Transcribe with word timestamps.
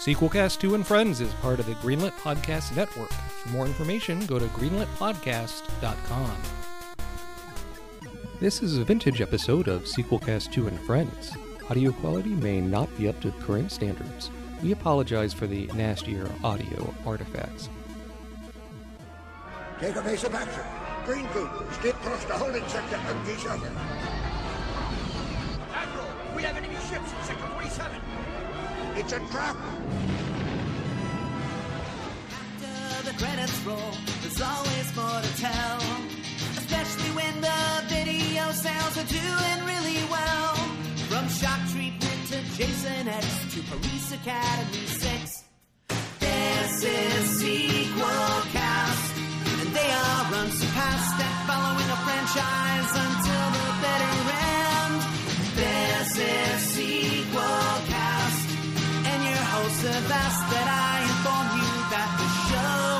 Sequelcast 0.00 0.60
2 0.60 0.76
and 0.76 0.86
Friends 0.86 1.20
is 1.20 1.30
part 1.34 1.60
of 1.60 1.66
the 1.66 1.74
Greenlit 1.74 2.12
Podcast 2.12 2.74
Network. 2.74 3.12
For 3.12 3.50
more 3.50 3.66
information, 3.66 4.24
go 4.24 4.38
to 4.38 4.46
greenlitpodcast.com. 4.46 6.36
This 8.40 8.62
is 8.62 8.78
a 8.78 8.84
vintage 8.84 9.20
episode 9.20 9.68
of 9.68 9.82
Sequelcast 9.82 10.52
2 10.52 10.68
and 10.68 10.80
Friends. 10.80 11.32
Audio 11.68 11.92
quality 11.92 12.30
may 12.30 12.62
not 12.62 12.88
be 12.96 13.10
up 13.10 13.20
to 13.20 13.30
current 13.32 13.70
standards. 13.70 14.30
We 14.62 14.72
apologize 14.72 15.34
for 15.34 15.46
the 15.46 15.66
nastier 15.74 16.30
audio 16.42 16.94
artifacts. 17.04 17.68
Take 19.80 19.96
evasive 19.96 20.34
action. 20.34 20.64
Green 21.04 21.26
group, 21.26 21.50
skip 21.74 21.94
across 21.96 22.24
the 22.24 22.38
holding 22.38 22.66
sector 22.68 22.96
and 22.96 23.28
each 23.28 23.44
other. 23.44 23.70
Admiral, 25.74 26.08
we 26.34 26.42
have 26.42 26.56
enemy 26.56 26.76
ships 26.88 27.12
in 27.12 27.22
Sector 27.26 27.46
47. 27.48 27.99
It's 29.00 29.14
a 29.14 29.18
trap. 29.32 29.56
After 32.36 33.10
the 33.10 33.16
credits 33.16 33.58
roll, 33.64 33.92
there's 34.20 34.42
always 34.42 34.94
more 34.94 35.20
to 35.22 35.32
tell. 35.40 35.80
Especially 36.60 37.10
when 37.16 37.40
the 37.40 37.60
video 37.88 38.52
sales 38.52 38.98
are 39.00 39.08
doing 39.08 39.58
really 39.64 40.04
well. 40.10 40.54
From 41.08 41.26
shock 41.30 41.60
treatment 41.72 42.20
to 42.28 42.42
Jason 42.58 43.08
X 43.08 43.26
to 43.54 43.62
Police 43.72 44.12
Academy 44.12 44.84
6. 44.84 45.44
This 46.18 46.84
is 46.84 47.40
Sequel 47.40 48.42
Cast. 48.52 49.16
And 49.62 49.70
they 49.72 49.90
are 50.04 50.24
unsurpassed 50.44 51.20
at 51.24 51.36
following 51.48 51.88
a 51.88 51.98
franchise 52.04 52.92
until 53.06 53.29
that 59.82 60.68
I 60.68 61.00
inform 61.08 61.56
you 61.56 61.72
the 61.88 62.28
show. 62.50 62.90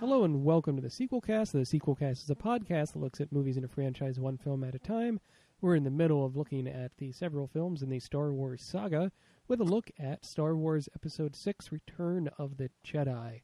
Hello 0.00 0.24
and 0.24 0.42
welcome 0.42 0.76
to 0.76 0.82
the 0.82 0.88
Sequel 0.88 1.20
Cast. 1.20 1.52
The 1.52 1.66
Sequel 1.66 1.94
Cast 1.94 2.22
is 2.22 2.30
a 2.30 2.34
podcast 2.34 2.92
that 2.92 3.00
looks 3.00 3.20
at 3.20 3.30
movies 3.30 3.58
in 3.58 3.64
a 3.64 3.68
franchise 3.68 4.18
one 4.18 4.38
film 4.38 4.64
at 4.64 4.74
a 4.74 4.78
time. 4.78 5.20
We're 5.60 5.76
in 5.76 5.84
the 5.84 5.90
middle 5.90 6.24
of 6.24 6.34
looking 6.34 6.66
at 6.66 6.96
the 6.96 7.12
several 7.12 7.46
films 7.46 7.82
in 7.82 7.90
the 7.90 8.00
Star 8.00 8.32
Wars 8.32 8.62
saga 8.62 9.12
with 9.48 9.60
a 9.60 9.64
look 9.64 9.90
at 9.98 10.24
Star 10.24 10.56
Wars 10.56 10.88
Episode 10.94 11.36
6 11.36 11.70
Return 11.70 12.30
of 12.38 12.56
the 12.56 12.70
Jedi. 12.82 13.42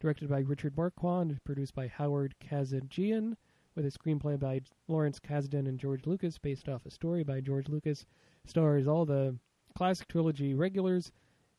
Directed 0.00 0.30
by 0.30 0.40
Richard 0.40 0.76
Marquand, 0.76 1.38
produced 1.44 1.76
by 1.76 1.86
Howard 1.86 2.34
Kazanjian, 2.44 3.36
with 3.76 3.86
a 3.86 3.90
screenplay 3.90 4.38
by 4.38 4.62
Lawrence 4.88 5.20
Kasdan 5.20 5.68
and 5.68 5.78
George 5.78 6.06
Lucas, 6.06 6.38
based 6.38 6.68
off 6.68 6.84
a 6.84 6.90
story 6.90 7.22
by 7.22 7.40
George 7.40 7.68
Lucas. 7.68 8.04
Stars 8.44 8.86
all 8.86 9.04
the 9.04 9.36
classic 9.74 10.08
trilogy 10.08 10.54
regulars, 10.54 11.12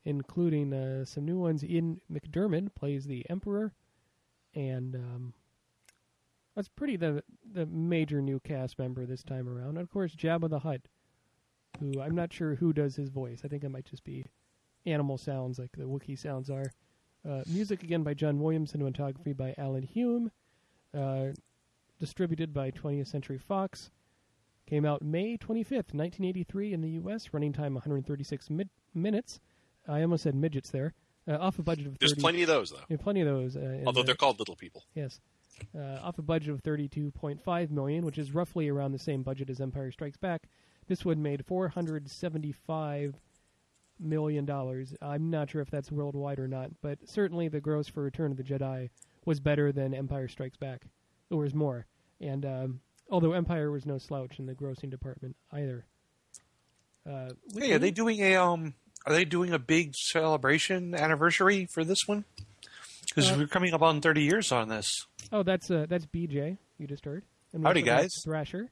including 0.06 0.74
uh, 0.74 1.06
some 1.06 1.26
new 1.26 1.40
ones. 1.40 1.64
Ian 1.64 2.02
McDiarmid 2.12 2.76
plays 2.76 3.06
the 3.06 3.26
Emperor, 3.30 3.74
and 4.54 4.96
um, 4.96 5.34
that's 6.56 6.70
pretty 6.70 6.96
the 6.96 7.24
the 7.54 7.66
major 7.66 8.22
new 8.22 8.40
cast 8.40 8.78
member 8.78 9.06
this 9.06 9.24
time 9.24 9.48
around. 9.48 9.70
And 9.70 9.80
of 9.80 9.90
course, 9.90 10.16
Jabba 10.16 10.50
the 10.50 10.60
Hutt, 10.60 10.82
who 11.80 12.02
I'm 12.02 12.16
not 12.16 12.34
sure 12.34 12.56
who 12.56 12.74
does 12.74 12.96
his 12.96 13.10
voice. 13.10 13.42
I 13.44 13.48
think 13.48 13.64
it 13.64 13.70
might 13.70 13.86
just 13.86 14.04
be 14.04 14.26
animal 14.86 15.18
sounds 15.18 15.60
like 15.60 15.72
the 15.72 15.84
Wookiee 15.84 16.18
sounds 16.18 16.50
are. 16.50 16.72
Uh, 17.28 17.42
music 17.48 17.84
again 17.84 18.04
by 18.04 18.14
John 18.14 18.40
Williams, 18.40 18.74
cinematography 18.74 19.36
by 19.36 19.56
Alan 19.58 19.84
Hume, 19.84 20.30
uh, 20.94 21.28
distributed 22.00 22.54
by 22.54 22.70
20th 22.72 23.08
Century 23.08 23.38
Fox. 23.38 23.92
Came 24.66 24.86
out 24.86 25.02
May 25.02 25.38
25th, 25.38 25.94
1983 25.94 26.74
in 26.74 26.82
the 26.82 26.90
U.S., 26.92 27.30
running 27.34 27.52
time 27.54 27.74
136 27.74 28.50
mid- 28.50 28.70
minutes. 28.94 29.40
I 29.88 30.02
almost 30.02 30.24
said 30.24 30.36
midgets 30.36 30.70
there. 30.70 30.94
Uh, 31.28 31.38
off 31.38 31.60
a 31.60 31.64
budget 31.64 31.86
of 31.88 31.94
30, 31.94 31.98
There's 32.00 32.14
plenty 32.16 32.42
of 32.42 32.48
those, 32.48 32.72
though. 32.72 32.80
yeah, 32.90 32.98
plenty 32.98 33.22
of 33.22 33.28
those. 33.28 33.56
Uh, 33.58 33.82
Although 33.86 34.02
the- 34.02 34.08
they're 34.08 34.16
called 34.16 34.40
little 34.40 34.56
people. 34.56 34.84
Yes. 34.96 35.20
Uh, 35.78 36.00
off 36.02 36.18
a 36.18 36.22
budget 36.22 36.50
of 36.50 36.64
32.5 36.64 37.70
million, 37.72 38.06
which 38.06 38.18
is 38.18 38.34
roughly 38.34 38.68
around 38.70 38.92
the 38.92 39.00
same 39.00 39.22
budget 39.24 39.50
as 39.50 39.62
Empire 39.62 39.92
Strikes 39.92 40.18
Back. 40.18 40.48
This 40.88 41.06
one 41.06 41.22
made 41.22 41.46
475 41.46 43.16
million 44.00 44.46
dollars. 44.46 44.96
I'm 45.02 45.30
not 45.30 45.50
sure 45.50 45.62
if 45.62 45.70
that's 45.70 45.92
worldwide 45.92 46.40
or 46.40 46.48
not, 46.48 46.72
but 46.82 46.98
certainly 47.08 47.48
the 47.48 47.62
gross 47.62 47.88
for 47.88 48.02
Return 48.04 48.32
of 48.32 48.38
the 48.38 48.44
Jedi 48.44 48.90
was 49.26 49.40
better 49.40 49.72
than 49.72 49.94
Empire 49.94 50.28
Strikes 50.28 50.58
Back. 50.58 50.86
It 51.30 51.36
was 51.36 51.54
more. 51.54 51.86
And 52.20 52.46
um, 52.46 52.80
although 53.10 53.34
Empire 53.34 53.72
was 53.72 53.86
no 53.86 53.98
slouch 53.98 54.40
in 54.40 54.46
the 54.46 54.54
grossing 54.56 54.90
department 54.90 55.36
either. 55.52 55.86
Uh, 57.10 57.30
Hey, 57.58 57.74
are 57.74 57.80
they 57.80 57.92
doing 57.92 58.20
a 58.22 58.36
um? 58.36 58.74
Are 59.06 59.14
they 59.14 59.26
doing 59.26 59.52
a 59.54 59.60
big 59.60 59.96
celebration 59.96 60.96
anniversary 60.96 61.66
for 61.66 61.84
this 61.84 62.08
one? 62.08 62.24
Because 63.08 63.30
Uh, 63.32 63.36
we're 63.38 63.48
coming 63.48 63.74
up 63.74 63.82
on 63.82 64.00
thirty 64.02 64.24
years 64.24 64.52
on 64.52 64.70
this. 64.70 65.06
Oh, 65.32 65.44
that's 65.44 65.70
uh, 65.70 65.86
that's 65.90 66.06
BJ. 66.06 66.58
You 66.78 66.88
just 66.88 67.04
heard. 67.06 67.24
And 67.52 67.64
Howdy, 67.66 67.82
guys. 67.82 68.16
Thrasher. 68.24 68.72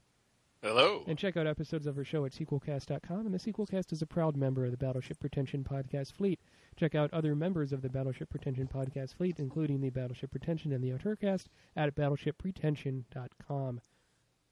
Hello. 0.64 1.04
And 1.08 1.18
check 1.18 1.36
out 1.38 1.48
episodes 1.48 1.88
of 1.88 1.98
our 1.98 2.04
show 2.04 2.24
at 2.26 2.34
sequelcast.com. 2.34 3.26
And 3.26 3.34
the 3.34 3.40
Sequelcast 3.40 3.92
is 3.92 4.04
a 4.04 4.06
proud 4.06 4.38
member 4.38 4.64
of 4.64 4.70
the 4.70 4.78
Battleship 4.78 5.20
Pretension 5.20 5.64
podcast 5.64 6.14
fleet. 6.14 6.40
Check 6.76 6.94
out 6.94 7.12
other 7.12 7.36
members 7.36 7.74
of 7.74 7.82
the 7.82 7.90
Battleship 7.90 8.30
Pretension 8.30 8.68
podcast 8.72 9.16
fleet, 9.16 9.40
including 9.40 9.82
the 9.82 9.90
Battleship 9.90 10.30
Pretension 10.30 10.72
and 10.72 10.84
the 10.84 10.92
Auteurcast, 10.92 11.46
at 11.76 11.96
battleshippretension.com. 11.96 13.82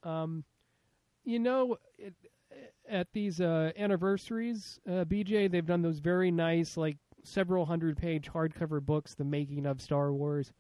Um, 0.04 0.44
you 1.24 1.40
know, 1.40 1.78
it, 1.98 2.14
at 2.88 3.08
these 3.14 3.40
uh, 3.40 3.72
anniversaries, 3.78 4.80
uh, 4.88 5.06
BJ, 5.06 5.50
they've 5.52 5.66
done 5.66 5.82
those 5.82 6.00
very 6.00 6.32
nice, 6.32 6.78
like 6.78 6.98
several 7.24 7.66
hundred 7.66 7.98
page 7.98 8.30
hardcover 8.32 8.82
books, 8.82 9.14
The 9.14 9.24
Making 9.26 9.66
of 9.66 9.82
Star 9.82 10.12
Wars, 10.14 10.52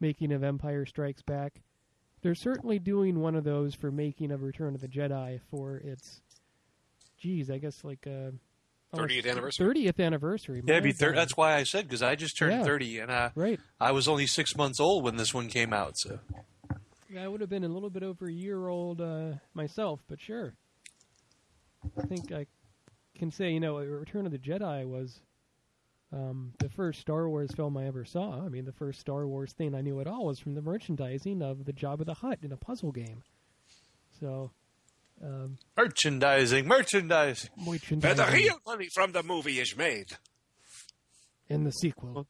Making 0.00 0.32
of 0.32 0.42
Empire 0.44 0.84
Strikes 0.84 1.22
Back. 1.22 1.62
They're 2.20 2.34
certainly 2.34 2.78
doing 2.78 3.20
one 3.20 3.36
of 3.36 3.44
those 3.44 3.74
for 3.74 3.90
Making 3.90 4.32
of 4.32 4.42
Return 4.42 4.74
of 4.74 4.80
the 4.80 4.88
Jedi 4.88 5.40
for 5.50 5.76
its, 5.76 6.20
geez, 7.16 7.48
I 7.50 7.58
guess 7.58 7.84
like 7.84 8.06
uh, 8.06 8.32
30th 8.94 9.30
anniversary. 9.30 9.66
30th 9.86 10.04
anniversary. 10.04 10.62
Yeah, 10.66 10.80
be 10.80 10.92
thir- 10.92 11.14
that's 11.14 11.36
why 11.36 11.54
I 11.54 11.62
said 11.62 11.84
because 11.86 12.02
I 12.02 12.16
just 12.16 12.36
turned 12.36 12.52
Yeah. 12.54 12.64
thirty 12.64 12.98
and 12.98 13.10
uh, 13.10 13.30
right. 13.34 13.60
I 13.80 13.92
was 13.92 14.08
only 14.08 14.26
six 14.26 14.56
months 14.56 14.80
old 14.80 15.04
when 15.04 15.16
this 15.16 15.32
one 15.32 15.48
came 15.48 15.72
out. 15.72 15.96
So 15.98 16.18
I 17.16 17.26
would 17.26 17.40
have 17.40 17.48
been 17.50 17.64
a 17.64 17.68
little 17.68 17.90
bit 17.90 18.02
over 18.02 18.26
a 18.26 18.32
year 18.32 18.68
old 18.68 19.00
uh, 19.00 19.32
myself, 19.54 20.00
but 20.08 20.20
sure. 20.20 20.54
I 21.96 22.02
think 22.02 22.32
I 22.32 22.46
can 23.16 23.30
say, 23.30 23.50
you 23.50 23.60
know, 23.60 23.78
Return 23.78 24.26
of 24.26 24.32
the 24.32 24.38
Jedi 24.38 24.86
was 24.86 25.20
um, 26.12 26.52
the 26.58 26.68
first 26.68 27.00
Star 27.00 27.28
Wars 27.28 27.50
film 27.54 27.76
I 27.76 27.86
ever 27.86 28.04
saw. 28.04 28.44
I 28.44 28.48
mean, 28.48 28.64
the 28.64 28.72
first 28.72 29.00
Star 29.00 29.26
Wars 29.26 29.52
thing 29.52 29.74
I 29.74 29.80
knew 29.80 30.00
at 30.00 30.06
all 30.06 30.26
was 30.26 30.38
from 30.38 30.54
the 30.54 30.62
merchandising 30.62 31.42
of 31.42 31.64
the 31.64 31.72
Jabba 31.72 32.04
the 32.04 32.14
Hutt 32.14 32.38
in 32.42 32.52
a 32.52 32.56
puzzle 32.56 32.92
game. 32.92 33.22
So, 34.20 34.50
um, 35.22 35.58
merchandising, 35.76 36.66
merchandising. 36.66 37.50
Where 37.64 38.14
the 38.14 38.28
real 38.32 38.58
money 38.66 38.88
from 38.94 39.12
the 39.12 39.22
movie 39.22 39.60
is 39.60 39.76
made. 39.76 40.16
in 41.48 41.64
the 41.64 41.72
sequel. 41.72 42.26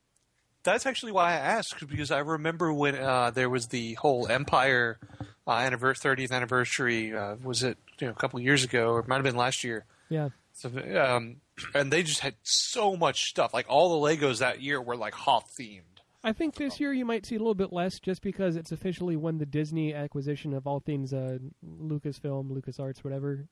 That's 0.69 0.85
actually 0.85 1.13
why 1.13 1.33
I 1.33 1.37
asked 1.37 1.89
because 1.89 2.11
I 2.11 2.19
remember 2.19 2.73
when 2.73 2.95
uh, 2.95 3.31
there 3.31 3.49
was 3.49 3.69
the 3.69 3.95
whole 3.95 4.29
Empire 4.29 4.99
uh, 5.47 5.53
anniversary, 5.53 6.17
30th 6.17 6.31
anniversary. 6.31 7.17
Uh, 7.17 7.37
was 7.43 7.63
it 7.63 7.79
you 7.99 8.07
know, 8.07 8.13
a 8.13 8.17
couple 8.17 8.39
years 8.39 8.65
ago, 8.65 8.91
or 8.91 9.01
it 9.01 9.09
might 9.09 9.17
have 9.17 9.25
been 9.25 9.37
last 9.37 9.65
year? 9.65 9.87
Yeah. 10.11 10.29
So, 10.53 10.69
um, 11.01 11.37
and 11.75 11.91
they 11.91 12.03
just 12.03 12.21
had 12.21 12.35
so 12.43 12.97
much 12.97 13.31
stuff. 13.31 13.55
Like 13.55 13.67
all 13.69 13.99
the 13.99 14.07
Legos 14.17 14.41
that 14.41 14.61
year 14.61 14.81
were 14.83 14.97
like 14.97 15.15
Hoth 15.15 15.55
themed. 15.59 15.83
I 16.23 16.33
think 16.33 16.57
this 16.57 16.81
year 16.81 16.93
you 16.93 17.05
might 17.05 17.25
see 17.25 17.37
a 17.37 17.39
little 17.39 17.55
bit 17.55 17.73
less 17.73 17.99
just 17.99 18.21
because 18.21 18.57
it's 18.57 18.73
officially 18.73 19.17
when 19.17 19.39
the 19.39 19.47
Disney 19.47 19.95
acquisition 19.95 20.53
of 20.53 20.67
all 20.67 20.81
things 20.81 21.15
uh, 21.15 21.39
Lucasfilm, 21.65 22.51
LucasArts, 22.51 23.05
whatever, 23.05 23.47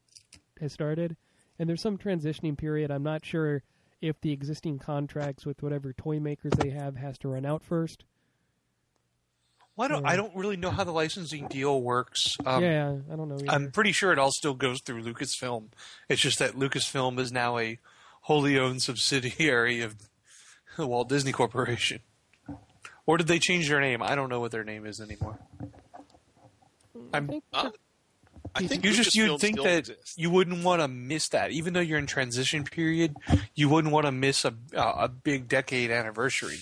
has 0.60 0.72
started. 0.72 1.16
And 1.58 1.68
there's 1.68 1.80
some 1.80 1.96
transitioning 1.96 2.58
period. 2.58 2.90
I'm 2.90 3.04
not 3.04 3.24
sure 3.24 3.62
if 4.00 4.20
the 4.20 4.32
existing 4.32 4.78
contracts 4.78 5.46
with 5.46 5.62
whatever 5.62 5.92
toy 5.92 6.20
makers 6.20 6.52
they 6.58 6.70
have 6.70 6.96
has 6.96 7.18
to 7.18 7.28
run 7.28 7.46
out 7.46 7.62
first. 7.62 8.04
Well, 9.76 9.86
I 9.86 9.88
don't. 9.88 10.02
Yeah. 10.04 10.10
I 10.10 10.16
don't 10.16 10.34
really 10.34 10.56
know 10.56 10.70
how 10.70 10.84
the 10.84 10.92
licensing 10.92 11.48
deal 11.48 11.82
works. 11.82 12.36
Um, 12.46 12.62
yeah, 12.62 12.96
I 13.12 13.16
don't 13.16 13.28
know. 13.28 13.36
Either. 13.36 13.50
I'm 13.50 13.70
pretty 13.70 13.92
sure 13.92 14.10
it 14.12 14.18
all 14.18 14.32
still 14.32 14.54
goes 14.54 14.80
through 14.80 15.02
Lucasfilm. 15.02 15.68
It's 16.08 16.20
just 16.20 16.38
that 16.38 16.52
Lucasfilm 16.52 17.18
is 17.18 17.30
now 17.30 17.58
a 17.58 17.78
wholly 18.22 18.58
owned 18.58 18.82
subsidiary 18.82 19.82
of 19.82 19.96
the 20.76 20.86
Walt 20.86 21.08
Disney 21.08 21.32
Corporation. 21.32 22.00
Or 23.04 23.18
did 23.18 23.28
they 23.28 23.38
change 23.38 23.68
their 23.68 23.80
name? 23.80 24.02
I 24.02 24.14
don't 24.14 24.28
know 24.28 24.40
what 24.40 24.50
their 24.50 24.64
name 24.64 24.84
is 24.86 25.00
anymore. 25.00 25.38
I 27.12 27.18
I'm, 27.18 27.28
think 27.28 27.44
Uh, 27.52 27.70
I 28.56 28.66
think 28.66 28.84
you 28.84 28.92
just 28.92 29.14
you'd 29.14 29.38
think 29.40 29.56
that 29.62 29.78
exists. 29.90 30.16
you 30.18 30.30
wouldn't 30.30 30.64
want 30.64 30.80
to 30.82 30.88
miss 30.88 31.28
that, 31.30 31.50
even 31.50 31.72
though 31.74 31.80
you're 31.80 31.98
in 31.98 32.06
transition 32.06 32.64
period. 32.64 33.14
You 33.54 33.68
wouldn't 33.68 33.92
want 33.92 34.06
to 34.06 34.12
miss 34.12 34.44
a 34.44 34.54
uh, 34.74 34.94
a 34.98 35.08
big 35.08 35.48
decade 35.48 35.90
anniversary. 35.90 36.58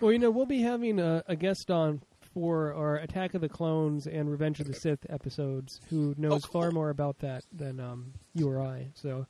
Well, 0.00 0.12
you 0.12 0.18
know, 0.18 0.30
we'll 0.30 0.46
be 0.46 0.62
having 0.62 0.98
a, 0.98 1.22
a 1.28 1.36
guest 1.36 1.70
on 1.70 2.02
for 2.34 2.72
our 2.74 2.96
Attack 2.96 3.34
of 3.34 3.40
the 3.40 3.48
Clones 3.48 4.06
and 4.06 4.30
Revenge 4.30 4.58
of 4.60 4.66
the 4.66 4.74
Sith 4.74 5.04
episodes 5.10 5.80
who 5.90 6.14
knows 6.16 6.44
Oh, 6.44 6.48
cool. 6.48 6.60
far 6.62 6.70
more 6.70 6.90
about 6.90 7.18
that 7.18 7.44
than 7.52 7.78
um, 7.78 8.14
you 8.34 8.48
or 8.48 8.60
I. 8.62 8.88
So 8.94 9.26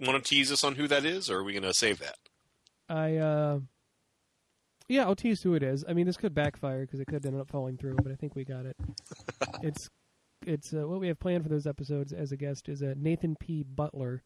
want 0.00 0.22
to 0.24 0.28
tease 0.28 0.50
us 0.52 0.64
on 0.64 0.76
who 0.76 0.86
that 0.88 1.04
is, 1.04 1.28
or 1.30 1.38
are 1.38 1.44
we 1.44 1.52
going 1.52 1.62
to 1.62 1.74
save 1.74 1.98
that? 1.98 2.16
I 2.88 3.16
uh, 3.16 3.58
yeah, 4.88 5.04
I'll 5.04 5.16
tease 5.16 5.42
who 5.42 5.54
it 5.54 5.62
is. 5.62 5.84
I 5.88 5.92
mean, 5.92 6.06
this 6.06 6.16
could 6.16 6.34
backfire 6.34 6.80
because 6.82 7.00
it 7.00 7.06
could 7.06 7.24
end 7.24 7.40
up 7.40 7.50
falling 7.50 7.76
through, 7.76 7.96
but 7.96 8.10
I 8.10 8.14
think 8.14 8.34
we 8.34 8.44
got 8.44 8.64
it. 8.64 8.76
it's 9.62 9.88
it's 10.46 10.72
uh, 10.72 10.88
what 10.88 11.00
we 11.00 11.08
have 11.08 11.18
planned 11.18 11.42
for 11.42 11.50
those 11.50 11.66
episodes 11.66 12.12
as 12.12 12.32
a 12.32 12.36
guest 12.36 12.68
is 12.68 12.82
uh, 12.82 12.94
Nathan 12.96 13.36
P. 13.36 13.62
Butler, 13.64 14.22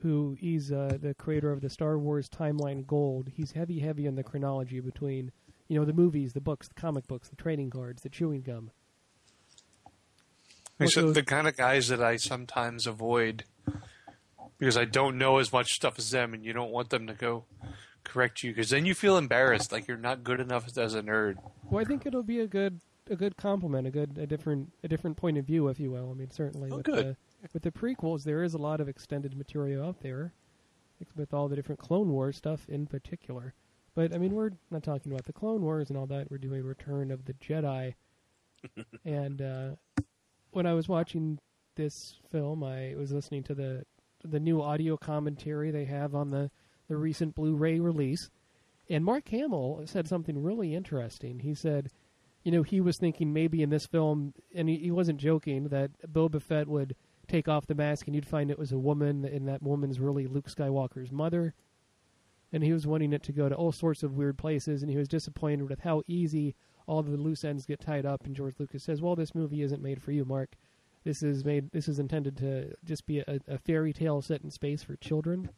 who 0.00 0.36
he's 0.38 0.70
uh, 0.70 0.98
the 1.00 1.14
creator 1.14 1.50
of 1.50 1.60
the 1.60 1.70
Star 1.70 1.98
Wars 1.98 2.28
Timeline 2.28 2.86
Gold. 2.86 3.30
He's 3.34 3.52
heavy, 3.52 3.80
heavy 3.80 4.06
on 4.06 4.14
the 4.14 4.22
chronology 4.22 4.80
between 4.80 5.32
you 5.68 5.78
know 5.78 5.84
the 5.84 5.92
movies, 5.92 6.34
the 6.34 6.40
books, 6.40 6.68
the 6.68 6.74
comic 6.74 7.06
books, 7.08 7.28
the 7.28 7.36
trading 7.36 7.70
cards, 7.70 8.02
the 8.02 8.08
chewing 8.08 8.42
gum. 8.42 8.70
It's 10.78 10.96
What 10.96 11.14
the 11.14 11.22
kind 11.22 11.48
of 11.48 11.56
guys 11.56 11.88
that 11.88 12.02
I 12.02 12.16
sometimes 12.16 12.86
avoid 12.86 13.44
because 14.58 14.76
I 14.76 14.84
don't 14.84 15.18
know 15.18 15.38
as 15.38 15.52
much 15.52 15.72
stuff 15.72 15.98
as 15.98 16.10
them, 16.10 16.32
and 16.32 16.44
you 16.44 16.52
don't 16.52 16.70
want 16.70 16.90
them 16.90 17.06
to 17.06 17.14
go 17.14 17.44
correct 18.04 18.42
you 18.42 18.50
because 18.52 18.70
then 18.70 18.86
you 18.86 18.94
feel 18.94 19.16
embarrassed, 19.16 19.72
like 19.72 19.88
you're 19.88 19.96
not 19.96 20.22
good 20.24 20.40
enough 20.40 20.76
as 20.76 20.94
a 20.94 21.02
nerd. 21.02 21.36
Well, 21.70 21.80
I 21.80 21.84
think 21.84 22.06
it'll 22.06 22.22
be 22.22 22.40
a 22.40 22.46
good 22.46 22.80
a 23.10 23.16
good 23.16 23.36
compliment, 23.36 23.86
a 23.86 23.90
good 23.90 24.16
a 24.18 24.26
different 24.26 24.72
a 24.82 24.88
different 24.88 25.16
point 25.16 25.36
of 25.38 25.44
view, 25.44 25.68
if 25.68 25.78
you 25.80 25.90
will. 25.90 26.10
I 26.10 26.14
mean, 26.14 26.30
certainly 26.30 26.70
Oh, 26.70 26.76
with 26.76 26.86
good. 26.86 27.06
the 27.42 27.48
with 27.52 27.62
the 27.62 27.70
prequels, 27.70 28.24
there 28.24 28.42
is 28.42 28.54
a 28.54 28.58
lot 28.58 28.80
of 28.80 28.88
extended 28.88 29.36
material 29.36 29.84
out 29.86 30.00
there, 30.00 30.32
with 31.16 31.34
all 31.34 31.48
the 31.48 31.56
different 31.56 31.80
Clone 31.80 32.10
Wars 32.10 32.36
stuff 32.36 32.66
in 32.68 32.86
particular. 32.86 33.52
But 33.94 34.14
I 34.14 34.18
mean, 34.18 34.32
we're 34.34 34.50
not 34.70 34.82
talking 34.82 35.12
about 35.12 35.24
the 35.24 35.32
Clone 35.32 35.62
Wars 35.62 35.88
and 35.90 35.98
all 35.98 36.06
that. 36.06 36.30
We're 36.30 36.38
doing 36.38 36.62
Return 36.64 37.10
of 37.10 37.24
the 37.26 37.34
Jedi, 37.34 37.94
and 39.04 39.42
uh, 39.42 39.70
when 40.52 40.66
I 40.66 40.72
was 40.74 40.88
watching 40.88 41.38
this 41.76 42.16
film, 42.30 42.62
I 42.64 42.94
was 42.96 43.12
listening 43.12 43.42
to 43.44 43.54
the 43.54 43.84
the 44.24 44.40
new 44.40 44.62
audio 44.62 44.96
commentary 44.96 45.70
they 45.70 45.84
have 45.84 46.14
on 46.14 46.30
the 46.30 46.50
the 46.88 46.96
recent 46.96 47.34
Blu-ray 47.34 47.80
release, 47.80 48.30
and 48.88 49.04
Mark 49.04 49.28
Hamill 49.28 49.82
said 49.86 50.06
something 50.06 50.42
really 50.42 50.74
interesting. 50.74 51.40
He 51.40 51.54
said, 51.54 51.90
you 52.42 52.52
know, 52.52 52.62
he 52.62 52.80
was 52.80 52.98
thinking 52.98 53.32
maybe 53.32 53.62
in 53.62 53.70
this 53.70 53.86
film, 53.86 54.34
and 54.54 54.68
he, 54.68 54.76
he 54.76 54.90
wasn't 54.90 55.18
joking, 55.18 55.68
that 55.68 55.90
Boba 56.12 56.42
Fett 56.42 56.68
would 56.68 56.94
take 57.26 57.48
off 57.48 57.66
the 57.66 57.74
mask 57.74 58.06
and 58.06 58.14
you'd 58.14 58.26
find 58.26 58.50
it 58.50 58.58
was 58.58 58.72
a 58.72 58.78
woman, 58.78 59.24
and 59.24 59.48
that 59.48 59.62
woman's 59.62 59.98
really 59.98 60.26
Luke 60.26 60.48
Skywalker's 60.48 61.10
mother. 61.10 61.54
And 62.52 62.62
he 62.62 62.72
was 62.72 62.86
wanting 62.86 63.12
it 63.12 63.22
to 63.24 63.32
go 63.32 63.48
to 63.48 63.54
all 63.54 63.72
sorts 63.72 64.02
of 64.02 64.16
weird 64.16 64.36
places, 64.36 64.82
and 64.82 64.90
he 64.90 64.98
was 64.98 65.08
disappointed 65.08 65.68
with 65.68 65.80
how 65.80 66.02
easy 66.06 66.54
all 66.86 67.02
the 67.02 67.16
loose 67.16 67.42
ends 67.42 67.66
get 67.66 67.80
tied 67.80 68.06
up. 68.06 68.26
And 68.26 68.36
George 68.36 68.54
Lucas 68.58 68.84
says, 68.84 69.02
"Well, 69.02 69.16
this 69.16 69.34
movie 69.34 69.62
isn't 69.62 69.82
made 69.82 70.00
for 70.00 70.12
you, 70.12 70.24
Mark. 70.24 70.54
This 71.02 71.22
is 71.22 71.44
made. 71.44 71.72
This 71.72 71.88
is 71.88 71.98
intended 71.98 72.36
to 72.36 72.74
just 72.84 73.06
be 73.06 73.20
a, 73.20 73.40
a 73.48 73.58
fairy 73.58 73.92
tale 73.92 74.22
set 74.22 74.42
in 74.42 74.50
space 74.50 74.84
for 74.84 74.94
children." 74.96 75.48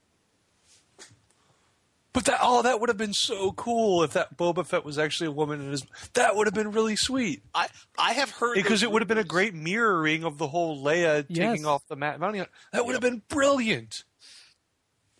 But 2.16 2.24
that 2.24 2.38
oh, 2.40 2.62
that 2.62 2.80
would 2.80 2.88
have 2.88 2.96
been 2.96 3.12
so 3.12 3.52
cool 3.52 4.02
if 4.02 4.14
that 4.14 4.38
Boba 4.38 4.64
Fett 4.64 4.86
was 4.86 4.96
actually 4.96 5.26
a 5.26 5.32
woman, 5.32 5.60
and 5.60 5.70
his, 5.70 5.84
that 6.14 6.34
would 6.34 6.46
have 6.46 6.54
been 6.54 6.72
really 6.72 6.96
sweet 6.96 7.42
I 7.54 7.68
I 7.98 8.14
have 8.14 8.30
heard 8.30 8.54
because 8.54 8.82
it 8.82 8.90
would 8.90 9.02
have 9.02 9.06
been 9.06 9.18
a 9.18 9.22
great 9.22 9.52
mirroring 9.52 10.24
of 10.24 10.38
the 10.38 10.46
whole 10.48 10.82
Leia 10.82 11.26
Yes. 11.28 11.50
taking 11.52 11.66
off 11.66 11.86
the 11.88 11.94
mat. 11.94 12.18
Mounting 12.18 12.46
That 12.72 12.86
would 12.86 12.94
have 12.94 13.02
been 13.02 13.20
brilliant. 13.28 14.04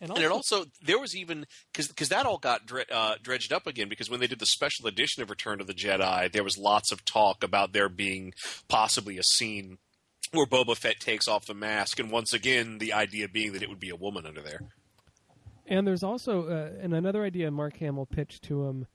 And 0.01 0.17
it 0.17 0.31
also 0.31 0.65
there 0.81 0.97
was 0.97 1.15
even 1.15 1.45
because 1.71 2.09
that 2.09 2.25
all 2.25 2.39
got 2.39 2.65
dre- 2.65 2.85
uh, 2.91 3.17
dredged 3.21 3.53
up 3.53 3.67
again 3.67 3.89
because 3.89 4.09
when 4.09 4.19
they 4.19 4.25
did 4.25 4.39
the 4.39 4.47
special 4.47 4.87
edition 4.87 5.21
of 5.21 5.29
Return 5.29 5.61
of 5.61 5.67
the 5.67 5.75
Jedi, 5.75 6.31
there 6.31 6.43
was 6.43 6.57
lots 6.57 6.91
of 6.91 7.05
talk 7.05 7.43
about 7.43 7.73
there 7.73 7.89
being 7.89 8.33
possibly 8.67 9.19
a 9.19 9.23
scene 9.23 9.77
where 10.31 10.47
Boba 10.47 10.75
Fett 10.75 10.99
takes 10.99 11.27
off 11.27 11.45
the 11.45 11.53
mask, 11.53 11.99
and 11.99 12.09
once 12.09 12.33
again 12.33 12.79
the 12.79 12.91
idea 12.91 13.27
being 13.27 13.53
that 13.53 13.61
it 13.61 13.69
would 13.69 13.79
be 13.79 13.91
a 13.91 13.95
woman 13.95 14.25
under 14.25 14.41
there. 14.41 14.61
And 15.67 15.85
there's 15.85 16.03
also 16.03 16.47
uh, 16.47 16.81
and 16.81 16.93
another 16.93 17.23
idea 17.23 17.51
Mark 17.51 17.77
Hamill 17.77 18.05
pitched 18.05 18.43
to 18.43 18.65
him 18.65 18.87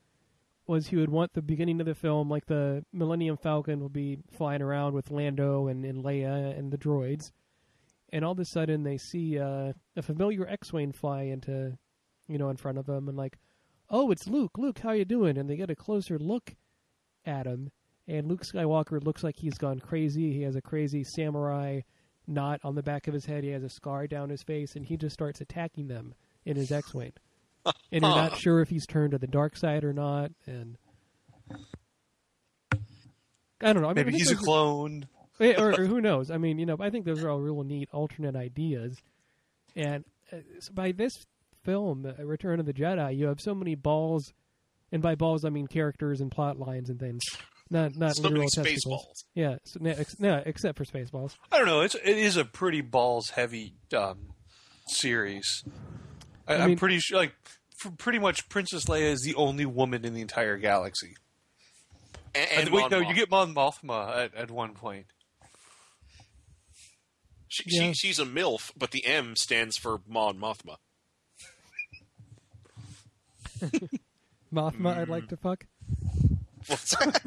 was 0.65 0.87
he 0.87 0.95
would 0.95 1.09
want 1.09 1.33
the 1.33 1.41
beginning 1.41 1.79
of 1.79 1.85
the 1.85 1.93
film 1.93 2.29
like 2.29 2.45
the 2.45 2.83
Millennium 2.91 3.37
Falcon 3.37 3.79
will 3.79 3.89
be 3.89 4.17
flying 4.31 4.61
around 4.61 4.93
with 4.93 5.11
Lando 5.11 5.67
and, 5.67 5.85
and 5.85 6.03
Leia 6.03 6.57
and 6.57 6.71
the 6.71 6.77
droids, 6.77 7.31
and 8.11 8.23
all 8.23 8.31
of 8.31 8.39
a 8.39 8.45
sudden 8.45 8.83
they 8.83 8.97
see 8.97 9.37
uh, 9.37 9.73
a 9.95 10.01
familiar 10.01 10.47
X-wing 10.47 10.93
fly 10.93 11.23
into, 11.23 11.77
you 12.27 12.37
know, 12.37 12.49
in 12.49 12.57
front 12.57 12.77
of 12.77 12.85
them 12.85 13.07
and 13.09 13.17
like, 13.17 13.37
oh, 13.89 14.09
it's 14.09 14.27
Luke. 14.27 14.57
Luke, 14.57 14.79
how 14.79 14.91
you 14.91 15.05
doing? 15.05 15.37
And 15.37 15.49
they 15.49 15.57
get 15.57 15.69
a 15.69 15.75
closer 15.75 16.17
look 16.17 16.55
at 17.25 17.45
him, 17.45 17.69
and 18.07 18.27
Luke 18.27 18.43
Skywalker 18.43 19.03
looks 19.03 19.23
like 19.23 19.35
he's 19.37 19.57
gone 19.57 19.79
crazy. 19.79 20.33
He 20.33 20.41
has 20.43 20.55
a 20.55 20.61
crazy 20.61 21.03
samurai 21.03 21.81
knot 22.25 22.61
on 22.63 22.75
the 22.75 22.83
back 22.83 23.07
of 23.07 23.13
his 23.13 23.25
head. 23.25 23.43
He 23.43 23.49
has 23.49 23.63
a 23.63 23.69
scar 23.69 24.07
down 24.07 24.29
his 24.29 24.43
face, 24.43 24.75
and 24.75 24.85
he 24.85 24.95
just 24.97 25.13
starts 25.13 25.41
attacking 25.41 25.87
them 25.87 26.15
in 26.45 26.55
his 26.55 26.71
X-wing. 26.71 27.13
and 27.65 27.73
you're 27.91 28.01
not 28.01 28.37
sure 28.37 28.61
if 28.61 28.69
he's 28.69 28.85
turned 28.85 29.11
to 29.11 29.17
the 29.17 29.27
dark 29.27 29.55
side 29.55 29.83
or 29.83 29.93
not. 29.93 30.31
And 30.45 30.77
I 33.61 33.71
don't 33.71 33.81
know. 33.81 33.89
I 33.89 33.93
mean, 33.93 34.05
Maybe 34.05 34.17
he's 34.17 34.31
a 34.31 34.35
clone. 34.35 35.07
Eh, 35.39 35.55
or, 35.57 35.71
or 35.71 35.85
who 35.85 36.01
knows? 36.01 36.29
I 36.29 36.37
mean, 36.37 36.59
you 36.59 36.65
know, 36.65 36.77
I 36.79 36.89
think 36.89 37.05
those 37.05 37.23
are 37.23 37.29
all 37.29 37.39
real 37.39 37.63
neat 37.63 37.89
alternate 37.91 38.35
ideas. 38.35 38.97
And 39.75 40.03
uh, 40.31 40.37
so 40.59 40.73
by 40.73 40.91
this 40.91 41.13
film, 41.63 42.05
uh, 42.05 42.23
Return 42.23 42.59
of 42.59 42.65
the 42.65 42.73
Jedi, 42.73 43.17
you 43.17 43.27
have 43.27 43.39
so 43.39 43.55
many 43.55 43.75
balls, 43.75 44.33
and 44.91 45.01
by 45.01 45.15
balls 45.15 45.45
I 45.45 45.49
mean 45.49 45.67
characters 45.67 46.21
and 46.21 46.29
plot 46.29 46.59
lines 46.59 46.89
and 46.89 46.99
things, 46.99 47.23
not 47.69 47.95
not 47.95 48.15
So 48.15 48.23
literal 48.23 48.49
testicles. 48.49 49.25
Yeah, 49.33 49.55
so, 49.63 49.79
no, 49.81 49.91
ex- 49.91 50.19
no, 50.19 50.43
except 50.45 50.77
for 50.77 50.85
Spaceballs. 50.85 51.35
I 51.51 51.57
don't 51.57 51.65
know. 51.65 51.81
It's 51.81 51.95
it 51.95 52.17
is 52.17 52.37
a 52.37 52.45
pretty 52.45 52.81
balls 52.81 53.29
heavy 53.29 53.73
um, 53.95 54.33
series. 54.87 55.63
I, 56.47 56.53
I 56.53 56.57
I'm 56.63 56.69
mean- 56.69 56.77
pretty 56.77 56.99
sure, 56.99 57.17
like, 57.17 57.33
for 57.75 57.91
pretty 57.91 58.19
much 58.19 58.47
Princess 58.49 58.85
Leia 58.85 59.11
is 59.11 59.21
the 59.21 59.35
only 59.35 59.65
woman 59.65 60.05
in 60.05 60.13
the 60.13 60.21
entire 60.21 60.57
galaxy. 60.57 61.15
And, 62.35 62.47
And 62.51 62.61
and 62.67 62.69
wait, 62.75 62.81
Mon 62.83 62.91
no, 62.91 63.01
Mothma. 63.01 63.09
you 63.09 63.15
get 63.15 63.29
Mon 63.31 63.53
Mothma 63.55 64.17
at, 64.25 64.35
at 64.35 64.49
one 64.51 64.73
point. 64.73 65.05
She, 67.47 67.63
Yeah. 67.67 67.87
she, 67.91 68.07
she's 68.07 68.19
a 68.19 68.25
MILF, 68.25 68.71
but 68.75 68.91
the 68.91 69.05
M 69.05 69.35
stands 69.35 69.77
for 69.77 70.01
Mon 70.07 70.37
Mothma. 70.39 70.77
Mothma, 74.53 74.97
I'd 74.97 75.09
like 75.09 75.27
to 75.29 75.37
fuck. 75.37 75.65
What's 76.67 76.95
that? 76.97 77.21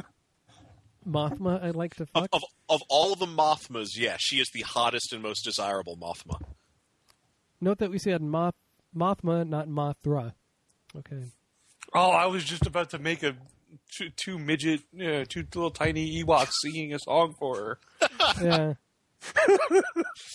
Mothma, 1.08 1.62
I'd 1.62 1.76
like 1.76 1.94
to 1.96 2.06
fuck. 2.06 2.28
of, 2.32 2.42
of 2.68 2.82
all 2.88 3.14
the 3.14 3.26
Mothmas, 3.26 3.96
yes, 3.96 4.20
she 4.20 4.40
is 4.40 4.50
the 4.50 4.62
hottest 4.62 5.12
and 5.12 5.22
most 5.22 5.44
desirable 5.44 5.96
Mothma. 5.96 6.40
Note 7.60 7.78
that 7.78 7.90
we 7.90 7.98
said 7.98 8.20
Moth 8.22 8.54
Mothma, 8.96 9.46
not 9.48 9.68
Mothra. 9.68 10.32
Okay. 10.96 11.22
Oh, 11.94 12.10
I 12.10 12.26
was 12.26 12.44
just 12.44 12.66
about 12.66 12.90
to 12.90 12.98
make 12.98 13.22
a 13.22 13.36
two, 13.92 14.10
two 14.10 14.38
midget, 14.38 14.80
uh, 15.00 15.24
two 15.28 15.42
little 15.54 15.70
tiny 15.70 16.22
Ewoks 16.24 16.52
singing 16.62 16.94
a 16.94 16.98
song 16.98 17.34
for 17.38 17.56
her. 17.56 17.78
Yeah. 18.42 18.74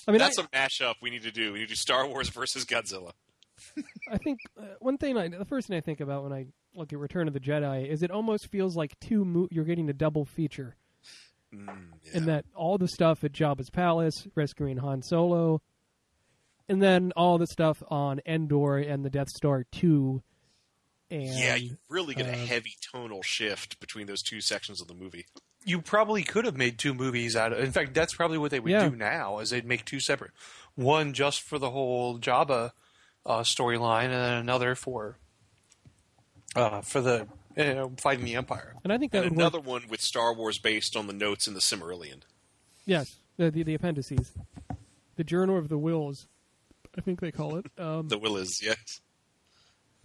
I 0.07 0.11
mean, 0.11 0.17
That's 0.17 0.39
I, 0.39 0.43
a 0.43 0.47
mashup 0.47 0.95
we 1.01 1.09
need 1.11 1.23
to 1.23 1.31
do. 1.31 1.53
We 1.53 1.59
need 1.59 1.65
to 1.65 1.69
do 1.71 1.75
Star 1.75 2.07
Wars 2.07 2.29
versus 2.29 2.65
Godzilla. 2.65 3.11
I 4.11 4.17
think 4.17 4.39
uh, 4.59 4.63
one 4.79 4.97
thing, 4.97 5.17
I, 5.17 5.27
the 5.27 5.45
first 5.45 5.67
thing 5.67 5.77
I 5.77 5.81
think 5.81 5.99
about 5.99 6.23
when 6.23 6.33
I 6.33 6.47
look 6.73 6.91
at 6.91 6.99
Return 6.99 7.27
of 7.27 7.33
the 7.33 7.39
Jedi 7.39 7.87
is 7.87 8.01
it 8.01 8.09
almost 8.11 8.47
feels 8.47 8.75
like 8.75 8.99
two. 8.99 9.23
Mo- 9.23 9.47
you're 9.51 9.65
getting 9.65 9.89
a 9.89 9.93
double 9.93 10.25
feature 10.25 10.75
Mm, 11.53 11.67
yeah. 12.05 12.17
in 12.17 12.25
that 12.27 12.45
all 12.55 12.77
the 12.77 12.87
stuff 12.87 13.25
at 13.25 13.33
Jabba's 13.33 13.69
palace, 13.69 14.25
rescuing 14.35 14.77
Han 14.77 15.01
Solo, 15.01 15.61
and 16.71 16.81
then 16.81 17.11
all 17.17 17.37
the 17.37 17.47
stuff 17.47 17.83
on 17.89 18.21
Endor 18.25 18.77
and 18.77 19.03
the 19.03 19.09
Death 19.09 19.29
Star 19.29 19.65
two. 19.71 20.23
And 21.09 21.23
yeah, 21.37 21.55
you 21.55 21.77
really 21.89 22.15
get 22.15 22.27
a 22.27 22.31
uh, 22.31 22.45
heavy 22.45 22.75
tonal 22.93 23.21
shift 23.21 23.79
between 23.81 24.07
those 24.07 24.21
two 24.21 24.39
sections 24.39 24.79
of 24.79 24.87
the 24.87 24.93
movie. 24.93 25.25
You 25.65 25.81
probably 25.81 26.23
could 26.23 26.45
have 26.45 26.55
made 26.55 26.79
two 26.79 26.93
movies 26.93 27.35
out 27.35 27.51
of. 27.51 27.59
In 27.59 27.71
fact, 27.73 27.93
that's 27.93 28.13
probably 28.13 28.37
what 28.37 28.49
they 28.51 28.59
would 28.61 28.71
Yeah. 28.71 28.87
do 28.89 28.95
now, 28.95 29.39
is 29.39 29.49
they'd 29.49 29.65
make 29.65 29.83
two 29.83 29.99
separate, 29.99 30.31
one 30.75 31.11
just 31.13 31.41
for 31.41 31.59
the 31.59 31.69
whole 31.71 32.17
Jabba 32.17 32.71
uh, 33.25 33.41
storyline, 33.41 34.05
and 34.05 34.13
then 34.13 34.33
another 34.37 34.73
for 34.73 35.17
uh, 36.55 36.81
for 36.81 37.01
the 37.01 37.27
uh, 37.57 37.89
fighting 37.97 38.23
the 38.25 38.35
Empire. 38.35 38.75
and 38.83 38.93
I 38.93 38.97
think 38.97 39.11
that 39.11 39.23
would 39.23 39.31
work. 39.33 39.39
another 39.39 39.59
one 39.59 39.83
with 39.89 40.01
Star 40.01 40.33
Wars 40.33 40.57
based 40.57 40.95
on 40.95 41.07
the 41.07 41.13
notes 41.13 41.47
in 41.47 41.53
the 41.53 41.59
Silmarillion. 41.59 42.21
Yes, 42.85 43.17
the, 43.37 43.51
the 43.51 43.63
the 43.63 43.73
appendices, 43.75 44.31
the 45.17 45.23
Journal 45.25 45.57
of 45.57 45.67
the 45.69 45.77
Whills, 45.77 46.27
I 46.97 47.01
think 47.01 47.19
they 47.21 47.31
call 47.31 47.57
it. 47.57 47.65
Um, 47.79 48.07
The 48.07 48.17
Willis, 48.17 48.61
yes. 48.61 48.77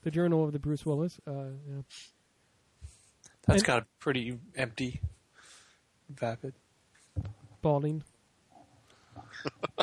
the 0.03 0.11
Journal 0.11 0.45
of 0.45 0.53
the 0.53 0.59
Bruce 0.59 0.85
Willis. 0.87 1.19
Uh, 1.27 1.33
yeah. 1.69 1.83
That's 3.47 3.59
And- 3.63 3.65
got 3.65 3.83
a 3.83 3.87
pretty 3.99 4.39
empty, 4.57 5.01
vapid. 6.11 6.55
balding. 7.63 8.03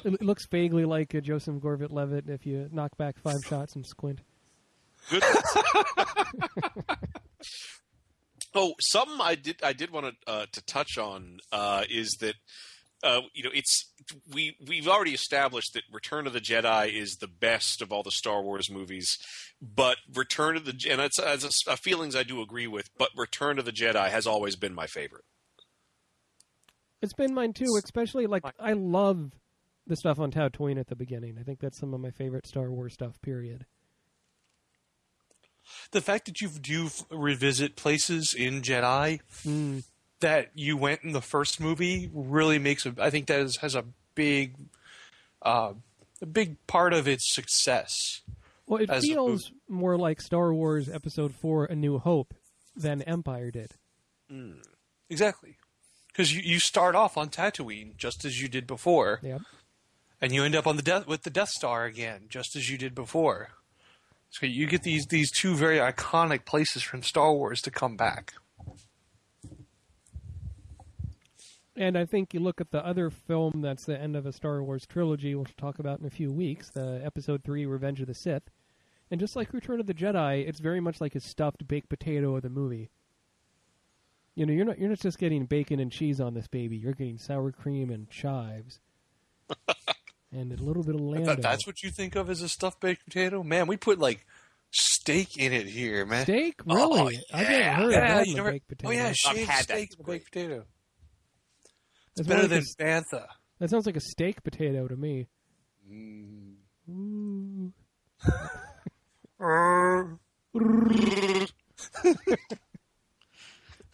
it, 0.03 0.13
it 0.15 0.21
looks 0.21 0.45
vaguely 0.47 0.85
like 0.85 1.13
a 1.13 1.21
Joseph 1.21 1.61
Gordon-Levitt 1.61 2.29
if 2.29 2.45
you 2.45 2.69
knock 2.71 2.95
back 2.97 3.17
five 3.19 3.43
shots 3.45 3.75
and 3.75 3.85
squint. 3.85 4.19
Oh, 8.55 8.75
something 8.79 9.17
I 9.19 9.33
did 9.33 9.55
I 9.63 9.73
did 9.73 9.89
want 9.89 10.05
to 10.05 10.31
uh, 10.31 10.45
to 10.51 10.61
touch 10.65 10.99
on 10.99 11.39
uh, 11.51 11.85
is 11.89 12.17
that 12.21 12.35
uh, 13.03 13.21
you 13.33 13.43
know, 13.43 13.49
it's 13.53 13.91
we 14.33 14.55
we've 14.65 14.87
already 14.87 15.13
established 15.13 15.73
that 15.73 15.83
Return 15.91 16.25
of 16.25 16.33
the 16.33 16.39
Jedi 16.39 16.91
is 16.91 17.17
the 17.17 17.27
best 17.27 17.81
of 17.81 17.91
all 17.91 18.01
the 18.01 18.11
Star 18.11 18.41
Wars 18.41 18.71
movies, 18.71 19.17
but 19.61 19.97
Return 20.13 20.55
of 20.55 20.65
the 20.65 20.71
and 20.89 21.01
it's, 21.01 21.19
it's 21.19 21.67
a, 21.67 21.77
feelings 21.77 22.15
I 22.15 22.23
do 22.23 22.41
agree 22.41 22.67
with, 22.67 22.89
but 22.97 23.09
Return 23.15 23.59
of 23.59 23.65
the 23.65 23.71
Jedi 23.71 24.09
has 24.09 24.25
always 24.25 24.55
been 24.55 24.73
my 24.73 24.87
favorite. 24.87 25.25
It's 27.01 27.13
been 27.13 27.33
mine 27.33 27.51
too, 27.51 27.77
especially 27.83 28.25
like 28.25 28.43
I 28.59 28.73
love 28.73 29.33
the 29.85 29.97
stuff 29.97 30.19
on 30.19 30.31
Tatooine 30.31 30.79
at 30.79 30.87
the 30.87 30.95
beginning. 30.95 31.37
I 31.37 31.43
think 31.43 31.59
that's 31.59 31.77
some 31.77 31.93
of 31.93 31.99
my 31.99 32.11
favorite 32.11 32.47
Star 32.47 32.71
Wars 32.71 32.93
stuff. 32.93 33.21
Period. 33.21 33.65
The 35.91 36.01
fact 36.01 36.25
that 36.25 36.41
you 36.41 36.49
do 36.49 36.89
revisit 37.09 37.75
places 37.75 38.33
in 38.33 38.61
Jedi 38.61 39.21
mm. 39.45 39.83
That 40.23 40.49
you 40.55 40.75
went 40.75 41.03
in 41.03 41.13
the 41.13 41.21
first 41.21 41.61
movie 41.61 42.09
really 42.13 42.59
makes 42.59 42.85
a. 42.85 42.93
I 42.99 43.09
think 43.09 43.27
that 43.27 43.39
is, 43.39 43.57
has 43.57 43.75
a 43.75 43.85
big, 44.15 44.55
uh, 45.41 45.73
a 46.21 46.25
big 46.25 46.57
part 46.67 46.93
of 46.93 47.07
its 47.07 47.33
success. 47.33 48.21
Well, 48.65 48.81
it 48.81 48.89
feels 49.01 49.51
more 49.69 49.97
like 49.97 50.19
Star 50.19 50.53
Wars 50.53 50.89
Episode 50.89 51.33
Four: 51.35 51.65
A 51.65 51.75
New 51.75 51.99
Hope 51.99 52.33
than 52.75 53.01
Empire 53.03 53.51
did. 53.51 53.71
Mm. 54.31 54.63
Exactly 55.09 55.57
because 56.13 56.33
you, 56.33 56.41
you 56.43 56.59
start 56.59 56.95
off 56.95 57.17
on 57.17 57.29
Tatooine 57.29 57.97
just 57.97 58.23
as 58.23 58.41
you 58.41 58.47
did 58.47 58.67
before. 58.67 59.19
Yep. 59.23 59.41
And 60.21 60.31
you 60.31 60.43
end 60.43 60.55
up 60.55 60.67
on 60.67 60.77
the 60.77 60.81
death 60.81 61.07
with 61.07 61.23
the 61.23 61.29
Death 61.29 61.49
Star 61.49 61.85
again, 61.85 62.27
just 62.29 62.55
as 62.55 62.69
you 62.69 62.77
did 62.77 62.95
before. 62.95 63.49
So 64.29 64.45
you 64.45 64.67
get 64.67 64.83
these 64.83 65.05
these 65.07 65.29
two 65.31 65.53
very 65.53 65.77
iconic 65.77 66.45
places 66.45 66.81
from 66.81 67.03
Star 67.03 67.33
Wars 67.33 67.61
to 67.61 67.71
come 67.71 67.97
back. 67.97 68.33
And 71.75 71.97
I 71.97 72.05
think 72.05 72.33
you 72.33 72.39
look 72.39 72.61
at 72.61 72.71
the 72.71 72.85
other 72.85 73.09
film 73.09 73.61
that's 73.61 73.85
the 73.85 73.99
end 73.99 74.15
of 74.15 74.25
a 74.25 74.31
Star 74.31 74.63
Wars 74.63 74.85
trilogy, 74.85 75.33
which 75.33 75.49
we'll 75.49 75.71
talk 75.71 75.79
about 75.79 75.99
in 75.99 76.05
a 76.05 76.11
few 76.11 76.31
weeks, 76.31 76.69
the 76.69 77.01
Episode 77.03 77.43
Three: 77.43 77.65
Revenge 77.65 77.99
of 78.01 78.07
the 78.07 78.13
Sith. 78.13 78.49
And 79.09 79.19
just 79.19 79.35
like 79.35 79.53
Return 79.53 79.79
of 79.79 79.87
the 79.87 79.93
Jedi, 79.93 80.47
it's 80.47 80.59
very 80.59 80.79
much 80.79 81.01
like 81.01 81.15
a 81.15 81.19
stuffed 81.19 81.67
baked 81.67 81.89
potato 81.89 82.35
of 82.35 82.43
the 82.43 82.49
movie. 82.49 82.89
You 84.35 84.45
know, 84.45 84.53
you're 84.53 84.65
not 84.65 84.79
you're 84.79 84.89
not 84.89 84.99
just 84.99 85.19
getting 85.19 85.45
bacon 85.45 85.79
and 85.79 85.91
cheese 85.91 86.19
on 86.19 86.33
this 86.33 86.47
baby. 86.47 86.77
You're 86.77 86.93
getting 86.93 87.17
sour 87.17 87.51
cream 87.51 87.89
and 87.89 88.09
chives, 88.09 88.79
and 90.31 90.51
a 90.51 90.63
little 90.63 90.83
bit 90.83 90.95
of 90.95 91.01
lamb. 91.01 91.41
That's 91.41 91.67
what 91.67 91.83
you 91.83 91.91
think 91.91 92.15
of 92.15 92.29
as 92.29 92.41
a 92.41 92.49
stuffed 92.49 92.79
baked 92.81 93.05
potato, 93.05 93.43
man. 93.43 93.67
We 93.67 93.77
put 93.77 93.99
like 93.99 94.25
steak 94.71 95.37
in 95.37 95.53
it 95.53 95.67
here, 95.67 96.05
man. 96.05 96.23
Steak, 96.23 96.61
oh, 96.67 96.97
really? 96.97 97.19
Oh, 97.31 97.37
yeah. 97.37 97.37
I 97.37 97.43
haven't 97.43 97.83
heard 97.83 97.91
yeah, 97.91 98.19
of 98.19 98.25
that 98.25 98.35
never, 98.35 98.51
baked 98.51 98.67
potato. 98.67 98.89
Oh 98.89 98.91
yeah, 98.91 99.11
shaved 99.11 99.51
steak 99.51 99.89
baked 100.05 100.31
potato. 100.31 100.65
It's 102.17 102.27
better 102.27 102.47
than 102.47 102.59
a, 102.59 102.83
bantha. 102.83 103.25
That 103.59 103.69
sounds 103.69 103.85
like 103.85 103.95
a 103.95 104.01
steak 104.01 104.43
potato 104.43 104.87
to 104.87 104.95
me. 104.95 105.27
Mm. 105.89 106.53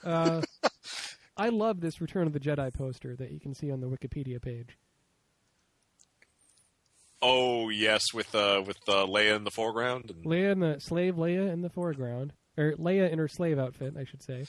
Uh, 0.04 0.42
I 1.36 1.50
love 1.50 1.82
this 1.82 2.02
Return 2.02 2.28
of 2.28 2.34
the 2.34 2.40
Jedi 2.40 2.74
poster 2.74 3.16
that 3.18 3.32
you 3.32 3.40
can 3.40 3.54
see 3.54 3.72
on 3.72 3.82
the 3.82 3.88
Wikipedia 3.88 4.42
page. 4.42 4.78
Oh 7.22 7.70
yes, 7.70 8.14
with 8.14 8.34
uh, 8.34 8.64
with 8.66 8.78
uh, 8.88 9.06
Leia 9.06 9.36
in 9.36 9.44
the 9.44 9.52
foreground. 9.52 10.10
And... 10.10 10.24
Leia 10.24 10.54
in 10.54 10.60
the 10.60 10.80
slave 10.80 11.16
Leia 11.16 11.52
in 11.52 11.62
the 11.62 11.70
foreground, 11.70 12.34
or 12.58 12.74
Leia 12.74 13.12
in 13.12 13.20
her 13.20 13.28
slave 13.28 13.60
outfit, 13.60 13.96
I 13.98 14.06
should 14.06 14.24
say. 14.24 14.46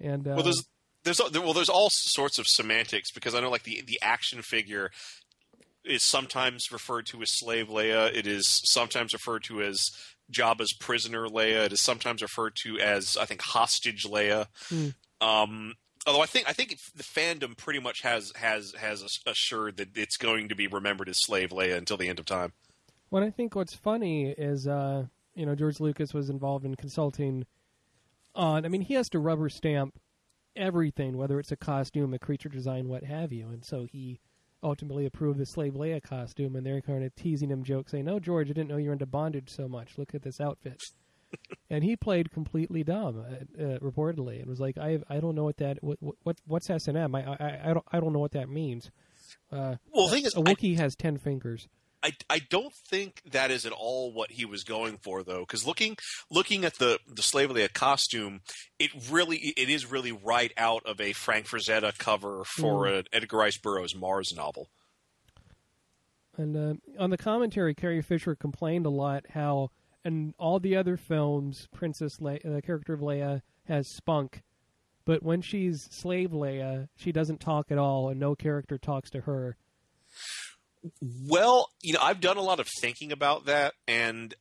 And 0.00 0.26
uh, 0.26 0.32
well, 0.34 0.42
there's 0.42 0.66
there's 1.06 1.20
well, 1.32 1.52
there's 1.52 1.68
all 1.68 1.88
sorts 1.88 2.38
of 2.38 2.48
semantics 2.48 3.10
because 3.12 3.34
I 3.34 3.40
know 3.40 3.50
like 3.50 3.62
the 3.62 3.82
the 3.86 3.98
action 4.02 4.42
figure 4.42 4.90
is 5.84 6.02
sometimes 6.02 6.72
referred 6.72 7.06
to 7.06 7.22
as 7.22 7.30
slave 7.30 7.68
Leia. 7.68 8.12
It 8.12 8.26
is 8.26 8.60
sometimes 8.64 9.12
referred 9.12 9.44
to 9.44 9.62
as 9.62 9.90
Jabba's 10.32 10.72
prisoner 10.72 11.28
Leia. 11.28 11.66
It 11.66 11.72
is 11.72 11.80
sometimes 11.80 12.22
referred 12.22 12.56
to 12.64 12.80
as 12.80 13.16
I 13.16 13.24
think 13.24 13.40
hostage 13.40 14.04
Leia. 14.04 14.46
Mm. 14.68 14.94
Um, 15.20 15.74
although 16.08 16.22
I 16.22 16.26
think 16.26 16.48
I 16.48 16.52
think 16.52 16.76
the 16.96 17.04
fandom 17.04 17.56
pretty 17.56 17.78
much 17.78 18.02
has 18.02 18.32
has 18.34 18.74
has 18.76 19.20
assured 19.26 19.76
that 19.76 19.96
it's 19.96 20.16
going 20.16 20.48
to 20.48 20.56
be 20.56 20.66
remembered 20.66 21.08
as 21.08 21.18
slave 21.20 21.50
Leia 21.50 21.76
until 21.76 21.96
the 21.96 22.08
end 22.08 22.18
of 22.18 22.26
time. 22.26 22.52
Well, 23.12 23.22
I 23.22 23.30
think 23.30 23.54
what's 23.54 23.74
funny 23.74 24.30
is 24.30 24.66
uh, 24.66 25.04
you 25.36 25.46
know 25.46 25.54
George 25.54 25.78
Lucas 25.78 26.12
was 26.12 26.30
involved 26.30 26.64
in 26.64 26.74
consulting 26.74 27.46
on. 28.34 28.64
I 28.64 28.68
mean, 28.68 28.82
he 28.82 28.94
has 28.94 29.08
to 29.10 29.20
rubber 29.20 29.48
stamp 29.48 29.94
everything, 30.56 31.16
whether 31.16 31.38
it's 31.38 31.52
a 31.52 31.56
costume, 31.56 32.14
a 32.14 32.18
creature 32.18 32.48
design, 32.48 32.88
what 32.88 33.04
have 33.04 33.32
you, 33.32 33.48
and 33.48 33.64
so 33.64 33.86
he 33.90 34.20
ultimately 34.62 35.06
approved 35.06 35.38
the 35.38 35.46
slave 35.46 35.74
Leia 35.74 36.02
costume, 36.02 36.56
and 36.56 36.66
they're 36.66 36.80
kind 36.80 37.04
of 37.04 37.14
teasing 37.14 37.50
him 37.50 37.62
jokes, 37.62 37.92
saying, 37.92 38.04
"No, 38.04 38.18
George, 38.18 38.50
I 38.50 38.52
didn't 38.52 38.68
know 38.68 38.76
you 38.76 38.88
were 38.88 38.94
into 38.94 39.06
bondage 39.06 39.50
so 39.50 39.68
much. 39.68 39.98
Look 39.98 40.14
at 40.14 40.22
this 40.22 40.40
outfit." 40.40 40.82
and 41.70 41.84
he 41.84 41.96
played 41.96 42.30
completely 42.30 42.82
dumb, 42.84 43.18
uh, 43.18 43.62
uh, 43.62 43.78
reportedly, 43.78 44.38
and 44.40 44.46
was 44.46 44.60
like, 44.60 44.78
"I 44.78 44.98
I 45.08 45.20
don't 45.20 45.34
know 45.34 45.44
what 45.44 45.58
that 45.58 45.82
what, 45.82 45.98
what 46.00 46.36
what's 46.46 46.70
S 46.70 46.88
and 46.88 46.96
M? 46.96 47.14
I, 47.14 47.24
I 47.24 47.70
I 47.70 47.74
don't 47.74 47.86
I 47.92 48.00
don't 48.00 48.12
know 48.12 48.18
what 48.18 48.32
that 48.32 48.48
means." 48.48 48.90
Uh, 49.50 49.76
well, 49.92 50.06
the 50.06 50.14
thing 50.14 50.24
is, 50.24 50.34
a 50.34 50.40
Wookiee 50.40 50.78
has 50.78 50.96
ten 50.96 51.18
fingers. 51.18 51.68
I, 52.06 52.12
I 52.30 52.38
don't 52.38 52.72
think 52.72 53.20
that 53.32 53.50
is 53.50 53.66
at 53.66 53.72
all 53.72 54.12
what 54.12 54.30
he 54.30 54.44
was 54.44 54.62
going 54.62 54.98
for 54.98 55.24
though 55.24 55.40
because 55.40 55.66
looking 55.66 55.96
looking 56.30 56.64
at 56.64 56.78
the 56.78 57.00
the 57.12 57.22
slave 57.22 57.50
Leia 57.50 57.72
costume 57.72 58.42
it 58.78 58.92
really 59.10 59.38
it 59.38 59.68
is 59.68 59.90
really 59.90 60.12
right 60.12 60.52
out 60.56 60.86
of 60.86 61.00
a 61.00 61.12
Frank 61.14 61.46
Frazetta 61.46 61.98
cover 61.98 62.44
for 62.44 62.84
mm. 62.84 63.00
an 63.00 63.04
Edgar 63.12 63.38
Rice 63.38 63.58
Burroughs 63.58 63.96
Mars 63.96 64.32
novel. 64.36 64.68
And 66.36 66.56
uh, 66.56 67.02
on 67.02 67.10
the 67.10 67.16
commentary, 67.16 67.74
Carrie 67.74 68.02
Fisher 68.02 68.36
complained 68.36 68.86
a 68.86 68.90
lot 68.90 69.24
how 69.30 69.70
in 70.04 70.32
all 70.38 70.60
the 70.60 70.76
other 70.76 70.96
films, 70.96 71.66
Princess 71.74 72.18
Leia, 72.18 72.40
the 72.44 72.62
character 72.62 72.92
of 72.92 73.00
Leia 73.00 73.42
has 73.66 73.88
spunk, 73.88 74.42
but 75.04 75.24
when 75.24 75.42
she's 75.42 75.88
slave 75.90 76.30
Leia, 76.30 76.88
she 76.94 77.10
doesn't 77.10 77.40
talk 77.40 77.72
at 77.72 77.78
all, 77.78 78.10
and 78.10 78.20
no 78.20 78.36
character 78.36 78.78
talks 78.78 79.10
to 79.10 79.22
her. 79.22 79.56
Well, 81.00 81.68
you 81.82 81.92
know, 81.92 82.00
I've 82.02 82.20
done 82.20 82.36
a 82.36 82.42
lot 82.42 82.60
of 82.60 82.68
thinking 82.80 83.12
about 83.12 83.46
that, 83.46 83.74
and 83.86 84.34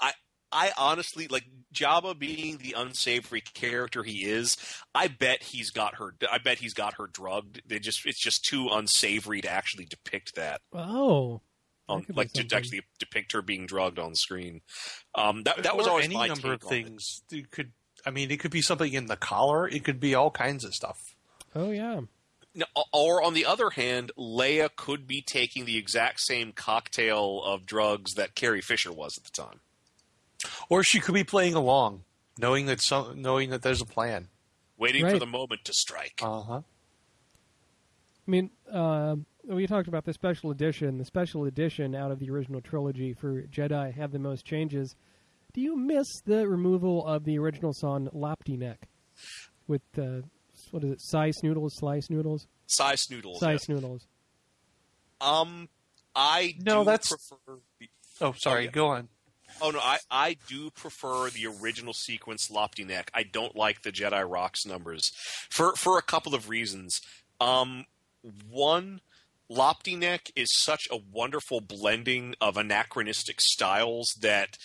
I, 0.00 0.12
I 0.52 0.72
honestly 0.76 1.28
like 1.28 1.44
Jabba 1.74 2.18
being 2.18 2.58
the 2.58 2.74
unsavory 2.76 3.40
character 3.40 4.02
he 4.02 4.24
is. 4.24 4.56
I 4.94 5.08
bet 5.08 5.42
he's 5.42 5.70
got 5.70 5.96
her. 5.96 6.14
I 6.30 6.38
bet 6.38 6.58
he's 6.58 6.74
got 6.74 6.94
her 6.94 7.06
drugged. 7.06 7.62
They 7.66 7.78
just 7.78 8.06
it's 8.06 8.22
just 8.22 8.44
too 8.44 8.68
unsavory 8.70 9.40
to 9.42 9.50
actually 9.50 9.86
depict 9.86 10.36
that. 10.36 10.60
Oh, 10.72 11.40
on, 11.88 12.06
like 12.14 12.32
to 12.32 12.46
actually 12.54 12.82
depict 12.98 13.32
her 13.32 13.42
being 13.42 13.66
drugged 13.66 13.98
on 13.98 14.14
screen. 14.14 14.60
Um, 15.14 15.42
that 15.44 15.62
that 15.64 15.76
was 15.76 15.86
always 15.86 16.06
any 16.06 16.14
my 16.14 16.28
number 16.28 16.52
of 16.52 16.62
things. 16.62 17.22
It 17.30 17.50
could. 17.50 17.72
I 18.06 18.10
mean, 18.10 18.30
it 18.30 18.38
could 18.40 18.50
be 18.50 18.62
something 18.62 18.92
in 18.92 19.06
the 19.06 19.16
collar. 19.16 19.66
It 19.68 19.84
could 19.84 19.98
be 19.98 20.14
all 20.14 20.30
kinds 20.30 20.64
of 20.64 20.74
stuff. 20.74 21.14
Oh 21.54 21.70
yeah. 21.70 22.00
Or 22.92 23.22
on 23.22 23.34
the 23.34 23.46
other 23.46 23.70
hand, 23.70 24.12
Leia 24.16 24.68
could 24.74 25.06
be 25.06 25.20
taking 25.20 25.64
the 25.64 25.76
exact 25.76 26.20
same 26.20 26.52
cocktail 26.52 27.42
of 27.42 27.66
drugs 27.66 28.14
that 28.14 28.34
Carrie 28.34 28.60
Fisher 28.60 28.92
was 28.92 29.18
at 29.18 29.24
the 29.24 29.30
time. 29.30 29.60
Or 30.68 30.84
she 30.84 31.00
could 31.00 31.14
be 31.14 31.24
playing 31.24 31.54
along, 31.54 32.04
knowing 32.38 32.66
that 32.66 32.80
some, 32.80 33.20
knowing 33.20 33.50
that 33.50 33.62
there's 33.62 33.80
a 33.80 33.86
plan, 33.86 34.28
waiting 34.76 35.04
right. 35.04 35.12
for 35.12 35.18
the 35.18 35.26
moment 35.26 35.64
to 35.64 35.72
strike. 35.72 36.20
Uh 36.22 36.42
huh. 36.42 36.60
I 38.26 38.30
mean, 38.30 38.50
uh, 38.70 39.16
we 39.46 39.66
talked 39.66 39.88
about 39.88 40.04
the 40.04 40.12
special 40.12 40.50
edition. 40.50 40.98
The 40.98 41.04
special 41.04 41.44
edition 41.44 41.94
out 41.94 42.10
of 42.10 42.18
the 42.18 42.30
original 42.30 42.60
trilogy 42.60 43.12
for 43.12 43.42
Jedi 43.42 43.92
had 43.92 44.12
the 44.12 44.18
most 44.18 44.44
changes. 44.44 44.94
Do 45.52 45.60
you 45.60 45.76
miss 45.76 46.06
the 46.24 46.48
removal 46.48 47.06
of 47.06 47.24
the 47.24 47.38
original 47.38 47.72
song 47.72 48.08
"Lapti 48.14 48.58
Nek" 48.58 48.88
with 49.66 49.82
uh, 49.98 50.22
what 50.74 50.82
is 50.82 50.90
it? 50.90 51.00
Size 51.00 51.42
noodles, 51.44 51.76
slice 51.76 52.10
noodles, 52.10 52.48
size 52.66 53.08
noodles, 53.08 53.38
size 53.38 53.64
yeah. 53.68 53.76
noodles. 53.76 54.06
Um, 55.20 55.68
I 56.16 56.56
no, 56.60 56.82
that's 56.82 57.08
prefer. 57.08 57.60
The, 57.78 57.88
oh, 58.20 58.34
sorry. 58.36 58.62
Oh, 58.62 58.64
yeah. 58.64 58.70
Go 58.72 58.86
on. 58.88 59.08
Oh 59.62 59.70
no, 59.70 59.78
I, 59.78 59.98
I 60.10 60.36
do 60.48 60.70
prefer 60.70 61.30
the 61.30 61.46
original 61.46 61.92
sequence 61.92 62.48
Lapti 62.48 62.84
Nek. 62.84 63.08
I 63.14 63.22
don't 63.22 63.54
like 63.54 63.82
the 63.82 63.92
Jedi 63.92 64.28
Rocks 64.28 64.66
numbers 64.66 65.12
for 65.48 65.74
for 65.76 65.96
a 65.96 66.02
couple 66.02 66.34
of 66.34 66.48
reasons. 66.48 67.00
Um, 67.40 67.84
one, 68.50 69.00
Lapti 69.48 69.96
Nek 69.96 70.32
is 70.34 70.48
such 70.52 70.88
a 70.90 70.96
wonderful 70.96 71.60
blending 71.60 72.34
of 72.40 72.56
anachronistic 72.56 73.40
styles 73.40 74.12
that 74.20 74.58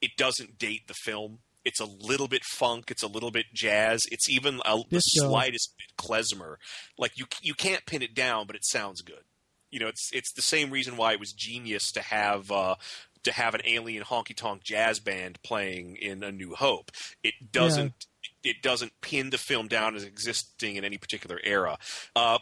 it 0.00 0.12
doesn't 0.16 0.58
date 0.58 0.88
the 0.88 0.94
film. 0.94 1.40
It's 1.64 1.80
a 1.80 1.84
little 1.84 2.28
bit 2.28 2.44
funk. 2.44 2.90
It's 2.90 3.02
a 3.02 3.08
little 3.08 3.30
bit 3.30 3.46
jazz. 3.52 4.06
It's 4.10 4.28
even 4.28 4.60
a, 4.64 4.78
the 4.88 5.00
slightest 5.00 5.74
bit 5.76 5.96
klezmer. 6.02 6.56
Like 6.98 7.18
you, 7.18 7.26
you 7.42 7.54
can't 7.54 7.84
pin 7.86 8.02
it 8.02 8.14
down, 8.14 8.46
but 8.46 8.56
it 8.56 8.64
sounds 8.64 9.02
good. 9.02 9.24
You 9.70 9.80
know, 9.80 9.88
it's 9.88 10.10
it's 10.12 10.32
the 10.32 10.42
same 10.42 10.70
reason 10.70 10.96
why 10.96 11.12
it 11.12 11.20
was 11.20 11.32
genius 11.32 11.92
to 11.92 12.00
have 12.00 12.50
uh, 12.50 12.74
to 13.22 13.32
have 13.32 13.54
an 13.54 13.60
alien 13.64 14.04
honky 14.04 14.34
tonk 14.34 14.64
jazz 14.64 14.98
band 14.98 15.40
playing 15.42 15.96
in 15.96 16.22
A 16.22 16.32
New 16.32 16.54
Hope. 16.54 16.90
It 17.22 17.52
doesn't 17.52 18.06
yeah. 18.42 18.50
it 18.50 18.62
doesn't 18.62 18.92
pin 19.00 19.30
the 19.30 19.38
film 19.38 19.68
down 19.68 19.94
as 19.94 20.02
existing 20.02 20.76
in 20.76 20.84
any 20.84 20.98
particular 20.98 21.38
era. 21.44 21.78
Uh, 22.16 22.38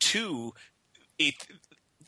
two, 0.00 0.52
it 1.18 1.34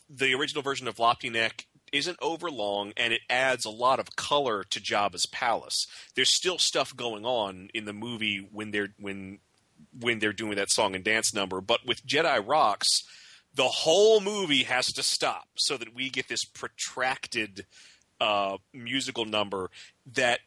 the 0.09 0.35
original 0.35 0.63
version 0.63 0.89
of 0.89 0.97
Lapti 0.97 1.31
Nek 1.31 1.67
isn't 1.93 2.19
overlong 2.21 2.93
and 2.97 3.13
it 3.13 3.21
adds 3.29 3.65
a 3.65 3.71
lot 3.71 3.99
of 3.99 4.17
color 4.17 4.65
to 4.65 4.81
Jabba's 4.81 5.27
palace. 5.27 5.87
There's 6.15 6.35
still 6.35 6.59
stuff 6.59 6.95
going 6.97 7.25
on 7.25 7.69
in 7.75 7.85
the 7.85 7.93
movie 7.93 8.47
when 8.51 8.71
they're 8.71 8.95
when 8.99 9.39
when 9.99 10.19
they're 10.19 10.33
doing 10.33 10.57
that 10.57 10.71
song 10.71 10.95
and 10.95 11.03
dance 11.05 11.35
number, 11.35 11.61
but 11.61 11.87
with 11.87 12.07
Jedi 12.07 12.47
Rocks, 12.47 13.03
the 13.55 13.65
whole 13.65 14.21
movie 14.21 14.65
has 14.65 14.93
to 14.93 15.03
stop 15.03 15.49
so 15.57 15.77
that 15.77 15.95
we 15.95 16.11
get 16.11 16.29
this 16.29 16.45
protracted 16.45 17.67
uh, 18.21 18.59
musical 18.73 19.25
number 19.25 19.71
that 20.13 20.41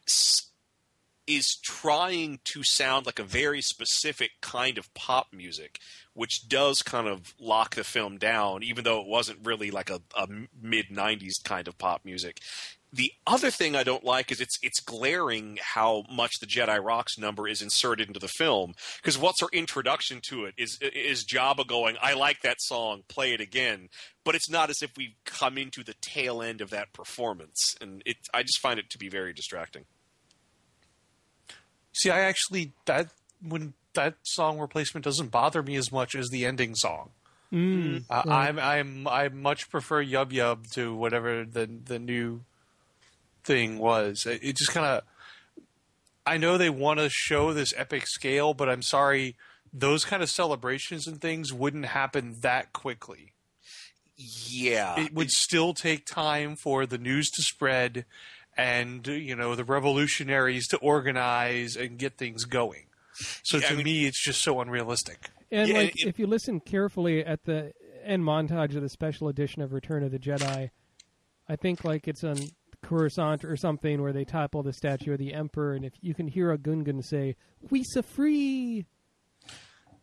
is 1.27 1.58
trying 1.63 2.39
to 2.44 2.63
sound 2.63 3.06
like 3.06 3.20
a 3.20 3.24
very 3.24 3.62
specific 3.62 4.32
kind 4.42 4.77
of 4.77 4.94
pop 4.94 5.27
music, 5.32 5.80
which 6.13 6.48
does 6.48 6.82
kind 6.82 7.08
of 7.08 7.34
lock 7.39 7.75
the 7.75 7.84
film 7.84 8.18
down, 8.18 8.63
even 8.63 8.84
though 8.84 9.00
it 9.00 9.08
wasn't 9.08 9.46
really 9.46 9.72
like 9.72 9.89
a, 9.89 10.01
a 10.18 10.27
mid 10.62 10.88
'90s 10.89 11.44
kind 11.44 11.68
of 11.68 11.77
pop 11.77 12.03
music. 12.03 12.39
The 12.92 13.12
other 13.25 13.50
thing 13.50 13.75
I 13.75 13.82
don't 13.82 14.03
like 14.03 14.32
is 14.32 14.39
it's 14.39 14.60
it's 14.62 14.80
glaring 14.80 15.58
how 15.60 16.03
much 16.12 16.39
the 16.39 16.46
Jedi 16.46 16.84
Rocks 16.84 17.18
number 17.18 17.48
is 17.48 17.62
inserted 17.62 18.08
into 18.08 18.20
the 18.20 18.27
film 18.27 18.75
because 18.98 19.18
what's 19.18 19.42
our 19.42 19.50
introduction 19.51 20.22
to 20.30 20.46
it 20.46 20.53
is 20.58 20.77
is 20.82 21.25
Jabba 21.25 21.65
going, 21.65 21.98
"I 22.01 22.13
like 22.13 22.42
that 22.42 22.62
song, 22.62 23.03
play 23.08 23.34
it 23.34 23.42
again," 23.42 23.89
but 24.24 24.36
it's 24.36 24.50
not 24.50 24.70
as 24.70 24.84
if 24.84 24.92
we've 24.96 25.15
come 25.25 25.58
into 25.58 25.84
the 25.84 25.96
tail 26.01 26.42
end 26.42 26.62
of 26.62 26.70
that 26.70 26.94
performance, 26.94 27.75
and 27.82 28.03
it 28.06 28.18
I 28.34 28.44
just 28.44 28.60
find 28.60 28.80
it 28.80 28.92
to 28.92 29.00
be 29.00 29.10
very 29.10 29.34
distracting. 29.34 29.86
See, 31.94 32.10
I 32.10 32.20
actually 32.22 32.74
that 32.86 33.10
when 33.42 33.74
that 33.94 34.16
song 34.24 34.60
replacement 34.60 35.06
doesn't 35.06 35.30
bother 35.30 35.62
me 35.62 35.76
as 35.76 35.92
much 35.92 36.16
as 36.16 36.30
the 36.30 36.46
ending 36.46 36.76
song. 36.76 37.12
Mm, 37.54 38.06
Uh, 38.10 38.24
right. 38.26 38.50
I'm 38.50 38.60
I'm 38.60 39.08
I 39.08 39.30
much 39.30 39.70
prefer 39.70 40.04
Yub 40.04 40.32
Yub 40.32 40.72
to 40.74 40.96
whatever 40.96 41.46
the 41.46 41.68
the 41.68 42.00
new 42.00 42.42
thing 43.44 43.78
was. 43.78 44.26
It, 44.26 44.40
it 44.44 44.58
just 44.58 44.72
kind 44.72 44.86
of. 44.86 45.04
I 46.26 46.38
know 46.38 46.58
they 46.58 46.70
want 46.70 47.00
to 47.00 47.10
show 47.12 47.54
this 47.54 47.74
epic 47.76 48.08
scale, 48.08 48.54
but 48.54 48.70
I'm 48.70 48.82
sorry, 48.82 49.36
those 49.74 50.06
kind 50.06 50.24
of 50.24 50.30
celebrations 50.30 51.06
and 51.06 51.20
things 51.20 51.52
wouldn't 51.52 51.86
happen 51.88 52.38
that 52.40 52.72
quickly. 52.72 53.34
Yeah, 54.16 54.98
It 55.00 55.14
would 55.14 55.32
still 55.32 55.74
take 55.74 56.06
time 56.06 56.56
for 56.56 56.86
the 56.86 56.98
news 56.98 57.30
to 57.32 57.42
spread, 57.42 58.06
and 58.58 59.06
you 59.08 59.36
know 59.36 59.56
the 59.56 59.64
revolutionaries 59.64 60.68
to 60.70 60.78
organize 60.78 61.76
and 61.76 61.98
get 61.98 62.18
things 62.18 62.46
going. 62.46 62.86
So 63.44 63.58
Yeah, 63.58 63.66
I 63.66 63.70
to 63.70 63.76
mean- 63.76 63.84
me, 63.86 64.06
it's 64.06 64.24
just 64.24 64.42
so 64.42 64.60
unrealistic. 64.62 65.30
And 65.52 65.70
Yeah, 65.70 65.78
like, 65.78 65.96
it- 66.02 66.08
if 66.08 66.20
you 66.20 66.26
listen 66.28 66.60
carefully 66.60 67.24
at 67.24 67.44
the 67.46 67.74
end 68.04 68.24
montage 68.24 68.76
of 68.76 68.82
the 68.82 68.90
special 68.90 69.28
edition 69.28 69.62
of 69.62 69.72
Return 69.72 70.04
of 70.04 70.12
the 70.12 70.20
Jedi, 70.20 70.72
I 71.48 71.56
think 71.56 71.84
like 71.84 72.08
it's 72.08 72.24
on 72.24 72.38
Coruscant 72.82 73.46
or 73.46 73.56
something 73.56 74.02
where 74.02 74.12
they 74.12 74.26
topple 74.26 74.62
the 74.64 74.74
statue 74.74 75.14
of 75.14 75.20
the 75.20 75.34
Emperor, 75.34 75.74
and 75.74 75.86
if 75.86 75.94
you 76.02 76.14
can 76.14 76.28
hear 76.28 76.52
a 76.52 76.58
Gungan 76.58 77.04
say 77.04 77.36
"Wisa 77.70 78.04
free," 78.04 78.86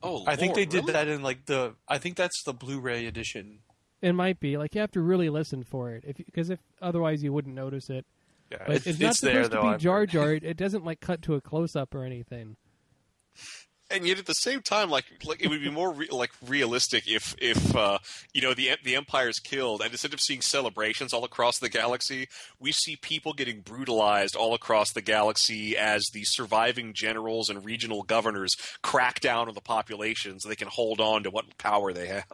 Oh, 0.02 0.24
I 0.26 0.34
think 0.36 0.54
they 0.54 0.64
did 0.64 0.82
really? 0.84 0.92
that 0.94 1.08
in 1.08 1.22
like 1.22 1.44
the. 1.46 1.74
I 1.86 1.98
think 1.98 2.16
that's 2.16 2.42
the 2.44 2.54
Blu-ray 2.54 3.04
edition. 3.06 3.58
it 4.00 4.12
might 4.14 4.40
be 4.40 4.56
like 4.56 4.74
you 4.74 4.80
have 4.80 4.90
to 4.92 5.02
really 5.02 5.28
listen 5.28 5.62
for 5.62 5.90
it, 5.90 6.04
if 6.06 6.16
because 6.24 6.48
if 6.48 6.58
otherwise 6.80 7.22
you 7.22 7.32
wouldn't 7.32 7.54
notice 7.54 7.90
it. 7.90 8.06
Yeah, 8.50 8.58
But 8.66 8.76
it's, 8.76 8.86
it's, 8.86 8.98
not 9.00 9.10
it's 9.10 9.20
supposed 9.20 9.34
there 9.36 9.42
to 9.44 9.48
though. 9.48 9.62
be 9.62 9.68
I've 9.68 9.80
Jar. 9.80 10.06
Jar. 10.06 10.32
It, 10.34 10.44
it 10.44 10.56
doesn't 10.56 10.84
like 10.84 11.00
cut 11.00 11.22
to 11.22 11.34
a 11.34 11.40
close 11.40 11.76
up 11.76 11.94
or 11.94 12.04
anything. 12.04 12.56
and 13.92 14.06
yet 14.06 14.18
at 14.18 14.26
the 14.26 14.34
same 14.34 14.60
time, 14.62 14.90
like 14.90 15.04
like 15.24 15.40
it 15.42 15.48
would 15.48 15.60
be 15.60 15.70
more 15.70 15.92
re- 15.92 16.08
like 16.10 16.30
realistic 16.46 17.04
if 17.08 17.34
if 17.40 17.74
uh, 17.76 17.98
you 18.32 18.40
know 18.42 18.54
the 18.54 18.70
the 18.84 18.96
empire's 18.96 19.38
killed, 19.38 19.82
and 19.82 19.90
instead 19.92 20.12
of 20.14 20.20
seeing 20.20 20.40
celebrations 20.40 21.12
all 21.12 21.24
across 21.24 21.58
the 21.58 21.68
galaxy, 21.68 22.28
we 22.58 22.72
see 22.72 22.96
people 22.96 23.32
getting 23.32 23.60
brutalized 23.60 24.34
all 24.36 24.54
across 24.54 24.92
the 24.92 25.00
galaxy 25.02 25.76
as 25.76 26.04
the 26.12 26.22
surviving 26.24 26.92
generals 26.94 27.48
and 27.48 27.64
regional 27.64 28.02
governors 28.02 28.54
crack 28.82 29.20
down 29.20 29.48
on 29.48 29.54
the 29.54 29.60
population 29.60 30.38
so 30.40 30.48
they 30.48 30.56
can 30.56 30.68
hold 30.68 31.00
on 31.00 31.22
to 31.22 31.30
what 31.30 31.56
power 31.58 31.92
they 31.92 32.06
have. 32.08 32.24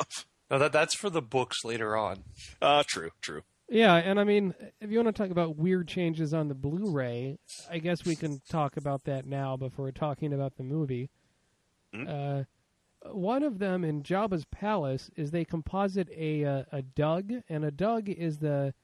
No, 0.50 0.58
that 0.60 0.72
that's 0.72 0.94
for 0.94 1.10
the 1.10 1.22
books 1.22 1.64
later 1.64 1.96
on. 1.96 2.22
Uh, 2.62 2.84
true, 2.86 3.10
true. 3.20 3.42
Yeah, 3.68 3.96
and 3.96 4.20
I 4.20 4.24
mean, 4.24 4.54
if 4.80 4.90
you 4.90 5.02
want 5.02 5.14
to 5.14 5.22
talk 5.22 5.32
about 5.32 5.56
weird 5.56 5.88
changes 5.88 6.32
on 6.32 6.48
the 6.48 6.54
Blu-ray, 6.54 7.38
I 7.68 7.78
guess 7.78 8.04
we 8.04 8.14
can 8.14 8.40
talk 8.48 8.76
about 8.76 9.04
that 9.04 9.26
now 9.26 9.56
before 9.56 9.90
talking 9.90 10.32
about 10.32 10.56
the 10.56 10.62
movie. 10.62 11.10
Uh, 12.06 12.44
one 13.10 13.42
of 13.42 13.58
them 13.58 13.84
in 13.84 14.02
Jabba's 14.02 14.44
palace 14.46 15.10
is 15.16 15.30
they 15.30 15.44
composite 15.44 16.08
a 16.16 16.44
uh, 16.44 16.62
a 16.72 16.82
Dug, 16.82 17.32
and 17.48 17.64
a 17.64 17.70
Doug 17.70 18.08
is 18.08 18.38
the 18.38 18.74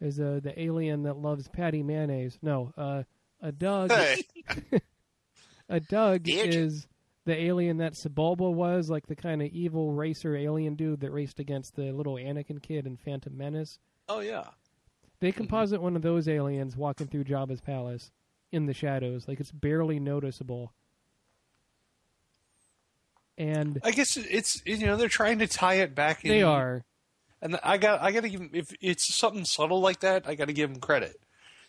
is 0.00 0.20
uh, 0.20 0.40
the 0.42 0.58
alien 0.60 1.02
that 1.02 1.16
loves 1.16 1.48
patty 1.48 1.82
mayonnaise. 1.82 2.38
No, 2.42 2.72
uh, 2.76 3.02
a 3.42 3.52
Doug 3.52 3.90
Hey, 3.92 4.22
a 5.68 5.80
Dug 5.80 6.22
Did 6.22 6.54
you? 6.54 6.60
is 6.60 6.86
the 7.24 7.38
alien 7.38 7.78
that 7.78 7.92
Sebulba 7.92 8.52
was, 8.52 8.88
like 8.88 9.06
the 9.06 9.16
kind 9.16 9.42
of 9.42 9.48
evil 9.48 9.92
racer 9.92 10.34
alien 10.34 10.74
dude 10.76 11.00
that 11.00 11.10
raced 11.10 11.40
against 11.40 11.76
the 11.76 11.92
little 11.92 12.14
Anakin 12.14 12.62
kid 12.62 12.86
in 12.86 12.96
Phantom 12.96 13.36
Menace. 13.36 13.78
Oh 14.08 14.20
yeah. 14.20 14.44
They 15.20 15.32
composite 15.32 15.76
mm-hmm. 15.76 15.84
one 15.84 15.96
of 15.96 16.02
those 16.02 16.28
aliens 16.28 16.76
walking 16.76 17.08
through 17.08 17.24
Jabba's 17.24 17.60
palace 17.60 18.10
in 18.52 18.66
the 18.66 18.74
shadows, 18.74 19.26
like 19.28 19.40
it's 19.40 19.50
barely 19.52 19.98
noticeable. 19.98 20.72
And 23.36 23.80
I 23.84 23.92
guess 23.92 24.16
it's 24.16 24.60
you 24.66 24.86
know 24.86 24.96
they're 24.96 25.08
trying 25.08 25.38
to 25.40 25.46
tie 25.46 25.74
it 25.74 25.94
back. 25.94 26.24
in. 26.24 26.30
they 26.30 26.42
are, 26.42 26.84
and 27.40 27.58
I 27.62 27.78
got 27.78 28.02
I 28.02 28.10
got 28.10 28.22
to 28.22 28.28
give 28.28 28.40
'em- 28.40 28.50
if 28.52 28.66
it's 28.80 29.14
something 29.14 29.44
subtle 29.44 29.80
like 29.80 30.00
that, 30.00 30.28
I 30.28 30.34
got 30.34 30.46
to 30.46 30.52
give 30.52 30.70
them 30.70 30.80
credit. 30.80 31.16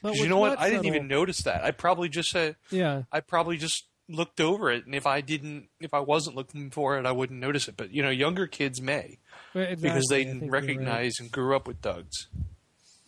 but 0.01 0.15
you 0.15 0.27
know 0.27 0.37
what? 0.37 0.57
I 0.57 0.69
didn't 0.69 0.85
subtle- 0.85 0.95
even 0.95 1.07
notice 1.07 1.43
that. 1.43 1.63
I 1.63 1.71
probably 1.71 2.09
just 2.09 2.31
said 2.31 2.55
Yeah, 2.71 3.03
I 3.11 3.19
probably 3.19 3.57
just 3.57 3.85
looked 4.09 4.41
over 4.41 4.71
it, 4.71 4.85
and 4.85 4.95
if 4.95 5.05
I 5.05 5.21
didn't, 5.21 5.69
if 5.79 5.93
I 5.93 5.99
wasn't 5.99 6.35
looking 6.35 6.71
for 6.71 6.97
it, 6.97 7.05
I 7.05 7.11
wouldn't 7.11 7.39
notice 7.39 7.67
it. 7.67 7.77
But 7.77 7.91
you 7.91 8.01
know, 8.01 8.09
younger 8.09 8.47
kids 8.47 8.81
may 8.81 9.19
but 9.53 9.81
because 9.81 10.07
they 10.09 10.27
I 10.27 10.33
right. 10.33 10.49
recognize 10.49 11.19
and 11.19 11.31
grew 11.31 11.55
up 11.55 11.67
with 11.67 11.81
Dugs. 11.81 12.27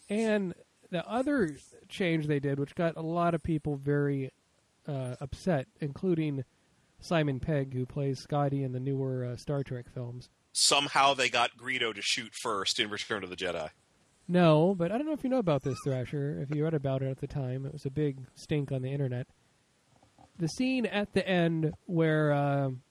And 0.10 0.54
the 0.90 1.08
other 1.10 1.58
change 1.90 2.28
they 2.28 2.40
did, 2.40 2.60
which 2.60 2.76
got 2.76 2.98
a 2.98 3.02
lot 3.02 3.34
of 3.34 3.44
people 3.44 3.76
very 3.78 4.32
uh, 4.88 5.16
upset, 5.20 5.68
including 5.80 6.44
Simon 7.00 7.40
Pegg, 7.40 7.74
who 7.74 7.86
plays 7.86 8.20
Scotty 8.20 8.64
in 8.64 8.72
the 8.72 8.80
newer 8.80 9.26
uh, 9.26 9.38
Star 9.38 9.64
Trek 9.64 9.86
films. 9.94 10.30
Somehow 10.54 11.14
they 11.14 11.30
got 11.30 11.58
Greedo 11.58 11.94
to 11.96 12.02
shoot 12.02 12.34
first 12.34 12.80
in 12.80 12.90
Return 12.90 13.24
of 13.24 13.30
the 13.30 13.36
Jedi. 13.36 13.70
No, 14.28 14.76
but 14.78 14.92
I 14.92 14.98
don't 14.98 15.08
know 15.08 15.14
if 15.14 15.24
you 15.24 15.30
know 15.30 15.40
about 15.40 15.64
this, 15.64 15.78
Thrasher. 15.84 16.40
If 16.42 16.56
you 16.56 16.64
read 16.64 16.74
about 16.74 17.02
it 17.02 17.10
at 17.10 17.20
the 17.20 17.28
time, 17.28 17.66
it 17.66 17.74
was 17.74 17.86
a 17.86 17.90
big 17.90 18.18
stink 18.36 18.72
on 18.72 18.82
the 18.82 18.92
internet. 18.92 19.28
The 20.42 20.48
scene 20.50 20.86
at 20.88 21.14
the 21.14 21.26
end 21.28 21.72
where, 21.86 22.34
um, 22.34 22.82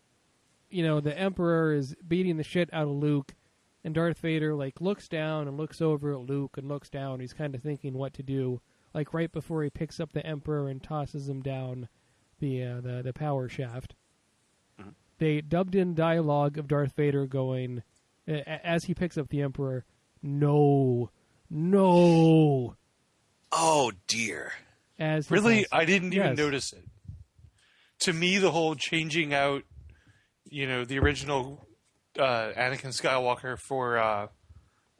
you 0.71 0.85
know, 0.85 1.01
the 1.01 1.19
Emperor 1.19 1.75
is 1.75 1.95
beating 2.07 2.37
the 2.37 2.45
shit 2.45 2.71
out 2.73 2.85
of 2.85 2.91
Luke, 2.95 3.35
and 3.83 3.93
Darth 3.93 4.19
Vader 4.21 4.55
like 4.55 4.81
looks 4.81 5.09
down 5.09 5.49
and 5.49 5.57
looks 5.57 5.81
over 5.83 6.13
at 6.13 6.21
Luke 6.21 6.57
and 6.57 6.69
looks 6.69 6.89
down. 6.89 7.19
He's 7.19 7.33
kind 7.33 7.55
of 7.57 7.61
thinking 7.63 7.95
what 7.95 8.15
to 8.15 8.23
do. 8.23 8.61
Like 8.95 9.13
right 9.13 9.33
before 9.33 9.65
he 9.65 9.71
picks 9.71 9.99
up 9.99 10.13
the 10.13 10.25
Emperor 10.25 10.69
and 10.69 10.81
tosses 10.83 11.29
him 11.29 11.43
down 11.43 11.89
the 12.39 12.63
uh, 12.65 12.81
the 12.81 13.03
the 13.03 13.13
power 13.13 13.49
shaft. 13.49 13.95
They 15.19 15.41
dubbed 15.41 15.75
in 15.75 15.95
dialogue 15.95 16.57
of 16.57 16.69
Darth 16.69 16.95
Vader 16.97 17.27
going 17.27 17.83
a- 18.29 18.65
as 18.67 18.85
he 18.85 18.95
picks 18.95 19.19
up 19.19 19.29
the 19.29 19.43
Emperor. 19.43 19.85
No, 20.23 21.11
no. 21.51 22.77
Oh 23.53 23.93
dear. 24.07 24.53
As 25.01 25.31
Really, 25.31 25.67
I 25.73 25.85
didn't 25.85 26.13
even 26.15 26.29
Yes. 26.29 26.39
notice 26.39 26.73
it. 26.73 26.85
To 28.01 28.13
me, 28.13 28.39
the 28.39 28.51
whole 28.51 28.75
changing 28.75 29.35
out, 29.35 29.63
you 30.49 30.67
know, 30.67 30.85
the 30.85 30.99
original 30.99 31.67
uh, 32.19 32.51
Anakin 32.57 32.93
Skywalker 32.99 33.59
for 33.59 33.99
uh, 33.99 34.29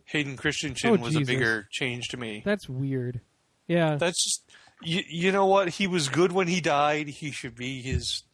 Hayden 0.05 0.37
Christensen 0.37 0.91
Oh, 0.91 0.97
was 0.97 1.17
a 1.17 1.21
bigger 1.21 1.67
change 1.71 2.09
to 2.09 2.17
me. 2.17 2.43
That's 2.45 2.69
weird. 2.69 3.21
Yeah, 3.67 3.97
That's 3.97 4.23
just, 4.23 4.51
you, 4.83 5.03
you 5.09 5.33
know 5.33 5.47
what? 5.47 5.69
He 5.71 5.87
was 5.87 6.09
good 6.09 6.33
when 6.33 6.49
he 6.49 6.61
died. 6.61 7.09
He 7.09 7.31
should 7.31 7.55
be 7.55 7.81
his. 7.83 8.25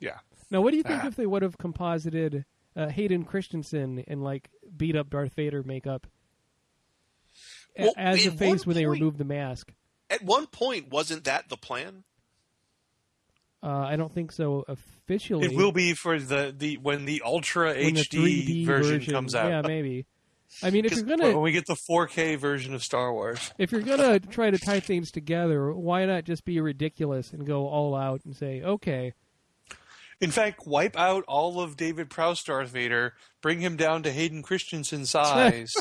Yeah. 0.00 0.18
Now, 0.50 0.60
what 0.60 0.72
do 0.72 0.76
you 0.76 0.82
think 0.82 1.04
Ah. 1.04 1.06
if 1.06 1.14
they 1.16 1.26
would 1.26 1.42
have 1.42 1.56
composited 1.56 2.44
uh, 2.76 2.88
Hayden 2.88 3.24
Christensen 3.24 4.00
in 4.00 4.20
like 4.20 4.50
beat 4.76 4.96
up 4.96 5.08
Darth 5.10 5.34
Vader 5.34 5.62
makeup 5.62 6.06
Well, 7.78 7.94
as 7.96 8.26
a 8.26 8.30
face 8.32 8.66
when 8.66 8.74
they 8.76 8.84
point- 8.84 8.98
removed 9.00 9.18
the 9.18 9.24
mask? 9.24 9.72
At 10.10 10.22
one 10.22 10.46
point, 10.46 10.90
wasn't 10.90 11.24
that 11.24 11.48
the 11.48 11.56
plan? 11.56 12.04
Uh, 13.62 13.68
I 13.68 13.96
don't 13.96 14.12
think 14.12 14.32
so 14.32 14.64
officially. 14.66 15.46
It 15.46 15.54
will 15.54 15.70
be 15.72 15.94
for 15.94 16.18
the, 16.18 16.52
the 16.56 16.78
when 16.78 17.04
the 17.04 17.22
Ultra 17.24 17.74
when 17.74 17.94
HD 17.94 18.64
3D 18.64 18.66
version, 18.66 19.12
comes 19.12 19.34
out. 19.34 19.48
Yeah, 19.50 19.62
maybe. 19.62 20.06
I 20.62 20.70
mean, 20.70 20.84
if 20.84 20.92
you're 20.92 21.04
gonna 21.04 21.28
when 21.28 21.40
we 21.42 21.52
get 21.52 21.66
the 21.66 21.74
4K 21.74 22.36
version 22.38 22.74
of 22.74 22.82
Star 22.82 23.12
Wars. 23.12 23.52
if 23.58 23.72
you're 23.72 23.80
gonna 23.80 24.18
try 24.20 24.50
to 24.50 24.58
tie 24.58 24.80
things 24.80 25.10
together, 25.10 25.72
why 25.72 26.04
not 26.04 26.24
just 26.24 26.44
be 26.44 26.60
ridiculous 26.60 27.32
and 27.32 27.46
go 27.46 27.68
all 27.68 27.94
out 27.94 28.22
and 28.24 28.36
say, 28.36 28.62
okay, 28.62 29.14
In 30.20 30.30
fact, 30.30 30.66
wipe 30.66 30.96
out 30.98 31.24
all 31.26 31.60
of 31.60 31.76
David 31.76 32.10
Prowse 32.10 32.42
Darth 32.44 32.68
Vader, 32.68 33.14
bring 33.40 33.60
him 33.60 33.76
down 33.76 34.02
to 34.02 34.12
Hayden 34.12 34.42
Christensen 34.42 35.06
size. 35.06 35.72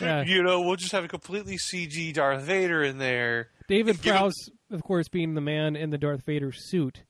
Yeah. 0.00 0.22
you 0.24 0.42
know, 0.42 0.60
we'll 0.62 0.76
just 0.76 0.92
have 0.92 1.04
a 1.04 1.08
completely 1.08 1.56
CG 1.56 2.12
Darth 2.14 2.42
Vader 2.42 2.82
in 2.82 2.98
there. 2.98 3.48
David 3.68 4.00
Give 4.02 4.14
him- 4.14 4.18
Prowse, 4.20 4.48
of 4.70 4.82
course, 4.82 5.08
being 5.08 5.34
the 5.34 5.40
man 5.40 5.76
in 5.76 5.90
the 5.90 5.98
Darth 5.98 6.24
Vader 6.24 6.52
suit. 6.52 7.02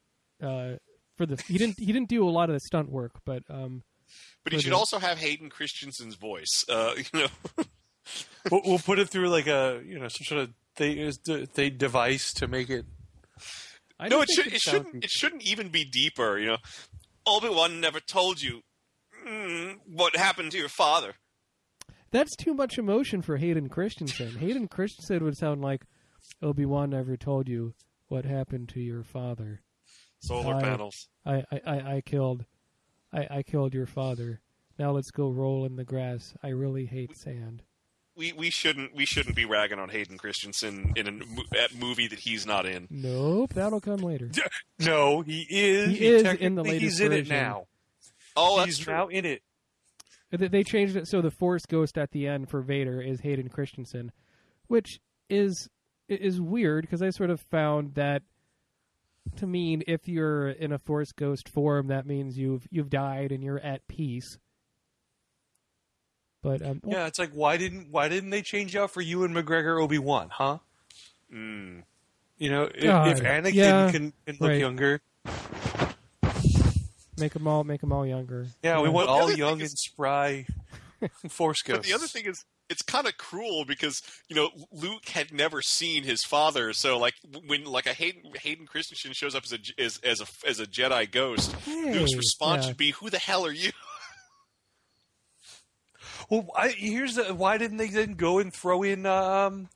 Uh, 0.43 0.75
for 1.17 1.27
the 1.27 1.43
he 1.49 1.59
didn't 1.59 1.79
he 1.79 1.87
didn't 1.87 2.09
do 2.09 2.29
a 2.29 2.31
lot 2.31 2.49
of 2.49 2.55
the 2.55 2.61
stunt 2.61 2.91
work, 2.91 3.13
but 3.25 3.43
um, 3.51 3.83
But 4.45 4.53
he 4.53 4.61
should 4.61 4.73
the- 4.73 4.77
also 4.77 4.99
have 5.01 5.19
Hayden 5.19 5.51
Christensen's 5.51 6.15
voice. 6.15 6.65
Uh, 6.69 6.95
you 7.13 7.21
know, 7.21 7.65
We'll, 8.51 8.63
we'll 8.65 8.79
put 8.79 8.99
it 8.99 9.09
through 9.11 9.29
like 9.29 9.47
a 9.49 9.83
you 9.85 9.99
know 9.99 10.09
some 10.09 10.25
sort 10.25 10.41
of 10.43 10.51
they 10.77 11.11
they 11.55 11.71
device 11.71 12.33
to 12.35 12.47
make 12.49 12.71
it. 12.71 12.87
I 14.01 14.09
no, 14.09 14.21
it 14.23 14.31
should. 14.31 14.47
It 14.47 14.61
sounds- 14.61 14.87
shouldn't. 14.87 15.05
It 15.05 15.11
shouldn't 15.11 15.43
even 15.43 15.69
be 15.69 15.85
deeper. 15.85 16.39
You 16.39 16.47
know, 16.47 16.57
Obi 17.27 17.49
Wan 17.51 17.81
never 17.81 18.01
told 18.01 18.41
you 18.41 18.63
mm, 19.27 19.75
what 19.87 20.17
happened 20.17 20.53
to 20.53 20.59
your 20.59 20.69
father. 20.69 21.15
That's 22.11 22.35
too 22.37 22.55
much 22.55 22.79
emotion 22.79 23.23
for 23.23 23.37
Hayden 23.37 23.69
Christensen. 23.69 24.37
Hayden 24.39 24.69
Christensen 24.69 25.23
would 25.25 25.37
sound 25.37 25.61
like 25.61 25.83
Obi 26.43 26.65
Wan 26.65 26.91
never 26.91 27.17
told 27.17 27.49
you 27.49 27.75
what 28.09 28.25
happened 28.25 28.69
to 28.71 28.81
your 28.81 29.03
father. 29.03 29.61
Solar 30.21 30.55
I- 30.57 30.63
panels. 30.63 31.09
I, 31.27 31.45
I, 31.53 31.61
I, 31.67 31.95
I 31.97 32.01
killed 32.01 32.45
I, 33.13 33.27
I 33.31 33.43
killed 33.43 33.75
your 33.75 33.87
father. 33.87 34.41
Now 34.79 34.91
let's 34.93 35.11
go 35.11 35.29
roll 35.31 35.65
in 35.65 35.77
the 35.77 35.85
grass. 35.85 36.35
I 36.43 36.49
really 36.49 36.87
hate 36.87 37.17
sand. 37.17 37.63
We 38.17 38.33
we 38.33 38.51
shouldn't 38.51 38.95
we 38.95 39.05
shouldn't 39.07 39.37
be 39.37 39.45
ragging 39.45 39.79
on 39.79 39.91
Hayden 39.91 40.19
Christensen 40.19 40.93
in 40.97 41.07
a 41.07 41.13
mo- 41.13 41.45
movie 41.79 42.09
that 42.09 42.19
he's 42.19 42.45
not 42.47 42.67
in. 42.67 42.89
Nope, 42.91 43.55
that'll 43.55 43.81
come 43.81 44.01
later. 44.01 44.31
No, 44.81 45.23
he 45.23 45.47
is. 45.51 45.89
He 45.99 46.07
is 46.07 46.23
in 46.23 46.25
the 46.25 46.63
technically- 46.63 46.71
latest 46.71 46.83
He's 46.83 47.01
in 47.01 47.13
it 47.13 47.17
version. 47.27 47.37
now. 47.37 47.67
Oh, 48.37 48.57
that's 48.59 48.67
he's 48.67 48.79
true. 48.81 48.95
now 48.95 49.09
in 49.09 49.25
it. 49.25 49.43
They 50.31 50.49
they 50.49 50.63
changed 50.63 50.97
it 50.97 51.09
so 51.09 51.23
the 51.23 51.31
Force 51.31 51.65
Ghost 51.67 51.97
at 51.97 52.11
the 52.11 52.27
end 52.27 52.51
for 52.51 52.61
Vader 52.61 53.01
is 53.01 53.21
Hayden 53.21 53.49
Christensen, 53.49 54.13
which 54.67 55.01
is 55.31 55.69
is 56.09 56.41
weird 56.41 56.83
because 56.83 57.03
I 57.03 57.11
sort 57.11 57.31
of 57.31 57.41
found 57.51 57.95
that 57.95 58.23
to 59.37 59.47
mean 59.47 59.83
if 59.87 60.09
you're 60.09 60.49
in 60.49 60.73
a 60.73 60.79
Force 60.79 61.13
Ghost 61.13 61.49
form, 61.49 61.89
that 61.89 62.07
means 62.07 62.37
you've 62.37 62.67
you've 62.71 62.91
died 62.91 63.33
and 63.33 63.43
you're 63.43 63.61
at 63.61 63.87
peace. 63.89 64.39
But 66.43 66.65
um, 66.65 66.81
Yeah, 66.87 67.07
it's 67.07 67.19
like 67.19 67.33
why 67.33 67.57
didn't 67.57 67.89
why 67.91 68.09
didn't 68.09 68.31
they 68.31 68.43
change 68.43 68.77
out 68.77 68.91
for 68.91 69.01
Ewan 69.01 69.35
McGregor 69.35 69.83
Obi 69.83 69.99
Wan, 69.99 70.29
huh? 70.31 70.59
Mm. 71.33 71.83
You 72.39 72.51
know, 72.51 72.63
if, 72.73 72.85
God, 72.85 73.09
if 73.09 73.21
Anakin 73.21 73.55
yeah, 73.55 73.91
can, 73.91 74.13
can 74.25 74.37
look 74.39 74.51
right. 74.51 74.61
younger, 74.61 75.01
make 77.21 77.33
them 77.33 77.47
all 77.47 77.65
make 77.65 77.81
them 77.81 77.93
all 77.93 78.07
younger. 78.07 78.47
yeah, 78.63 78.81
we 78.81 78.89
want 78.89 79.09
all 79.09 79.31
young 79.33 79.61
is- 79.61 79.71
and 79.73 79.79
spry 79.79 80.47
Force 81.29 81.63
But 81.65 81.75
ghosts. 81.77 81.89
the 81.89 81.95
other 81.95 82.07
thing 82.09 82.27
is, 82.27 82.45
it's 82.69 82.83
kind 82.83 83.07
of 83.07 83.17
cruel 83.17 83.65
because 83.65 84.03
you 84.29 84.35
know 84.35 84.51
Luke 84.73 85.09
had 85.09 85.33
never 85.33 85.63
seen 85.63 86.03
his 86.03 86.25
father, 86.25 86.73
so 86.73 86.99
like 86.99 87.15
when 87.47 87.65
like 87.65 87.87
a 87.87 87.93
Hayden 87.93 88.23
Hayden 88.43 88.67
Christensen 88.67 89.13
shows 89.13 89.35
up 89.35 89.45
as 89.45 89.53
a 89.53 89.59
as, 89.83 89.99
as 89.99 90.21
a 90.21 90.27
as 90.49 90.59
a 90.61 90.67
Jedi 90.67 91.09
ghost, 91.11 91.55
Luke's 91.69 92.17
response 92.17 92.65
yeah. 92.65 92.69
should 92.71 92.77
be, 92.77 92.91
"Who 92.91 93.11
the 93.11 93.19
hell 93.19 93.47
are 93.47 93.53
you?" 93.53 93.71
Well, 96.31 96.47
I, 96.55 96.69
here's 96.69 97.15
the, 97.15 97.35
why 97.35 97.57
didn't 97.57 97.79
they 97.79 97.89
then 97.89 98.13
go 98.15 98.39
and 98.39 98.53
throw 98.53 98.83
in 98.83 99.07
um, 99.07 99.69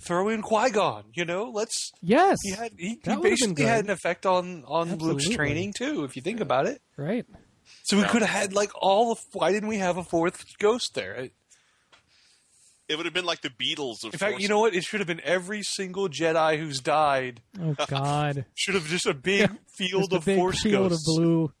throw 0.00 0.28
in 0.28 0.42
Qui 0.42 0.70
Gon? 0.70 1.04
You 1.14 1.24
know, 1.24 1.50
let's 1.52 1.92
Yes, 2.02 2.38
he 2.42 2.52
had 2.52 2.72
he, 2.78 2.88
he 2.88 2.94
That 3.04 3.18
would've 3.18 3.22
been 3.22 3.30
basically 3.32 3.64
had 3.64 3.84
an 3.84 3.90
effect 3.90 4.26
on 4.26 4.64
on 4.66 4.96
Luke's 4.98 5.28
training 5.28 5.72
too, 5.76 6.04
if 6.04 6.16
you 6.16 6.22
think 6.22 6.40
about 6.40 6.66
it. 6.66 6.80
right. 6.96 7.26
So 7.82 7.96
we 7.96 8.04
could 8.04 8.22
have 8.22 8.30
had 8.30 8.52
like 8.52 8.70
all 8.74 9.12
of. 9.12 9.18
Why 9.32 9.52
didn't 9.52 9.68
we 9.68 9.78
have 9.78 9.96
a 9.96 10.04
fourth 10.04 10.44
ghost 10.58 10.94
there? 10.94 11.14
It- 11.14 11.32
It 12.88 12.96
would 12.96 13.04
have 13.06 13.14
been 13.14 13.24
like 13.24 13.40
the 13.42 13.50
Beatles 13.50 14.04
of. 14.04 14.12
In 14.14 14.18
fact, 14.18 14.32
Force- 14.34 14.42
you 14.42 14.48
know 14.48 14.60
what? 14.60 14.74
It 14.74 14.84
should 14.84 15.00
have 15.00 15.08
been 15.08 15.20
every 15.24 15.62
single 15.64 16.08
Jedi 16.08 16.58
who's 16.58 16.78
died. 16.78 17.42
Oh 17.60 17.74
God, 17.88 18.44
Should 18.54 18.74
have 18.76 18.86
just 18.86 19.06
a 19.06 19.14
big 19.14 19.50
field 19.76 20.02
Just 20.10 20.12
a 20.12 20.16
of 20.16 20.24
big 20.24 20.36
Force 20.38 20.62
field 20.62 20.90
ghosts. 20.90 21.08
of 21.08 21.16
blue. 21.16 21.52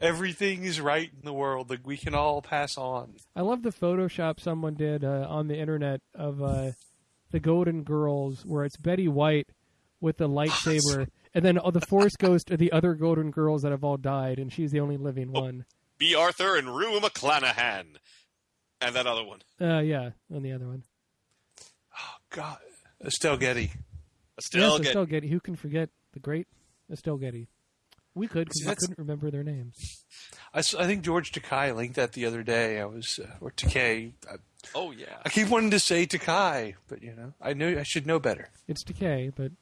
Everything 0.00 0.64
is 0.64 0.80
right 0.80 1.10
in 1.16 1.24
the 1.24 1.32
world. 1.32 1.70
Like 1.70 1.84
we 1.86 1.96
can 1.96 2.14
all 2.14 2.42
pass 2.42 2.76
on. 2.76 3.14
I 3.36 3.40
love 3.42 3.62
the 3.62 3.70
Photoshop 3.70 4.38
someone 4.40 4.74
did 4.74 5.04
uh, 5.04 5.26
on 5.28 5.46
the 5.48 5.56
internet 5.58 6.00
of 6.14 6.40
uh, 6.42 6.72
the 7.32 7.40
Golden 7.40 7.82
Girls, 7.82 8.44
where 8.46 8.64
it's 8.64 8.76
Betty 8.76 9.08
White 9.08 9.48
with 10.00 10.18
the 10.18 10.28
lightsaber, 10.28 11.08
and 11.34 11.44
then 11.44 11.58
uh, 11.58 11.70
the 11.70 11.80
Force 11.80 12.14
Ghost 12.16 12.50
are 12.50 12.56
the 12.56 12.72
other 12.72 12.94
Golden 12.94 13.30
Girls 13.30 13.62
that 13.62 13.72
have 13.72 13.82
all 13.84 13.96
died, 13.96 14.38
and 14.38 14.52
she's 14.52 14.70
the 14.70 14.80
only 14.80 14.96
living 14.96 15.32
one. 15.32 15.64
Bea 15.98 16.14
Arthur 16.14 16.56
and 16.56 16.74
Rue 16.74 17.00
McClanahan, 17.00 17.96
and 18.80 18.94
that 18.94 19.06
other 19.06 19.24
one, 19.24 19.40
Uh, 19.60 19.80
yeah, 19.80 20.10
and 20.30 20.44
the 20.44 20.52
other 20.52 20.66
one. 20.66 20.84
Oh 21.98 22.14
God, 22.30 22.58
Estelle 23.04 23.36
Getty. 23.36 23.72
Estelle 24.38 24.62
yes, 24.62 24.78
Get- 24.78 24.86
Estelle 24.88 25.06
Getty. 25.06 25.28
Who 25.28 25.40
can 25.40 25.56
forget 25.56 25.90
the 26.12 26.20
great 26.20 26.46
Estelle 26.90 27.16
Getty? 27.18 27.48
We 28.14 28.26
could 28.26 28.48
because 28.48 28.62
See, 28.62 28.68
we 28.68 28.74
couldn't 28.74 28.98
remember 28.98 29.30
their 29.30 29.42
names. 29.42 29.74
I, 30.52 30.58
I, 30.58 30.62
think 30.86 31.02
George 31.02 31.32
Takai 31.32 31.72
linked 31.72 31.96
that 31.96 32.12
the 32.12 32.26
other 32.26 32.42
day. 32.42 32.78
I 32.78 32.84
was 32.84 33.18
uh, 33.22 33.28
or 33.40 33.50
Takei. 33.52 34.12
I, 34.64 34.68
Oh 34.74 34.90
yeah, 34.90 35.16
I 35.24 35.28
keep 35.28 35.48
wanting 35.48 35.70
to 35.72 35.78
say 35.80 36.06
Takai, 36.06 36.74
but 36.88 37.02
you 37.02 37.14
know, 37.14 37.32
I 37.40 37.52
know 37.54 37.78
I 37.78 37.82
should 37.82 38.06
know 38.06 38.18
better. 38.18 38.48
It's 38.68 38.84
Takei, 38.84 39.32
but 39.34 39.52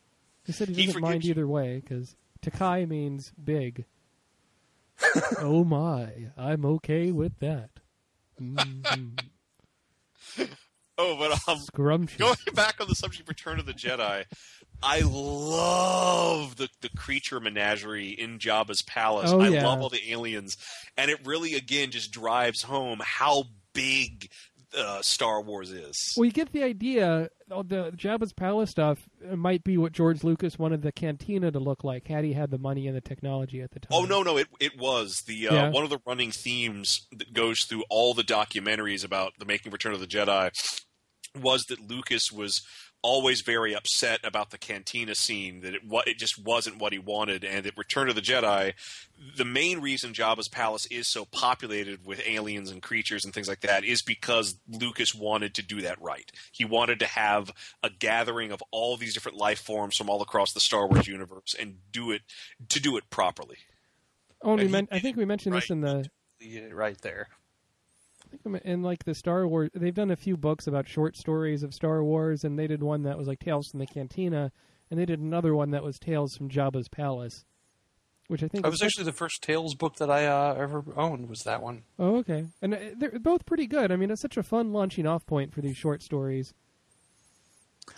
he 0.44 0.52
said 0.52 0.68
he 0.68 0.74
He 0.74 0.86
doesn't 0.86 1.00
mind 1.00 1.24
you. 1.24 1.30
either 1.30 1.46
way 1.46 1.80
because 1.80 2.16
Takai 2.42 2.84
means 2.86 3.32
big. 3.42 3.84
oh 5.38 5.64
my, 5.64 6.30
I'm 6.36 6.64
okay 6.64 7.10
with 7.10 7.38
that. 7.40 7.70
Mhm. 8.40 9.16
oh, 10.98 11.16
but 11.16 11.32
um, 11.48 11.58
Scrumptious. 11.58 12.18
going 12.18 12.36
back 12.54 12.80
on 12.80 12.88
the 12.88 12.94
subject 12.94 13.22
of 13.22 13.28
Return 13.28 13.58
of 13.58 13.66
the 13.66 13.72
Jedi, 13.74 14.24
I 14.82 15.00
love 15.00 16.56
the, 16.56 16.68
the 16.80 16.88
creature 16.90 17.40
menagerie 17.40 18.10
in 18.10 18.38
Jabba's 18.38 18.82
palace. 18.82 19.30
Oh, 19.32 19.40
I 19.40 19.48
yeah. 19.48 19.66
love 19.66 19.80
all 19.80 19.88
the 19.88 20.10
aliens, 20.12 20.56
and 20.96 21.10
it 21.10 21.26
really 21.26 21.54
again 21.54 21.90
just 21.90 22.12
drives 22.12 22.62
home 22.62 23.00
how 23.02 23.44
big 23.72 24.30
uh, 24.76 25.02
Star 25.02 25.42
Wars 25.42 25.70
is. 25.70 26.14
Well, 26.16 26.24
you 26.24 26.32
get 26.32 26.52
the 26.52 26.62
idea. 26.62 27.30
The 27.48 27.92
Jabba's 27.96 28.32
palace 28.32 28.70
stuff 28.70 29.08
might 29.34 29.64
be 29.64 29.76
what 29.76 29.92
George 29.92 30.22
Lucas 30.22 30.58
wanted 30.58 30.82
the 30.82 30.92
cantina 30.92 31.50
to 31.50 31.58
look 31.58 31.82
like 31.82 32.06
had 32.06 32.24
he 32.24 32.32
had 32.32 32.50
the 32.50 32.58
money 32.58 32.86
and 32.86 32.96
the 32.96 33.00
technology 33.00 33.60
at 33.60 33.72
the 33.72 33.80
time. 33.80 33.90
Oh 33.92 34.04
no, 34.04 34.22
no, 34.22 34.36
it 34.36 34.46
it 34.60 34.78
was 34.78 35.22
the 35.26 35.48
uh, 35.48 35.54
Yeah. 35.54 35.70
one 35.70 35.82
of 35.84 35.90
the 35.90 35.98
running 36.06 36.30
themes 36.30 37.06
that 37.12 37.32
goes 37.32 37.64
through 37.64 37.84
all 37.90 38.14
the 38.14 38.22
documentaries 38.22 39.04
about 39.04 39.32
the 39.38 39.44
making 39.44 39.68
of 39.70 39.72
Return 39.72 39.92
of 39.94 40.00
the 40.00 40.06
Jedi 40.06 40.50
was 41.40 41.64
that 41.64 41.80
Lucas 41.88 42.30
was 42.32 42.62
always 43.02 43.40
very 43.40 43.74
upset 43.74 44.20
about 44.24 44.50
the 44.50 44.58
cantina 44.58 45.14
scene 45.14 45.60
that 45.60 45.74
it 45.74 45.84
wa- 45.84 46.02
it 46.06 46.18
just 46.18 46.38
wasn't 46.42 46.78
what 46.78 46.92
he 46.92 46.98
wanted 46.98 47.44
and 47.44 47.64
that 47.64 47.76
Return 47.78 48.08
of 48.08 48.14
the 48.14 48.20
Jedi 48.20 48.74
the 49.36 49.44
main 49.44 49.80
reason 49.80 50.12
Jabba's 50.14 50.48
palace 50.48 50.86
is 50.86 51.06
so 51.06 51.24
populated 51.26 52.06
with 52.06 52.20
aliens 52.26 52.70
and 52.70 52.82
creatures 52.82 53.24
and 53.24 53.34
things 53.34 53.48
like 53.48 53.60
that 53.60 53.84
is 53.84 54.00
because 54.02 54.56
Lucas 54.68 55.14
wanted 55.14 55.54
to 55.54 55.62
do 55.62 55.82
that 55.82 56.00
right. 56.00 56.30
He 56.52 56.64
wanted 56.64 56.98
to 57.00 57.06
have 57.06 57.50
a 57.82 57.90
gathering 57.90 58.50
of 58.50 58.62
all 58.70 58.96
these 58.96 59.12
different 59.14 59.36
life 59.36 59.60
forms 59.60 59.96
from 59.96 60.08
all 60.08 60.22
across 60.22 60.52
the 60.52 60.60
Star 60.60 60.86
Wars 60.88 61.06
universe 61.06 61.54
and 61.58 61.76
do 61.92 62.10
it 62.12 62.22
to 62.70 62.80
do 62.80 62.96
it 62.96 63.10
properly. 63.10 63.56
Oh, 64.42 64.52
and 64.52 64.58
we 64.58 64.62
And 64.62 64.68
he 64.68 64.72
men- 64.72 64.88
I 64.90 64.98
think 65.00 65.16
we 65.18 65.26
mentioned 65.26 65.54
this 65.54 65.68
in 65.70 65.80
the 65.82 66.08
right 66.72 66.98
there. 67.02 67.28
I 68.32 68.36
think 68.36 68.64
in 68.64 68.82
like 68.82 69.04
the 69.04 69.14
Star 69.14 69.46
Wars. 69.46 69.70
They've 69.74 69.94
done 69.94 70.10
a 70.10 70.16
few 70.16 70.36
books 70.36 70.66
about 70.66 70.88
short 70.88 71.16
stories 71.16 71.62
of 71.62 71.74
Star 71.74 72.02
Wars, 72.04 72.44
and 72.44 72.58
they 72.58 72.66
did 72.66 72.82
one 72.82 73.02
that 73.02 73.18
was 73.18 73.28
like 73.28 73.40
Tales 73.40 73.68
from 73.68 73.80
the 73.80 73.86
Cantina, 73.86 74.52
and 74.90 74.98
they 74.98 75.06
did 75.06 75.20
another 75.20 75.54
one 75.54 75.70
that 75.70 75.82
was 75.82 75.98
Tales 75.98 76.36
from 76.36 76.48
Jabba's 76.48 76.88
Palace, 76.88 77.44
which 78.28 78.42
I 78.42 78.48
think 78.48 78.64
That 78.64 78.70
was 78.70 78.82
actually 78.82 79.04
the 79.04 79.12
first 79.12 79.42
Tales 79.42 79.74
book 79.74 79.96
that 79.96 80.10
I 80.10 80.26
uh, 80.26 80.54
ever 80.58 80.84
owned. 80.96 81.28
Was 81.28 81.40
that 81.40 81.62
one? 81.62 81.82
Oh, 81.98 82.16
okay. 82.18 82.46
And 82.62 82.74
uh, 82.74 82.78
they're 82.96 83.18
both 83.18 83.46
pretty 83.46 83.66
good. 83.66 83.90
I 83.90 83.96
mean, 83.96 84.10
it's 84.10 84.22
such 84.22 84.36
a 84.36 84.42
fun 84.42 84.72
launching 84.72 85.06
off 85.06 85.26
point 85.26 85.52
for 85.52 85.60
these 85.60 85.76
short 85.76 86.02
stories. 86.02 86.54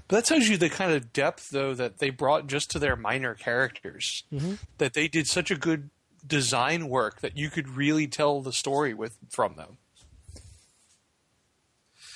But 0.08 0.16
that 0.16 0.24
tells 0.24 0.48
you 0.48 0.56
the 0.56 0.70
kind 0.70 0.92
of 0.92 1.12
depth, 1.12 1.50
though, 1.50 1.74
that 1.74 1.98
they 1.98 2.08
brought 2.08 2.46
just 2.46 2.70
to 2.70 2.78
their 2.78 2.96
minor 2.96 3.34
characters. 3.34 4.24
Mhm. 4.32 4.58
That 4.78 4.94
they 4.94 5.06
did 5.06 5.26
such 5.26 5.50
a 5.50 5.56
good 5.56 5.90
design 6.26 6.88
work 6.88 7.20
that 7.20 7.36
you 7.36 7.50
could 7.50 7.68
really 7.68 8.06
tell 8.06 8.40
the 8.40 8.52
story 8.52 8.94
with 8.94 9.18
from 9.28 9.56
them. 9.56 9.76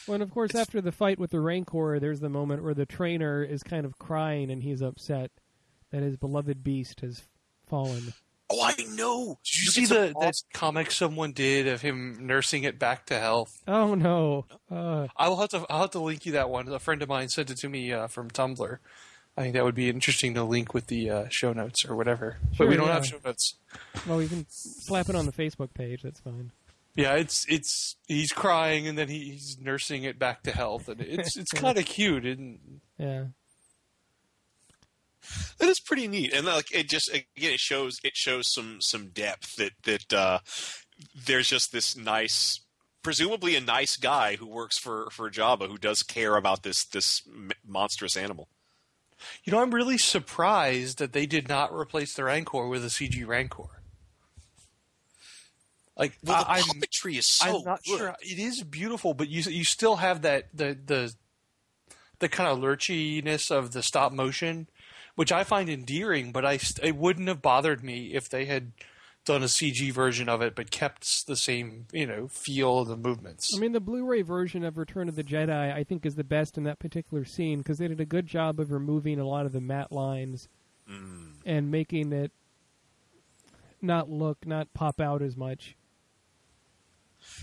Well, 0.06 0.14
and 0.14 0.22
of 0.22 0.30
course, 0.30 0.54
after 0.54 0.80
the 0.80 0.92
fight 0.92 1.18
with 1.18 1.30
the 1.30 1.40
Rancor, 1.40 1.98
there's 2.00 2.20
the 2.20 2.28
moment 2.28 2.62
where 2.62 2.74
the 2.74 2.86
trainer 2.86 3.42
is 3.42 3.62
kind 3.62 3.84
of 3.84 3.98
crying 3.98 4.50
and 4.50 4.62
he's 4.62 4.82
upset 4.82 5.30
that 5.90 6.02
his 6.02 6.16
beloved 6.16 6.62
beast 6.62 7.00
has 7.00 7.22
fallen. 7.66 8.12
Oh, 8.48 8.62
I 8.62 8.74
know. 8.94 9.38
Did 9.44 9.56
you, 9.56 9.64
You 9.64 9.70
see 9.70 9.80
get 9.80 9.88
some 9.88 9.96
the 9.96 10.14
that 10.20 10.34
comic 10.52 10.90
someone 10.92 11.32
did 11.32 11.66
of 11.66 11.82
him 11.82 12.26
nursing 12.26 12.62
it 12.62 12.78
back 12.78 13.06
to 13.06 13.18
health? 13.18 13.60
Oh 13.66 13.94
no! 13.94 14.46
Uh, 14.70 15.08
I'll 15.16 15.36
have 15.36 15.50
to 15.50 15.66
I'll 15.68 15.82
have 15.82 15.90
to 15.92 15.98
link 15.98 16.26
you 16.26 16.32
that 16.32 16.48
one. 16.48 16.68
A 16.68 16.78
friend 16.78 17.02
of 17.02 17.08
mine 17.08 17.28
sent 17.28 17.50
it 17.50 17.56
to 17.58 17.68
me 17.68 17.92
uh, 17.92 18.06
from 18.06 18.30
Tumblr. 18.30 18.78
I 19.36 19.42
think 19.42 19.54
that 19.54 19.64
would 19.64 19.74
be 19.74 19.90
interesting 19.90 20.34
to 20.34 20.44
link 20.44 20.72
with 20.72 20.86
the 20.86 21.10
uh, 21.10 21.28
show 21.28 21.52
notes 21.52 21.84
or 21.84 21.96
whatever. 21.96 22.38
Sure, 22.54 22.66
but 22.66 22.68
we 22.70 22.76
don't 22.76 22.86
yeah. 22.86 22.94
have 22.94 23.06
show 23.06 23.18
notes. 23.24 23.56
Well, 24.06 24.18
we 24.18 24.28
can 24.28 24.46
slap 24.48 25.08
it 25.08 25.16
on 25.16 25.26
the 25.26 25.32
Facebook 25.32 25.74
page. 25.74 26.02
That's 26.02 26.20
fine. 26.20 26.52
Yeah, 26.96 27.14
it's 27.14 27.44
it's 27.46 27.96
he's 28.06 28.32
crying 28.32 28.88
and 28.88 28.96
then 28.96 29.08
he, 29.08 29.32
he's 29.32 29.58
nursing 29.60 30.04
it 30.04 30.18
back 30.18 30.42
to 30.44 30.50
health, 30.50 30.88
and 30.88 31.00
it's 31.00 31.36
it's 31.36 31.52
kind 31.54 31.76
of 31.76 31.84
cute. 31.84 32.24
And 32.24 32.80
Yeah. 32.98 33.24
That 35.58 35.68
is 35.68 35.80
pretty 35.80 36.08
neat, 36.08 36.32
and 36.32 36.46
like 36.46 36.72
it 36.72 36.88
just 36.88 37.08
again 37.08 37.52
it 37.52 37.60
shows 37.60 38.00
it 38.04 38.16
shows 38.16 38.52
some 38.52 38.80
some 38.80 39.08
depth 39.08 39.56
that 39.56 39.72
that 39.82 40.12
uh, 40.12 40.38
there's 41.14 41.48
just 41.48 41.72
this 41.72 41.96
nice, 41.96 42.60
presumably 43.02 43.56
a 43.56 43.60
nice 43.60 43.96
guy 43.96 44.36
who 44.36 44.46
works 44.46 44.78
for 44.78 45.08
for 45.10 45.30
Jabba 45.30 45.68
who 45.68 45.78
does 45.78 46.02
care 46.02 46.36
about 46.36 46.62
this 46.62 46.84
this 46.84 47.22
monstrous 47.66 48.16
animal. 48.16 48.48
you 49.44 49.52
know, 49.52 49.60
I'm 49.60 49.74
really 49.74 49.98
surprised 49.98 50.98
that 50.98 51.12
they 51.12 51.26
did 51.26 51.48
not 51.48 51.74
replace 51.74 52.14
the 52.14 52.24
Rancor 52.24 52.68
with 52.68 52.84
a 52.84 52.88
CG 52.88 53.26
Rancor. 53.26 53.75
Like 55.96 56.18
Well, 56.22 56.42
the 56.42 56.50
I, 56.50 56.58
am 56.58 56.64
puppetry 56.64 57.18
is 57.18 57.26
so 57.26 57.58
I'm 57.58 57.64
not 57.64 57.84
good. 57.84 57.98
sure 57.98 58.16
it 58.20 58.38
is 58.38 58.62
beautiful, 58.62 59.14
but 59.14 59.28
you 59.28 59.42
you 59.50 59.64
still 59.64 59.96
have 59.96 60.22
that 60.22 60.48
the 60.52 60.78
the 60.84 61.14
the 62.18 62.28
kind 62.28 62.50
of 62.50 62.58
lurchiness 62.58 63.50
of 63.50 63.72
the 63.72 63.82
stop 63.82 64.12
motion, 64.12 64.68
which 65.14 65.32
I 65.32 65.44
find 65.44 65.70
endearing. 65.70 66.32
But 66.32 66.44
I 66.44 66.58
it 66.82 66.96
wouldn't 66.96 67.28
have 67.28 67.40
bothered 67.40 67.82
me 67.82 68.14
if 68.14 68.28
they 68.28 68.44
had 68.44 68.72
done 69.24 69.42
a 69.42 69.46
CG 69.46 69.90
version 69.92 70.28
of 70.28 70.40
it, 70.40 70.54
but 70.54 70.70
kept 70.70 71.26
the 71.26 71.36
same 71.36 71.86
you 71.92 72.06
know 72.06 72.28
feel 72.28 72.80
of 72.80 72.88
the 72.88 72.96
movements. 72.96 73.54
I 73.56 73.58
mean, 73.58 73.72
the 73.72 73.80
Blu-ray 73.80 74.20
version 74.20 74.64
of 74.64 74.76
Return 74.76 75.08
of 75.08 75.16
the 75.16 75.24
Jedi, 75.24 75.74
I 75.74 75.82
think, 75.82 76.04
is 76.04 76.14
the 76.14 76.24
best 76.24 76.58
in 76.58 76.64
that 76.64 76.78
particular 76.78 77.24
scene 77.24 77.58
because 77.58 77.78
they 77.78 77.88
did 77.88 78.00
a 78.00 78.06
good 78.06 78.26
job 78.26 78.60
of 78.60 78.70
removing 78.70 79.18
a 79.18 79.26
lot 79.26 79.46
of 79.46 79.52
the 79.52 79.60
matte 79.62 79.92
lines 79.92 80.48
mm. 80.88 81.32
and 81.46 81.70
making 81.70 82.12
it 82.12 82.32
not 83.82 84.10
look, 84.10 84.46
not 84.46 84.72
pop 84.74 85.00
out 85.00 85.22
as 85.22 85.36
much. 85.36 85.76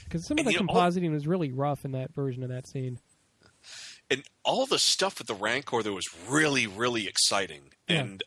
Because 0.03 0.25
some 0.25 0.35
of 0.37 0.39
And 0.39 0.47
the 0.47 0.51
you 0.53 0.59
know, 0.59 0.65
all- 0.69 0.81
compositing 0.81 1.11
was 1.11 1.27
really 1.27 1.51
rough 1.51 1.85
in 1.85 1.91
that 1.93 2.13
version 2.13 2.43
of 2.43 2.49
that 2.49 2.67
scene. 2.67 2.99
and 4.09 4.23
all 4.43 4.65
the 4.65 4.79
stuff 4.79 5.17
with 5.19 5.27
the 5.27 5.33
Rancor 5.35 5.81
that 5.83 5.93
was 5.93 6.07
really, 6.27 6.67
really 6.67 7.07
exciting. 7.07 7.71
Yeah. 7.87 8.01
And 8.01 8.23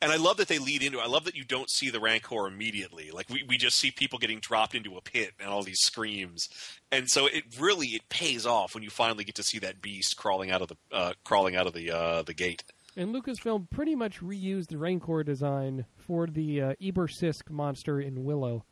and 0.00 0.10
I 0.10 0.16
love 0.16 0.38
that 0.38 0.48
they 0.48 0.58
lead 0.58 0.82
into. 0.82 0.98
it. 0.98 1.02
I 1.02 1.06
love 1.06 1.24
that 1.24 1.34
you 1.34 1.44
don't 1.44 1.68
see 1.70 1.90
the 1.90 2.00
Rancor 2.00 2.46
immediately. 2.46 3.10
Like 3.10 3.28
we, 3.28 3.42
we 3.46 3.58
just 3.58 3.76
see 3.76 3.90
people 3.90 4.18
getting 4.18 4.38
dropped 4.40 4.74
into 4.74 4.96
a 4.96 5.02
pit 5.02 5.32
and 5.38 5.50
all 5.50 5.62
these 5.62 5.80
screams. 5.80 6.48
And 6.90 7.10
so 7.10 7.26
it 7.26 7.44
really 7.60 7.88
it 7.88 8.08
pays 8.08 8.46
off 8.46 8.74
when 8.74 8.82
you 8.82 8.88
finally 8.90 9.24
get 9.24 9.34
to 9.34 9.42
see 9.42 9.58
that 9.58 9.82
beast 9.82 10.16
crawling 10.16 10.50
out 10.50 10.62
of 10.62 10.68
the 10.68 10.76
uh, 10.92 11.12
crawling 11.24 11.56
out 11.56 11.66
of 11.66 11.74
the 11.74 11.90
uh, 11.90 12.22
the 12.22 12.32
gate. 12.34 12.64
And 12.96 13.14
Lucasfilm 13.14 13.68
pretty 13.68 13.94
much 13.94 14.20
reused 14.22 14.68
the 14.68 14.78
Rancor 14.78 15.22
design 15.22 15.84
for 15.98 16.26
the 16.26 16.62
uh, 16.62 16.74
Eborsisk 16.80 17.50
monster 17.50 18.00
in 18.00 18.24
Willow. 18.24 18.64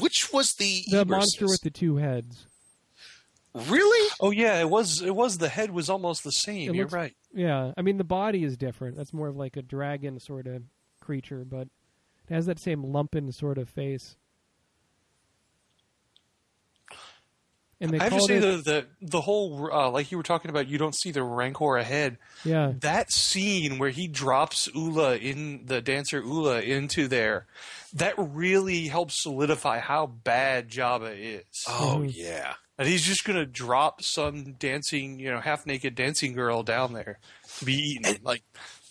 Which 0.00 0.32
was 0.32 0.52
the 0.54 0.82
The 0.90 1.04
Eborsisk? 1.04 1.08
monster 1.08 1.46
with 1.46 1.60
the 1.62 1.70
two 1.70 1.96
heads. 1.96 2.46
really? 3.54 4.10
oh 4.20 4.30
yeah, 4.30 4.60
it 4.60 4.68
was 4.68 5.00
it 5.02 5.14
was 5.14 5.38
the 5.38 5.48
head 5.48 5.70
was 5.70 5.88
almost 5.88 6.24
the 6.24 6.32
same. 6.32 6.70
It 6.70 6.74
You're 6.76 6.84
looks- 6.84 6.92
right. 6.92 7.14
Yeah, 7.32 7.72
I 7.76 7.82
mean 7.82 7.96
the 7.98 8.04
body 8.04 8.44
is 8.44 8.56
different. 8.56 8.96
That's 8.96 9.12
more 9.12 9.28
of 9.28 9.36
like 9.36 9.56
a 9.56 9.62
dragon 9.62 10.18
sort 10.20 10.46
of 10.46 10.62
creature, 11.00 11.44
but 11.44 11.68
it 12.28 12.34
has 12.34 12.46
that 12.46 12.58
same 12.58 12.82
lumpen 12.84 13.32
sort 13.34 13.58
of 13.58 13.68
face. 13.68 14.16
And 17.80 17.90
they 17.90 17.98
I 17.98 18.04
have 18.04 18.12
to 18.14 18.20
say 18.20 18.36
it, 18.36 18.40
the 18.40 18.56
the 18.58 18.86
the 19.02 19.20
whole 19.20 19.70
uh, 19.72 19.90
like 19.90 20.10
you 20.10 20.16
were 20.16 20.22
talking 20.22 20.50
about. 20.50 20.68
You 20.68 20.78
don't 20.78 20.94
see 20.94 21.10
the 21.10 21.22
Rancor 21.22 21.76
ahead. 21.76 22.18
yeah, 22.44 22.72
that 22.80 23.10
scene 23.12 23.78
where 23.78 23.90
he 23.90 24.06
drops 24.08 24.68
Oola 24.74 25.16
in 25.16 25.66
the 25.66 25.80
dancer 25.80 26.20
Oola 26.20 26.60
into 26.62 27.08
there, 27.08 27.46
that 27.94 28.14
really 28.16 28.86
helps 28.86 29.22
solidify 29.22 29.80
how 29.80 30.06
bad 30.06 30.70
Jabba 30.70 31.14
is. 31.18 31.64
Oh 31.68 31.98
Mhm. 32.02 32.12
yeah. 32.14 32.54
And 32.76 32.88
he's 32.88 33.02
just 33.04 33.24
gonna 33.24 33.46
drop 33.46 34.02
some 34.02 34.54
dancing, 34.54 35.20
you 35.20 35.30
know, 35.30 35.40
half 35.40 35.64
naked 35.66 35.94
dancing 35.94 36.32
girl 36.32 36.62
down 36.64 36.92
there 36.92 37.18
to 37.58 37.64
be 37.64 37.74
eaten. 37.74 38.16
like 38.24 38.42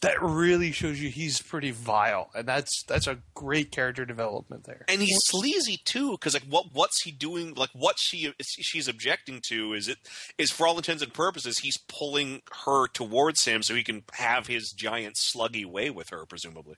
that 0.03 0.21
really 0.21 0.71
shows 0.71 1.01
you 1.01 1.09
he's 1.09 1.41
pretty 1.41 1.71
vile, 1.71 2.29
and 2.35 2.47
that's 2.47 2.83
that's 2.83 3.07
a 3.07 3.19
great 3.33 3.71
character 3.71 4.05
development 4.05 4.65
there. 4.65 4.85
And 4.87 5.01
he's 5.01 5.17
sleazy 5.23 5.79
too, 5.83 6.11
because 6.11 6.33
like 6.33 6.43
what 6.43 6.67
what's 6.73 7.03
he 7.03 7.11
doing? 7.11 7.53
Like 7.53 7.69
what 7.73 7.97
she 7.97 8.33
she's 8.41 8.87
objecting 8.87 9.41
to 9.47 9.73
is 9.73 9.87
it 9.87 9.97
is 10.37 10.51
for 10.51 10.67
all 10.67 10.77
intents 10.77 11.01
and 11.01 11.13
purposes 11.13 11.59
he's 11.59 11.77
pulling 11.77 12.41
her 12.65 12.87
towards 12.87 13.45
him 13.45 13.63
so 13.63 13.75
he 13.75 13.83
can 13.83 14.03
have 14.13 14.47
his 14.47 14.71
giant 14.71 15.15
sluggy 15.15 15.65
way 15.65 15.89
with 15.89 16.09
her, 16.09 16.25
presumably. 16.25 16.75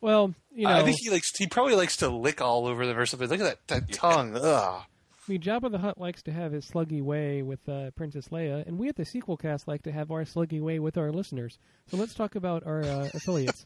well, 0.00 0.34
you 0.54 0.66
know, 0.66 0.72
I 0.72 0.82
think 0.82 0.98
he 1.00 1.10
likes 1.10 1.36
he 1.36 1.46
probably 1.46 1.74
likes 1.74 1.96
to 1.98 2.08
lick 2.08 2.40
all 2.40 2.66
over 2.66 2.86
them 2.86 2.96
or 2.98 3.06
something. 3.06 3.28
Look 3.28 3.40
at 3.40 3.66
that, 3.66 3.68
that 3.68 3.92
tongue. 3.92 4.36
Ugh. 4.36 4.82
I 5.30 5.32
mean, 5.32 5.42
Jabba 5.42 5.70
the 5.70 5.78
Hutt 5.78 5.96
likes 5.96 6.24
to 6.24 6.32
have 6.32 6.50
his 6.50 6.68
sluggy 6.68 7.00
way 7.00 7.42
with 7.42 7.68
uh, 7.68 7.92
Princess 7.92 8.30
Leia, 8.30 8.66
and 8.66 8.80
we 8.80 8.88
at 8.88 8.96
the 8.96 9.04
sequel 9.04 9.36
cast 9.36 9.68
like 9.68 9.82
to 9.82 9.92
have 9.92 10.10
our 10.10 10.24
sluggy 10.24 10.60
way 10.60 10.80
with 10.80 10.98
our 10.98 11.12
listeners. 11.12 11.56
So 11.86 11.96
let's 11.96 12.14
talk 12.14 12.34
about 12.34 12.66
our 12.66 12.82
uh, 12.82 13.10
affiliates. 13.14 13.64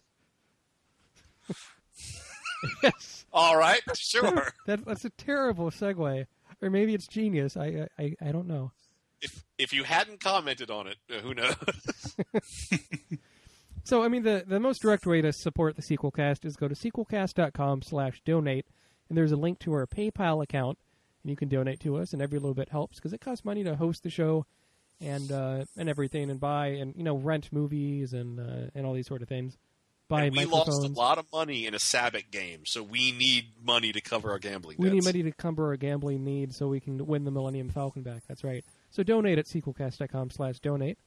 yes, 2.83 3.25
All 3.33 3.57
right, 3.57 3.81
sure. 3.95 4.53
that, 4.67 4.85
that's 4.85 5.07
a 5.07 5.11
terrible 5.11 5.71
segue, 5.71 6.27
or 6.61 6.69
maybe 6.69 6.93
it's 6.93 7.07
genius. 7.07 7.57
I 7.57 7.89
I, 7.99 8.15
I 8.21 8.31
don't 8.31 8.47
know. 8.47 8.73
if 9.23 9.43
if 9.57 9.73
you 9.73 9.85
hadn't 9.85 10.21
commented 10.21 10.71
on 10.71 10.87
it, 10.87 10.99
uh, 11.11 11.21
who 11.21 11.33
knows? 11.33 11.57
So, 13.87 14.03
I 14.03 14.09
mean, 14.09 14.23
the, 14.23 14.45
the 14.47 14.59
most 14.59 14.81
direct 14.81 15.07
way 15.07 15.21
to 15.21 15.31
support 15.31 15.77
the 15.77 15.83
sequel 15.83 16.11
cast 16.11 16.47
is 16.47 16.57
go 16.57 16.69
to 16.69 16.75
sequelcast.com 16.75 17.83
slash 17.83 18.23
donate, 18.25 18.65
and 19.11 19.19
there's 19.19 19.31
a 19.31 19.37
link 19.37 19.59
to 19.59 19.75
our 19.75 19.87
PayPal 19.87 20.43
account, 20.43 20.79
and 21.25 21.31
you 21.31 21.37
can 21.37 21.49
donate 21.49 21.81
to 21.81 21.97
us, 21.97 22.13
and 22.13 22.23
every 22.23 22.39
little 22.39 22.55
bit 22.55 22.69
helps 22.69 22.97
because 22.97 23.13
it 23.13 23.21
costs 23.21 23.45
money 23.45 23.65
to 23.65 23.75
host 23.75 24.03
the 24.03 24.11
show 24.11 24.47
and 25.01 25.33
uh, 25.33 25.65
and 25.77 25.89
everything, 25.89 26.31
and 26.31 26.39
buy 26.39 26.69
and 26.69 26.95
you 26.97 27.03
know 27.03 27.17
rent 27.17 27.49
movies 27.51 28.13
and 28.13 28.39
uh, 28.39 28.71
and 28.75 28.87
all 28.87 28.93
these 28.93 29.07
sort 29.07 29.23
of 29.23 29.29
things. 29.29 29.57
Buy 30.07 30.25
And 30.25 30.37
we 30.37 30.45
lost 30.45 30.69
a 30.69 30.89
lot 30.89 31.17
of 31.17 31.25
money 31.33 31.67
in 31.67 31.73
a 31.73 31.79
sabacc 31.79 32.31
game, 32.31 32.67
so 32.67 32.83
we 32.83 33.11
need 33.11 33.47
money 33.65 33.91
to 33.91 34.03
cover 34.03 34.31
our 34.31 34.39
gambling. 34.39 34.77
We 34.79 34.91
need 34.91 35.05
money 35.05 35.23
to 35.23 35.33
cover 35.33 35.69
our 35.69 35.77
gambling 35.77 36.25
needs 36.25 36.59
so 36.59 36.69
we 36.69 36.79
can 36.79 37.07
win 37.07 37.25
the 37.25 37.31
Millennium 37.31 37.71
Falcon 37.71 38.03
back. 38.03 38.23
That's 38.29 38.45
right. 38.45 38.63
So 38.91 39.03
donate 39.03 39.39
at 39.39 39.47
sequelcast.com 39.47 40.29
slash 40.29 40.61
donate. 40.61 40.99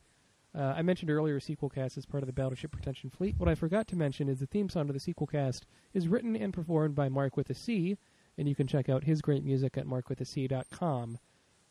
Uh, 0.57 0.73
I 0.75 0.81
mentioned 0.81 1.11
earlier 1.11 1.39
Sequelcast 1.39 1.97
is 1.97 2.07
part 2.07 2.23
of 2.23 2.27
the 2.27 2.33
Battleship 2.33 2.71
Pretension 2.71 3.11
Fleet. 3.11 3.35
What 3.37 3.47
I 3.47 3.53
forgot 3.53 3.87
to 3.89 3.95
mention 3.95 4.27
is 4.27 4.39
the 4.39 4.47
theme 4.47 4.69
song 4.69 4.87
to 4.87 4.93
the 4.93 4.99
Sequelcast 4.99 5.61
is 5.93 6.07
written 6.07 6.35
and 6.35 6.51
performed 6.51 6.95
by 6.95 7.09
Mark 7.09 7.37
with 7.37 7.51
a 7.51 7.53
C, 7.53 7.97
and 8.37 8.47
you 8.47 8.55
can 8.55 8.67
check 8.67 8.89
out 8.89 9.03
his 9.03 9.21
great 9.21 9.43
music 9.43 9.77
at 9.77 9.85
markwithac.com. 9.85 11.19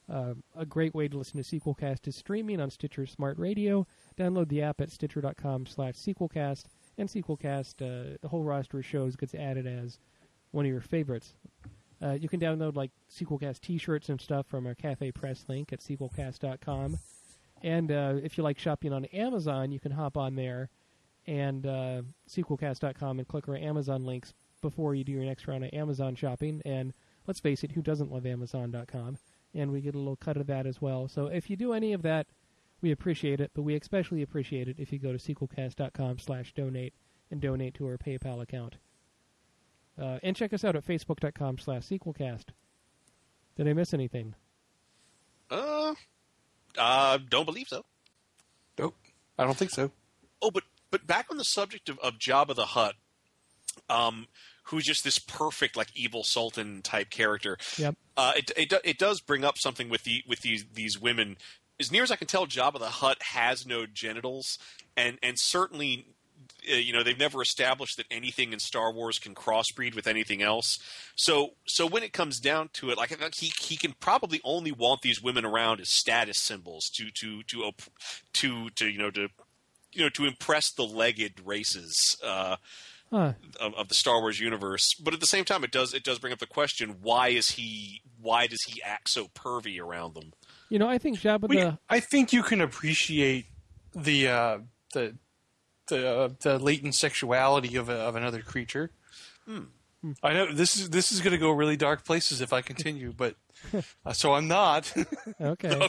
Uh, 0.09 0.35
a 0.55 0.65
great 0.65 0.95
way 0.95 1.09
to 1.09 1.19
listen 1.19 1.43
to 1.43 1.61
Sequelcast 1.61 2.07
is 2.07 2.15
streaming 2.15 2.61
on 2.61 2.71
Stitcher 2.71 3.07
Smart 3.07 3.39
Radio. 3.39 3.87
Download 4.17 4.49
the 4.49 4.63
app 4.63 4.81
at 4.81 4.91
stitcher.com 4.91 5.67
slash 5.67 5.95
sequelcast, 5.95 6.65
and 6.97 7.09
Sequelcast, 7.09 7.83
uh, 7.83 8.17
the 8.21 8.29
whole 8.29 8.45
roster 8.45 8.79
of 8.79 8.87
shows 8.87 9.17
gets 9.17 9.35
added 9.35 9.67
as 9.67 9.99
one 10.53 10.65
of 10.65 10.71
your 10.71 10.81
favorites. 10.81 11.35
Uh, 12.01 12.13
you 12.13 12.29
can 12.29 12.39
download 12.39 12.77
like 12.77 12.93
Sequelcast 13.11 13.61
T-shirts 13.61 14.09
and 14.09 14.21
stuff 14.21 14.47
from 14.47 14.67
our 14.67 14.75
Cafe 14.75 15.11
Press 15.13 15.45
link 15.49 15.73
at 15.73 15.81
sequelcast.com. 15.81 16.99
And 17.63 17.91
uh, 17.91 18.15
if 18.23 18.37
you 18.37 18.45
like 18.45 18.59
shopping 18.59 18.93
on 18.93 19.07
Amazon, 19.07 19.73
you 19.73 19.81
can 19.81 19.93
hop 19.93 20.17
on 20.17 20.37
there 20.37 20.69
and 21.27 21.67
uh, 21.67 22.03
sequelcast.com 22.29 23.19
and 23.19 23.27
click 23.27 23.49
our 23.49 23.57
Amazon 23.57 24.05
links 24.05 24.35
before 24.69 24.97
you 24.97 25.05
do 25.05 25.13
your 25.13 25.25
next 25.25 25.47
round 25.47 25.65
of 25.65 25.71
Amazon 25.73 26.17
shopping. 26.17 26.61
And 26.65 26.93
let's 27.27 27.39
face 27.39 27.63
it, 27.63 27.73
who 27.73 27.83
doesn't 27.83 28.11
love 28.11 28.27
Amazon.com? 28.27 29.19
And 29.55 29.71
we 29.71 29.81
get 29.81 29.95
a 29.95 29.99
little 29.99 30.17
cut 30.17 30.37
of 30.37 30.49
that 30.49 30.67
as 30.67 30.83
well. 30.83 31.07
So 31.07 31.27
if 31.27 31.49
you 31.49 31.57
do 31.57 31.73
any 31.73 31.93
of 31.93 32.03
that, 32.03 32.27
we 32.81 32.91
appreciate 32.91 33.41
it. 33.41 33.53
But 33.55 33.63
we 33.63 33.77
especially 33.77 34.23
appreciate 34.23 34.67
it 34.67 34.77
if 34.79 34.93
you 34.93 34.99
go 34.99 35.13
to 35.13 35.19
sequelcast.com 35.19 36.19
slash 36.19 36.53
donate 36.55 36.95
and 37.31 37.41
donate 37.41 37.75
to 37.75 37.87
our 37.87 37.97
PayPal 37.97 38.43
account. 38.43 38.77
Uh, 40.01 40.19
and 40.23 40.35
check 40.35 40.53
us 40.53 40.65
out 40.65 40.77
at 40.77 40.87
facebook.com 40.87 41.59
slash 41.59 41.83
sequelcast. 41.83 42.47
Did 43.57 43.69
I 43.69 43.73
miss 43.73 43.95
anything? 43.95 44.35
Uh, 45.49 45.95
uh, 46.77 47.19
don't 47.31 47.47
believe 47.47 47.69
so. 47.69 47.85
Nope. 48.79 48.97
I 49.39 49.45
don't 49.45 49.57
think 49.57 49.71
so. 49.71 49.91
Oh, 50.43 50.51
but 50.51 50.65
but 50.91 51.07
back 51.07 51.27
on 51.31 51.37
the 51.37 51.45
subject 51.45 51.89
of, 51.89 51.99
of 52.01 52.19
Jabba 52.19 52.55
the 52.55 52.67
Hutt, 52.67 52.95
um, 53.89 54.27
who's 54.67 54.85
just 54.85 55.03
this 55.03 55.19
perfect 55.19 55.77
like 55.77 55.89
evil 55.95 56.23
sultan 56.23 56.83
type 56.83 57.11
character. 57.11 57.59
Yep. 57.77 57.97
Uh, 58.17 58.33
it 58.37 58.51
it 58.57 58.73
it 58.85 58.99
does 58.99 59.21
bring 59.21 59.45
up 59.45 59.59
something 59.59 59.89
with 59.89 60.05
the 60.05 60.23
with 60.29 60.41
these 60.41 60.65
these 60.73 61.01
women. 61.01 61.37
As 61.81 61.91
near 61.91 62.03
as 62.03 62.11
I 62.11 62.17
can 62.17 62.27
tell, 62.27 62.47
Jabba 62.47 62.79
the 62.79 62.87
Hutt 62.87 63.23
has 63.23 63.67
no 63.67 63.87
genitals, 63.87 64.59
and 64.97 65.19
and 65.23 65.39
certainly 65.39 66.07
Uh, 66.71 66.75
you 66.75 66.93
know, 66.93 67.03
they've 67.03 67.19
never 67.19 67.43
established 67.43 67.97
that 67.97 68.07
anything 68.11 68.53
in 68.53 68.59
Star 68.59 68.93
Wars 68.93 69.19
can 69.19 69.35
crossbreed 69.35 69.95
with 69.95 70.07
anything 70.07 70.43
else. 70.43 70.79
So, 71.15 71.55
so 71.67 71.87
when 71.87 72.03
it 72.03 72.13
comes 72.13 72.41
down 72.41 72.71
to 72.75 72.91
it, 72.91 72.97
like 72.99 73.11
he 73.35 73.53
he 73.61 73.77
can 73.77 73.95
probably 74.01 74.41
only 74.43 74.73
want 74.73 75.01
these 75.03 75.23
women 75.23 75.45
around 75.45 75.81
as 75.81 75.89
status 75.89 76.39
symbols 76.39 76.91
to 76.97 77.11
to 77.21 77.43
to 77.45 77.65
op- 77.65 77.91
to 78.35 78.71
to 78.71 78.89
you 78.89 78.99
know 78.99 79.11
to 79.11 79.29
you 79.93 80.03
know 80.03 80.11
to 80.11 80.25
impress 80.25 80.71
the 80.73 80.85
legged 80.85 81.41
races. 81.45 82.17
Uh, 82.23 82.57
Huh. 83.11 83.35
of, 83.61 83.75
of 83.75 83.89
the 83.89 83.95
Star 83.95 84.21
Wars 84.21 84.41
universe. 84.41 84.95
But 84.95 85.15
at 85.15 85.21
the 85.21 85.27
same 85.27 85.45
time, 85.45 85.63
it 85.63 85.71
does 85.71 85.95
it 85.95 86.03
does 86.03 86.19
bring 86.19 86.33
up 86.33 86.41
the 86.41 86.47
question: 86.47 86.97
Why 87.03 87.29
is 87.29 87.53
he? 87.53 88.03
Why 88.21 88.47
does 88.47 88.63
he 88.65 88.83
act 88.83 89.11
so 89.11 89.27
pervy 89.29 89.81
around 89.81 90.15
them? 90.15 90.33
You 90.69 90.79
know, 90.79 90.89
I 90.89 90.99
think 90.99 91.21
Jabba 91.21 91.49
We, 91.49 91.57
the 91.57 91.79
I 91.89 92.01
think 92.01 92.33
you 92.33 92.43
can 92.43 92.61
appreciate 92.61 93.47
the 93.95 94.29
uh, 94.29 94.59
the 94.93 95.17
the 95.89 96.09
uh, 96.09 96.29
the 96.41 96.59
latent 96.59 96.95
sexuality 96.95 97.77
of 97.77 97.89
a, 97.89 97.95
of 97.95 98.17
another 98.17 98.43
creature. 98.43 98.91
I 100.23 100.33
know 100.33 100.53
this 100.53 100.77
is 100.77 100.91
this 100.91 101.13
is 101.13 101.21
going 101.21 101.33
to 101.33 101.39
go 101.39 101.51
really 101.51 101.77
dark 101.77 102.05
places 102.05 102.41
if 102.41 102.53
I 102.53 102.63
continue, 102.63 103.13
but 103.17 103.37
uh, 104.07 104.13
so 104.13 104.35
I'm 104.35 104.49
not. 104.49 104.93
okay. 105.41 105.89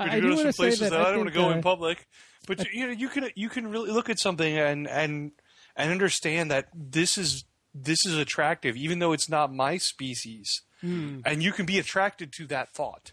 Okay, 0.00 0.10
I, 0.10 0.16
I 0.16 0.20
do 0.20 0.22
go 0.22 0.28
to 0.28 0.34
want 0.34 0.38
some 0.38 0.46
to 0.46 0.52
say 0.52 0.62
places 0.62 0.80
that, 0.80 0.90
that, 0.90 1.00
I, 1.00 1.08
I 1.08 1.10
don't 1.10 1.18
want 1.18 1.28
to 1.28 1.34
go 1.34 1.50
uh, 1.50 1.52
in 1.52 1.62
public. 1.62 2.08
But 2.46 2.72
you 2.72 2.86
know, 2.86 2.92
you 2.92 3.08
can 3.08 3.28
you 3.34 3.48
can 3.48 3.70
really 3.70 3.90
look 3.90 4.10
at 4.10 4.18
something 4.18 4.58
and 4.58 4.88
and 4.88 5.32
and 5.76 5.90
understand 5.90 6.50
that 6.50 6.68
this 6.74 7.16
is 7.16 7.44
this 7.74 8.04
is 8.04 8.16
attractive, 8.16 8.76
even 8.76 8.98
though 8.98 9.12
it's 9.12 9.28
not 9.28 9.52
my 9.52 9.78
species, 9.78 10.62
hmm. 10.80 11.20
and 11.24 11.42
you 11.42 11.52
can 11.52 11.66
be 11.66 11.78
attracted 11.78 12.32
to 12.34 12.46
that 12.46 12.72
thought. 12.72 13.12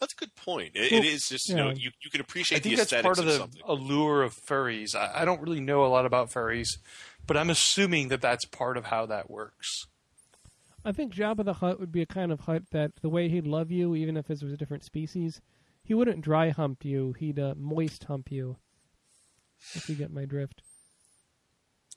that's 0.00 0.12
a 0.12 0.16
good 0.16 0.34
point. 0.36 0.72
It, 0.74 0.92
Well, 0.92 1.00
it 1.02 1.06
is 1.06 1.28
just 1.28 1.48
you 1.48 1.56
know 1.56 1.70
you, 1.70 1.90
you 2.02 2.10
can 2.10 2.20
appreciate 2.20 2.58
I 2.58 2.60
think 2.62 2.76
the 2.76 2.84
that's 2.84 3.02
part 3.02 3.18
of 3.18 3.26
of 3.26 3.32
the 3.32 3.38
something. 3.38 3.62
allure 3.66 4.22
of 4.22 4.34
furries. 4.34 4.94
I, 4.94 5.22
I 5.22 5.24
don't 5.24 5.40
really 5.40 5.60
know 5.60 5.84
a 5.84 5.88
lot 5.88 6.06
about 6.06 6.30
furries, 6.30 6.78
but 7.26 7.36
I'm 7.36 7.50
assuming 7.50 8.08
that 8.08 8.20
that's 8.20 8.44
part 8.44 8.76
of 8.76 8.86
how 8.86 9.06
that 9.06 9.30
works. 9.30 9.86
I 10.84 10.92
think 10.92 11.14
Jabba 11.14 11.44
the 11.44 11.54
Hutt 11.54 11.78
would 11.78 11.92
be 11.92 12.00
a 12.00 12.06
kind 12.06 12.32
of 12.32 12.40
Hutt 12.40 12.70
that 12.70 12.92
the 13.02 13.10
way 13.10 13.28
he'd 13.28 13.46
love 13.46 13.70
you, 13.70 13.94
even 13.94 14.16
if 14.16 14.30
it 14.30 14.42
was 14.42 14.52
a 14.52 14.56
different 14.56 14.84
species, 14.84 15.40
he 15.84 15.92
wouldn't 15.92 16.22
dry 16.22 16.50
hump 16.50 16.84
you. 16.84 17.14
He'd 17.18 17.38
uh, 17.38 17.54
moist 17.56 18.04
hump 18.04 18.30
you. 18.30 18.56
If 19.74 19.90
you 19.90 19.94
get 19.94 20.10
my 20.10 20.24
drift. 20.24 20.62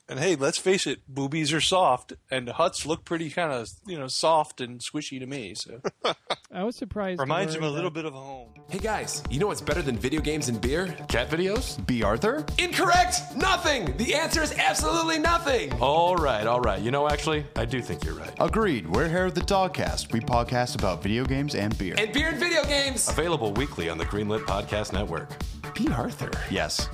And 0.06 0.18
hey, 0.18 0.36
let's 0.36 0.58
face 0.58 0.86
it, 0.86 1.00
boobies 1.08 1.50
are 1.54 1.62
soft, 1.62 2.12
and 2.30 2.46
Hutts 2.48 2.84
look 2.84 3.06
pretty 3.06 3.30
kind 3.30 3.50
of 3.52 3.68
you 3.86 3.98
know 3.98 4.06
soft 4.06 4.60
and 4.60 4.78
squishy 4.80 5.18
to 5.18 5.26
me. 5.26 5.54
So 5.54 5.80
I 6.52 6.62
was 6.62 6.76
surprised. 6.76 7.20
reminds 7.20 7.54
him 7.54 7.62
a 7.64 7.70
little 7.70 7.88
that- 7.90 7.94
bit 7.94 8.04
of 8.04 8.12
home. 8.12 8.50
Hey 8.68 8.78
guys, 8.80 9.22
you 9.30 9.38
know 9.40 9.46
what's 9.46 9.62
better 9.62 9.80
than 9.80 9.96
video 9.96 10.20
games 10.20 10.48
and 10.50 10.60
beer? 10.60 10.88
Cat 11.08 11.30
videos? 11.30 11.84
Bea 11.86 12.02
Arthur? 12.02 12.44
Incorrect! 12.58 13.16
Nothing! 13.36 13.96
The 13.96 14.14
answer 14.14 14.42
is 14.42 14.52
absolutely 14.58 15.18
nothing! 15.20 15.72
All 15.80 16.16
right, 16.16 16.46
all 16.46 16.60
right. 16.60 16.82
You 16.82 16.90
know, 16.90 17.08
actually, 17.08 17.46
I 17.56 17.64
do 17.64 17.80
think 17.80 18.04
you're 18.04 18.14
right. 18.14 18.32
Agreed. 18.40 18.86
We're 18.86 19.08
here 19.08 19.24
at 19.26 19.34
the 19.34 19.40
Dogcast. 19.40 20.12
We 20.12 20.20
podcast 20.20 20.74
about 20.78 21.02
video 21.02 21.24
games 21.24 21.54
and 21.54 21.76
beer. 21.78 21.94
And 21.96 22.12
beer 22.12 22.28
and 22.28 22.38
video 22.38 22.62
games! 22.64 23.08
Available 23.08 23.52
weekly 23.54 23.88
on 23.88 23.96
the 23.96 24.04
Greenlit 24.04 24.44
Podcast 24.44 24.92
Network. 24.92 25.30
Bea 25.74 25.88
Arthur. 25.88 26.30
Yes. 26.50 26.90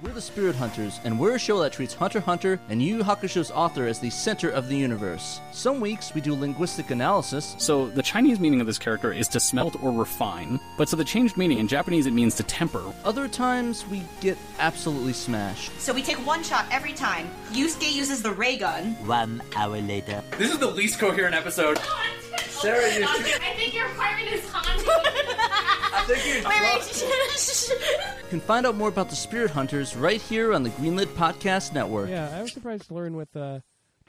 We're 0.00 0.12
the 0.12 0.20
Spirit 0.20 0.54
Hunters, 0.54 1.00
and 1.02 1.18
we're 1.18 1.34
a 1.34 1.38
show 1.40 1.58
that 1.60 1.72
treats 1.72 1.92
Hunter 1.92 2.20
Hunter 2.20 2.60
and 2.68 2.80
Yu 2.80 2.98
Yu 2.98 3.02
Hakusho's 3.02 3.50
author 3.50 3.84
as 3.84 3.98
the 3.98 4.10
center 4.10 4.48
of 4.48 4.68
the 4.68 4.76
universe. 4.76 5.40
Some 5.50 5.80
weeks 5.80 6.14
we 6.14 6.20
do 6.20 6.36
linguistic 6.36 6.92
analysis. 6.92 7.56
So 7.58 7.88
the 7.88 8.02
Chinese 8.02 8.38
meaning 8.38 8.60
of 8.60 8.68
this 8.68 8.78
character 8.78 9.12
is 9.12 9.26
to 9.28 9.40
smelt 9.40 9.82
or 9.82 9.90
refine, 9.90 10.60
but 10.76 10.88
so 10.88 10.96
the 10.96 11.04
changed 11.04 11.36
meaning 11.36 11.58
in 11.58 11.66
Japanese 11.66 12.06
it 12.06 12.12
means 12.12 12.36
to 12.36 12.44
temper. 12.44 12.82
Other 13.04 13.26
times 13.26 13.86
we 13.88 14.04
get 14.20 14.38
absolutely 14.60 15.14
smashed. 15.14 15.72
So 15.80 15.92
we 15.92 16.02
take 16.02 16.24
one 16.24 16.44
shot 16.44 16.66
every 16.70 16.92
time. 16.92 17.28
Yusuke 17.50 17.92
uses 17.92 18.22
the 18.22 18.32
ray 18.32 18.56
gun. 18.56 18.94
One 19.04 19.42
hour 19.56 19.80
later. 19.80 20.22
This 20.36 20.52
is 20.52 20.58
the 20.58 20.70
least 20.70 21.00
coherent 21.00 21.34
episode. 21.34 21.78
Sarah, 22.60 22.92
you 22.92 23.04
I 23.04 23.54
think 23.56 23.72
your 23.72 23.86
apartment 23.86 24.32
is 24.32 24.50
haunted. 24.50 24.88
I 25.94 26.02
think 26.06 26.26
You 28.24 28.28
can 28.30 28.40
find 28.40 28.66
out 28.66 28.74
more 28.74 28.88
about 28.88 29.10
the 29.10 29.16
Spirit 29.16 29.52
Hunters 29.52 29.94
right 29.94 30.20
here 30.20 30.52
on 30.52 30.64
the 30.64 30.70
Greenlit 30.70 31.06
Podcast 31.14 31.72
Network. 31.72 32.10
Yeah, 32.10 32.36
I 32.36 32.42
was 32.42 32.52
surprised 32.52 32.88
to 32.88 32.94
learn 32.94 33.14
with 33.14 33.34
uh, 33.36 33.60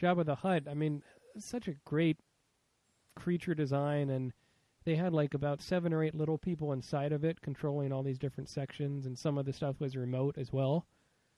Jabba 0.02 0.26
the 0.26 0.36
Hutt. 0.36 0.64
I 0.68 0.74
mean, 0.74 1.04
such 1.38 1.68
a 1.68 1.76
great 1.86 2.18
creature 3.16 3.54
design, 3.54 4.10
and 4.10 4.34
they 4.84 4.96
had 4.96 5.14
like 5.14 5.36
about 5.36 5.62
seven 5.62 5.94
or 5.94 6.04
eight 6.04 6.16
little 6.16 6.40
people 6.40 6.74
inside 6.74 7.12
of 7.12 7.24
it 7.24 7.42
controlling 7.42 7.92
all 7.92 8.02
these 8.02 8.18
different 8.18 8.50
sections, 8.50 9.06
and 9.06 9.16
some 9.18 9.38
of 9.38 9.46
the 9.46 9.54
stuff 9.54 9.80
was 9.80 9.96
remote 9.96 10.40
as 10.40 10.52
well. 10.52 10.88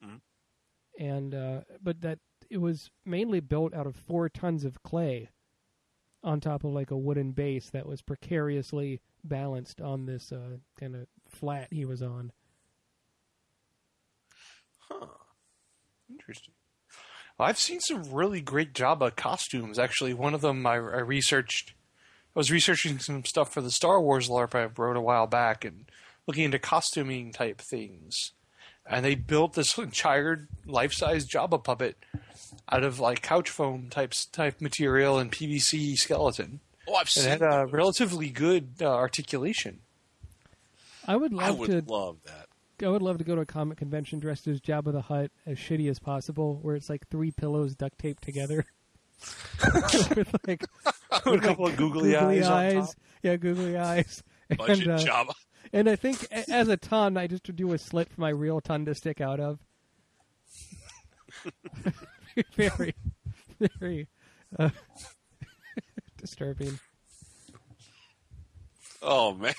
Mhm. 0.02 0.20
And 0.98 1.34
uh, 1.34 1.60
but 1.82 2.00
that 2.00 2.20
it 2.48 2.58
was 2.58 2.90
mainly 3.04 3.40
built 3.40 3.74
out 3.74 3.86
of 3.86 3.96
four 3.96 4.30
tons 4.30 4.64
of 4.64 4.82
clay 4.82 5.28
on 6.24 6.40
top 6.40 6.64
of 6.64 6.72
like 6.72 6.90
a 6.90 6.96
wooden 6.96 7.32
base 7.32 7.70
that 7.70 7.86
was 7.86 8.02
precariously 8.02 9.00
balanced 9.24 9.80
on 9.80 10.06
this 10.06 10.32
uh, 10.32 10.56
kind 10.78 10.94
of 10.94 11.06
flat 11.28 11.68
he 11.70 11.84
was 11.84 12.02
on. 12.02 12.32
Huh. 14.88 15.06
Interesting. 16.10 16.54
I've 17.38 17.58
seen 17.58 17.80
some 17.80 18.12
really 18.12 18.40
great 18.40 18.72
Jabba 18.72 19.14
costumes. 19.16 19.78
Actually, 19.78 20.14
one 20.14 20.34
of 20.34 20.42
them 20.42 20.64
I, 20.66 20.74
I 20.74 21.00
researched. 21.00 21.74
I 22.34 22.38
was 22.38 22.50
researching 22.50 22.98
some 22.98 23.24
stuff 23.24 23.52
for 23.52 23.60
the 23.60 23.70
Star 23.70 24.00
Wars 24.00 24.28
LARP 24.28 24.54
I 24.54 24.66
wrote 24.80 24.96
a 24.96 25.00
while 25.00 25.26
back, 25.26 25.64
and 25.64 25.86
looking 26.26 26.44
into 26.44 26.58
costuming 26.58 27.32
type 27.32 27.60
things. 27.60 28.14
And 28.86 29.04
they 29.04 29.14
built 29.14 29.54
this 29.54 29.76
entire 29.78 30.48
life-size 30.66 31.26
Jabba 31.26 31.62
puppet 31.62 31.96
out 32.72 32.84
of 32.84 32.98
like 32.98 33.22
couch 33.22 33.50
foam 33.50 33.88
types 33.90 34.24
type 34.26 34.60
material 34.60 35.18
and 35.18 35.30
PVC 35.30 35.96
skeleton. 35.96 36.60
Oh, 36.88 36.94
I've 36.94 37.06
It 37.06 37.24
had 37.24 37.42
a 37.42 37.66
relatively 37.66 38.30
good 38.30 38.74
uh, 38.80 38.86
articulation. 38.86 39.80
I 41.06 41.16
would 41.16 41.32
love 41.32 41.46
I 41.46 41.50
would 41.50 41.70
to 41.70 41.92
love 41.92 42.16
that. 42.24 42.48
I 42.84 42.88
would 42.88 43.02
love 43.02 43.18
to 43.18 43.24
go 43.24 43.36
to 43.36 43.42
a 43.42 43.46
comic 43.46 43.78
convention 43.78 44.18
dressed 44.18 44.48
as 44.48 44.60
Jabba 44.60 44.92
the 44.92 45.02
Hutt, 45.02 45.30
as 45.46 45.58
shitty 45.58 45.88
as 45.88 45.98
possible, 46.00 46.58
where 46.62 46.74
it's 46.74 46.88
like 46.88 47.06
three 47.08 47.30
pillows 47.30 47.74
duct 47.76 47.98
taped 47.98 48.24
together. 48.24 48.64
with 50.16 50.34
like 50.48 50.64
With 51.24 51.44
a 51.44 51.46
couple 51.46 51.66
of 51.66 51.76
googly, 51.76 52.16
eyes, 52.16 52.48
on 52.48 52.86
top. 52.86 52.94
Yeah, 53.22 53.36
googly 53.36 53.76
eyes. 53.76 54.22
Budget 54.56 54.86
and, 54.88 54.92
uh, 54.92 55.04
Jabba. 55.04 55.34
And 55.72 55.88
I 55.88 55.96
think 55.96 56.26
as 56.32 56.68
a 56.68 56.76
ton, 56.76 57.16
I 57.16 57.26
just 57.26 57.46
would 57.46 57.56
do 57.56 57.72
a 57.72 57.78
slit 57.78 58.08
for 58.08 58.20
my 58.20 58.30
real 58.30 58.60
ton 58.60 58.84
to 58.86 58.94
stick 58.94 59.20
out 59.20 59.38
of. 59.38 59.58
very, 62.56 62.94
very 63.78 64.08
uh, 64.58 64.70
disturbing. 66.18 66.78
Oh 69.02 69.34
man. 69.34 69.54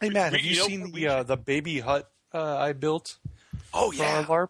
Hey 0.00 0.10
Matt, 0.10 0.32
have 0.32 0.40
you, 0.42 0.50
you 0.56 0.64
seen 0.64 0.92
the 0.92 1.08
uh, 1.08 1.22
the 1.22 1.36
baby 1.36 1.80
Hutt 1.80 2.10
uh, 2.32 2.56
I 2.56 2.72
built? 2.72 3.18
Oh 3.72 3.90
for 3.90 4.02
yeah. 4.02 4.18
our 4.18 4.24
LARP? 4.24 4.48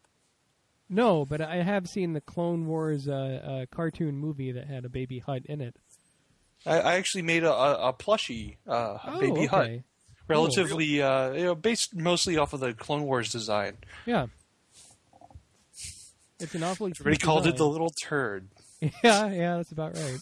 No, 0.89 1.25
but 1.25 1.41
I 1.41 1.57
have 1.57 1.89
seen 1.89 2.13
the 2.13 2.21
Clone 2.21 2.67
Wars 2.67 3.09
uh, 3.09 3.13
uh, 3.73 3.75
cartoon 3.75 4.17
movie 4.17 4.53
that 4.53 4.67
had 4.67 4.85
a 4.85 4.89
baby 4.89 5.19
Hutt 5.19 5.47
in 5.47 5.61
it. 5.61 5.77
I, 6.67 6.79
I 6.79 6.95
actually 6.95 7.23
made 7.23 7.43
a, 7.45 7.53
a, 7.53 7.89
a 7.89 7.93
plushie 7.93 8.57
uh, 8.67 8.99
Oh, 9.07 9.21
baby 9.21 9.47
Hutt, 9.47 9.65
okay. 9.65 9.85
relatively 10.29 11.03
uh, 11.03 11.33
you 11.33 11.45
know, 11.45 11.55
based 11.55 11.95
mostly 11.95 12.37
off 12.37 12.53
of 12.53 12.61
the 12.61 12.75
Clone 12.75 13.05
Wars 13.05 13.31
design. 13.31 13.79
Yeah. 14.07 14.27
It's 16.45 16.55
an 16.55 16.63
awfully. 16.63 16.93
Everybody 16.93 17.17
cute 17.17 17.27
called 17.27 17.47
it 17.47 17.57
the 17.57 17.67
little 17.67 17.91
turd. 17.91 18.49
Yeah, 19.03 19.31
yeah, 19.31 19.57
that's 19.57 19.73
about 19.73 19.97
right. 19.97 20.19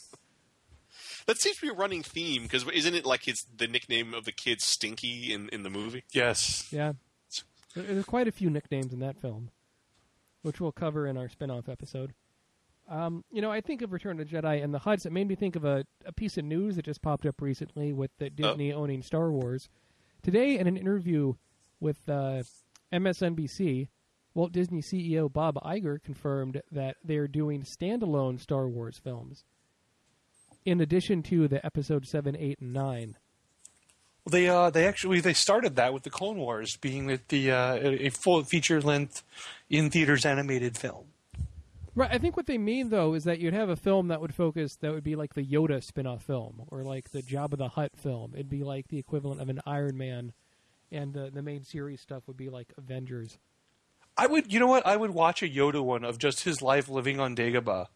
That 1.27 1.41
seems 1.41 1.57
to 1.57 1.63
be 1.63 1.69
a 1.69 1.73
running 1.73 2.05
theme 2.05 2.45
because 2.45 2.65
isn't 2.69 2.95
it 2.95 3.05
like 3.05 3.25
his 3.25 3.45
the 3.57 3.67
nickname 3.67 4.15
of 4.15 4.25
the 4.25 4.31
kid 4.31 4.61
Stinky 4.61 5.33
in, 5.33 5.49
in 5.49 5.65
the 5.65 5.71
movie? 5.71 6.05
Yes. 6.13 6.69
Yeah. 6.71 6.93
There's 7.75 8.05
quite 8.05 8.29
a 8.29 8.33
few 8.33 8.51
nicknames 8.51 8.93
in 8.93 9.01
that 9.01 9.17
film, 9.21 9.51
which 10.43 10.61
we'll 10.61 10.71
cover 10.71 11.09
in 11.09 11.17
our 11.17 11.29
spin-off 11.29 11.69
episode. 11.69 12.13
Um, 12.89 13.25
you 13.33 13.43
know, 13.43 13.51
I 13.51 13.61
think 13.61 13.83
of 13.83 13.93
Return 13.93 14.21
of 14.21 14.29
the 14.29 14.37
Jedi 14.37 14.63
and 14.63 14.73
the 14.73 14.81
Hutts. 14.81 15.07
It 15.07 15.13
made 15.13 15.27
me 15.27 15.35
think 15.35 15.57
of 15.57 15.65
a, 15.65 15.85
a 16.05 16.13
piece 16.13 16.37
of 16.37 16.45
news 16.45 16.77
that 16.77 16.85
just 16.85 17.03
popped 17.03 17.27
up 17.27 17.41
recently 17.41 17.93
with 17.93 18.11
the 18.19 18.31
Disney 18.31 18.73
owning 18.73 19.03
Star 19.03 19.33
Wars. 19.33 19.69
Today, 20.23 20.59
in 20.59 20.67
an 20.69 20.77
interview 20.77 21.35
with 21.81 22.09
uh, 22.09 22.43
MSNBC, 22.93 23.89
Walt 24.35 24.53
Disney 24.53 24.81
CEO 24.81 25.33
Bob 25.33 25.57
Iger 25.57 26.03
confirmed 26.03 26.63
that 26.71 26.97
they're 27.05 27.29
doing 27.29 27.63
standalone 27.63 28.41
Star 28.41 28.69
Wars 28.69 28.99
films, 28.99 29.45
in 30.65 30.81
addition 30.81 31.23
to 31.25 31.49
the 31.49 31.65
Episode 31.65 32.07
Seven, 32.07 32.37
Eight, 32.37 32.59
and 32.61 32.73
Nine. 32.73 33.17
They 34.31 34.49
uh, 34.49 34.71
they 34.71 34.87
actually 34.87 35.21
they 35.21 35.33
started 35.33 35.77
that 35.77 35.93
with 35.93 36.05
the 36.05 36.11
Clone 36.11 36.39
Wars 36.39 36.77
being 36.77 37.09
the, 37.09 37.21
the 37.29 37.51
uh, 37.51 37.75
a 37.77 38.11
full 38.11 38.45
feature 38.45 38.81
length 38.81 39.25
in 39.69 39.91
theaters 39.91 40.25
animated 40.25 40.79
film. 40.79 41.07
Right. 41.95 42.11
I 42.11 42.19
think 42.19 42.37
what 42.37 42.47
they 42.47 42.57
mean 42.57 42.89
though 42.89 43.15
is 43.15 43.25
that 43.25 43.39
you'd 43.41 43.53
have 43.53 43.69
a 43.69 43.77
film 43.77 44.09
that 44.09 44.21
would 44.21 44.35
focus 44.35 44.77
that 44.77 44.93
would 44.93 45.05
be 45.05 45.17
like 45.17 45.35
the 45.35 45.45
Yoda 45.45 45.83
spin-off 45.83 46.23
film 46.23 46.63
or 46.71 46.85
like 46.85 47.11
the 47.11 47.21
Jabba 47.21 47.59
the 47.59 47.69
Hutt 47.69 47.93
film. 47.97 48.33
It'd 48.35 48.49
be 48.49 48.65
like 48.65 48.89
the 48.89 48.99
equivalent 48.99 49.43
of 49.43 49.49
an 49.49 49.61
Iron 49.67 49.99
Man 49.99 50.33
and 50.91 51.17
uh, 51.17 51.31
the 51.33 51.43
main 51.43 51.65
series 51.65 52.01
stuff 52.01 52.23
would 52.29 52.37
be 52.37 52.49
like 52.49 52.73
Avengers. 52.79 53.39
I 54.17 54.27
would, 54.27 54.53
you 54.53 54.61
know 54.61 54.67
what? 54.67 54.87
I 54.87 54.97
would 54.97 55.11
watch 55.13 55.43
a 55.43 55.49
Yoda 55.49 55.83
one 55.83 56.05
of 56.05 56.19
just 56.19 56.45
his 56.45 56.61
life 56.61 56.89
living 56.89 57.19
on 57.21 57.35
Dagobah. 57.35 57.87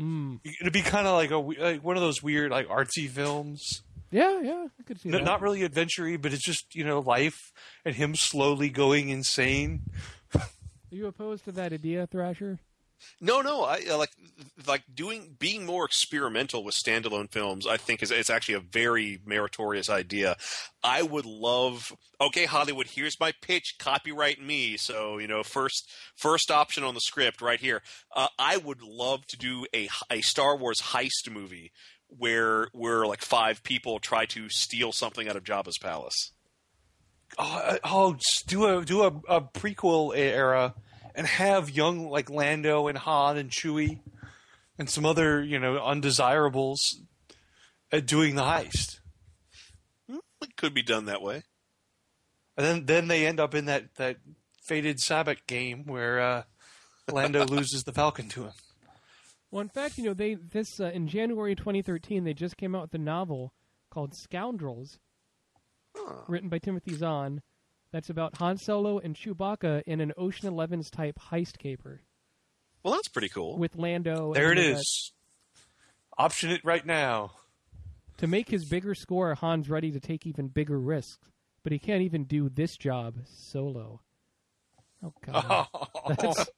Mm. 0.00 0.40
It'd 0.60 0.72
be 0.72 0.82
kind 0.82 1.06
of 1.06 1.14
like 1.14 1.30
a 1.30 1.38
like 1.38 1.82
one 1.82 1.96
of 1.96 2.02
those 2.02 2.22
weird 2.22 2.50
like 2.50 2.68
artsy 2.68 3.08
films. 3.08 3.82
Yeah, 4.10 4.40
yeah, 4.40 4.66
I 4.78 4.82
could 4.84 5.00
see 5.00 5.08
N- 5.08 5.14
that. 5.14 5.24
not 5.24 5.40
really 5.40 5.62
adventure 5.62 6.16
but 6.18 6.32
it's 6.32 6.44
just 6.44 6.74
you 6.74 6.84
know 6.84 7.00
life 7.00 7.50
and 7.84 7.94
him 7.96 8.14
slowly 8.14 8.68
going 8.68 9.08
insane. 9.08 9.82
Are 10.34 10.42
you 10.90 11.06
opposed 11.06 11.44
to 11.46 11.52
that 11.52 11.72
idea, 11.72 12.06
Thrasher? 12.06 12.60
No, 13.20 13.40
no, 13.40 13.62
I 13.62 13.82
uh, 13.90 13.98
like 13.98 14.10
like 14.66 14.82
doing 14.94 15.36
being 15.38 15.64
more 15.64 15.84
experimental 15.84 16.64
with 16.64 16.74
standalone 16.74 17.30
films. 17.30 17.66
I 17.66 17.76
think 17.76 18.02
is 18.02 18.10
it's 18.10 18.30
actually 18.30 18.54
a 18.54 18.60
very 18.60 19.20
meritorious 19.24 19.88
idea. 19.88 20.36
I 20.82 21.02
would 21.02 21.26
love. 21.26 21.94
Okay, 22.20 22.44
Hollywood, 22.44 22.88
here's 22.88 23.18
my 23.20 23.32
pitch. 23.40 23.76
Copyright 23.78 24.40
me. 24.40 24.76
So 24.76 25.18
you 25.18 25.28
know, 25.28 25.42
first 25.42 25.90
first 26.14 26.50
option 26.50 26.84
on 26.84 26.94
the 26.94 27.00
script 27.00 27.40
right 27.40 27.60
here. 27.60 27.82
Uh, 28.14 28.28
I 28.38 28.56
would 28.56 28.82
love 28.82 29.26
to 29.28 29.36
do 29.36 29.66
a 29.74 29.88
a 30.10 30.20
Star 30.20 30.56
Wars 30.56 30.80
heist 30.92 31.30
movie 31.30 31.72
where 32.08 32.68
where 32.72 33.06
like 33.06 33.22
five 33.22 33.62
people 33.62 33.98
try 33.98 34.26
to 34.26 34.48
steal 34.48 34.92
something 34.92 35.28
out 35.28 35.36
of 35.36 35.44
Jabba's 35.44 35.78
palace. 35.78 36.32
Oh, 37.38 37.62
uh, 37.64 37.78
oh 37.84 38.16
do 38.46 38.66
a 38.66 38.84
do 38.84 39.02
a, 39.02 39.08
a 39.28 39.40
prequel 39.40 40.16
era 40.16 40.74
and 41.16 41.26
have 41.26 41.70
young 41.70 42.08
like 42.08 42.30
Lando 42.30 42.86
and 42.86 42.98
Han 42.98 43.38
and 43.38 43.50
Chewie 43.50 43.98
and 44.78 44.88
some 44.88 45.04
other 45.04 45.42
you 45.42 45.58
know 45.58 45.78
undesirables 45.78 47.00
uh, 47.92 48.00
doing 48.00 48.36
the 48.36 48.42
heist. 48.42 49.00
It 50.08 50.56
could 50.56 50.74
be 50.74 50.82
done 50.82 51.06
that 51.06 51.22
way. 51.22 51.42
And 52.56 52.66
then 52.66 52.86
then 52.86 53.08
they 53.08 53.26
end 53.26 53.40
up 53.40 53.54
in 53.54 53.64
that 53.64 53.94
that 53.96 54.18
fated 54.62 54.98
sabacc 54.98 55.46
game 55.46 55.84
where 55.86 56.20
uh, 56.20 56.42
Lando 57.10 57.44
loses 57.48 57.84
the 57.84 57.92
Falcon 57.92 58.28
to 58.30 58.44
him. 58.44 58.52
Well, 59.50 59.62
in 59.62 59.68
fact, 59.68 59.96
you 59.96 60.04
know, 60.04 60.14
they 60.14 60.34
this 60.34 60.78
uh, 60.80 60.90
in 60.92 61.08
January 61.08 61.54
2013 61.54 62.24
they 62.24 62.34
just 62.34 62.56
came 62.56 62.74
out 62.74 62.82
with 62.82 62.94
a 62.94 62.98
novel 62.98 63.54
called 63.90 64.14
Scoundrels, 64.14 64.98
written 66.28 66.50
by 66.50 66.58
Timothy 66.58 66.94
Zahn. 66.94 67.40
That's 67.92 68.10
about 68.10 68.36
Han 68.38 68.58
Solo 68.58 68.98
and 68.98 69.14
Chewbacca 69.14 69.82
in 69.86 70.00
an 70.00 70.12
Ocean 70.16 70.48
Eleven's 70.48 70.90
type 70.90 71.18
heist 71.30 71.58
caper 71.58 72.00
Well, 72.82 72.94
that's 72.94 73.08
pretty 73.08 73.28
cool. 73.28 73.58
with 73.58 73.76
Lando. 73.76 74.34
There 74.34 74.52
it 74.52 74.58
and, 74.58 74.76
is. 74.78 75.12
Option 76.18 76.50
it 76.50 76.62
right 76.64 76.84
now. 76.84 77.32
To 78.18 78.26
make 78.26 78.48
his 78.50 78.64
bigger 78.68 78.94
score, 78.94 79.34
Han's 79.34 79.68
ready 79.68 79.92
to 79.92 80.00
take 80.00 80.26
even 80.26 80.48
bigger 80.48 80.78
risks, 80.78 81.18
but 81.62 81.72
he 81.72 81.78
can't 81.78 82.02
even 82.02 82.24
do 82.24 82.48
this 82.48 82.76
job 82.76 83.16
solo. 83.26 84.00
Oh 85.04 85.12
god, 85.24 85.66
that's, 86.08 86.50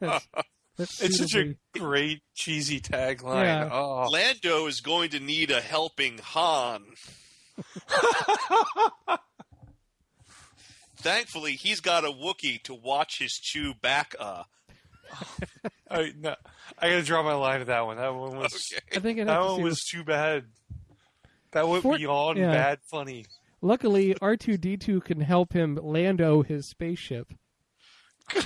that's, 0.00 0.28
that's 0.76 1.02
it's 1.02 1.18
such 1.18 1.34
a 1.34 1.56
great 1.76 2.22
cheesy 2.34 2.80
tagline. 2.80 3.44
Yeah. 3.44 3.68
Oh. 3.72 4.08
Lando 4.08 4.66
is 4.66 4.80
going 4.80 5.10
to 5.10 5.20
need 5.20 5.50
a 5.50 5.60
helping 5.60 6.18
Han. 6.18 6.84
Thankfully, 11.06 11.52
he's 11.52 11.80
got 11.80 12.04
a 12.04 12.08
Wookiee 12.08 12.64
to 12.64 12.74
watch 12.74 13.20
his 13.20 13.38
Chewbacca. 13.40 14.44
I, 15.90 16.12
no, 16.18 16.34
I 16.80 16.88
gotta 16.90 17.04
draw 17.04 17.22
my 17.22 17.34
line 17.34 17.60
at 17.60 17.68
that 17.68 17.86
one. 17.86 17.96
That 17.96 18.12
one 18.12 18.36
was. 18.36 18.72
I 18.92 18.98
think 18.98 19.20
I'd 19.20 19.28
that 19.28 19.38
to 19.38 19.44
one 19.44 19.56
see 19.58 19.62
was 19.62 19.84
too 19.84 20.02
bad. 20.02 20.46
That 21.52 21.68
went 21.68 21.84
For- 21.84 21.96
beyond 21.96 22.38
yeah. 22.38 22.52
bad 22.52 22.80
funny. 22.90 23.26
Luckily, 23.62 24.16
R 24.20 24.36
two 24.36 24.56
D 24.56 24.76
two 24.76 25.00
can 25.00 25.20
help 25.20 25.52
him 25.52 25.78
Lando 25.80 26.42
his 26.42 26.68
spaceship. 26.68 27.32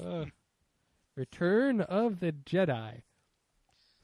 Uh, 0.00 0.26
Return 1.16 1.80
of 1.80 2.20
the 2.20 2.30
Jedi. 2.30 3.02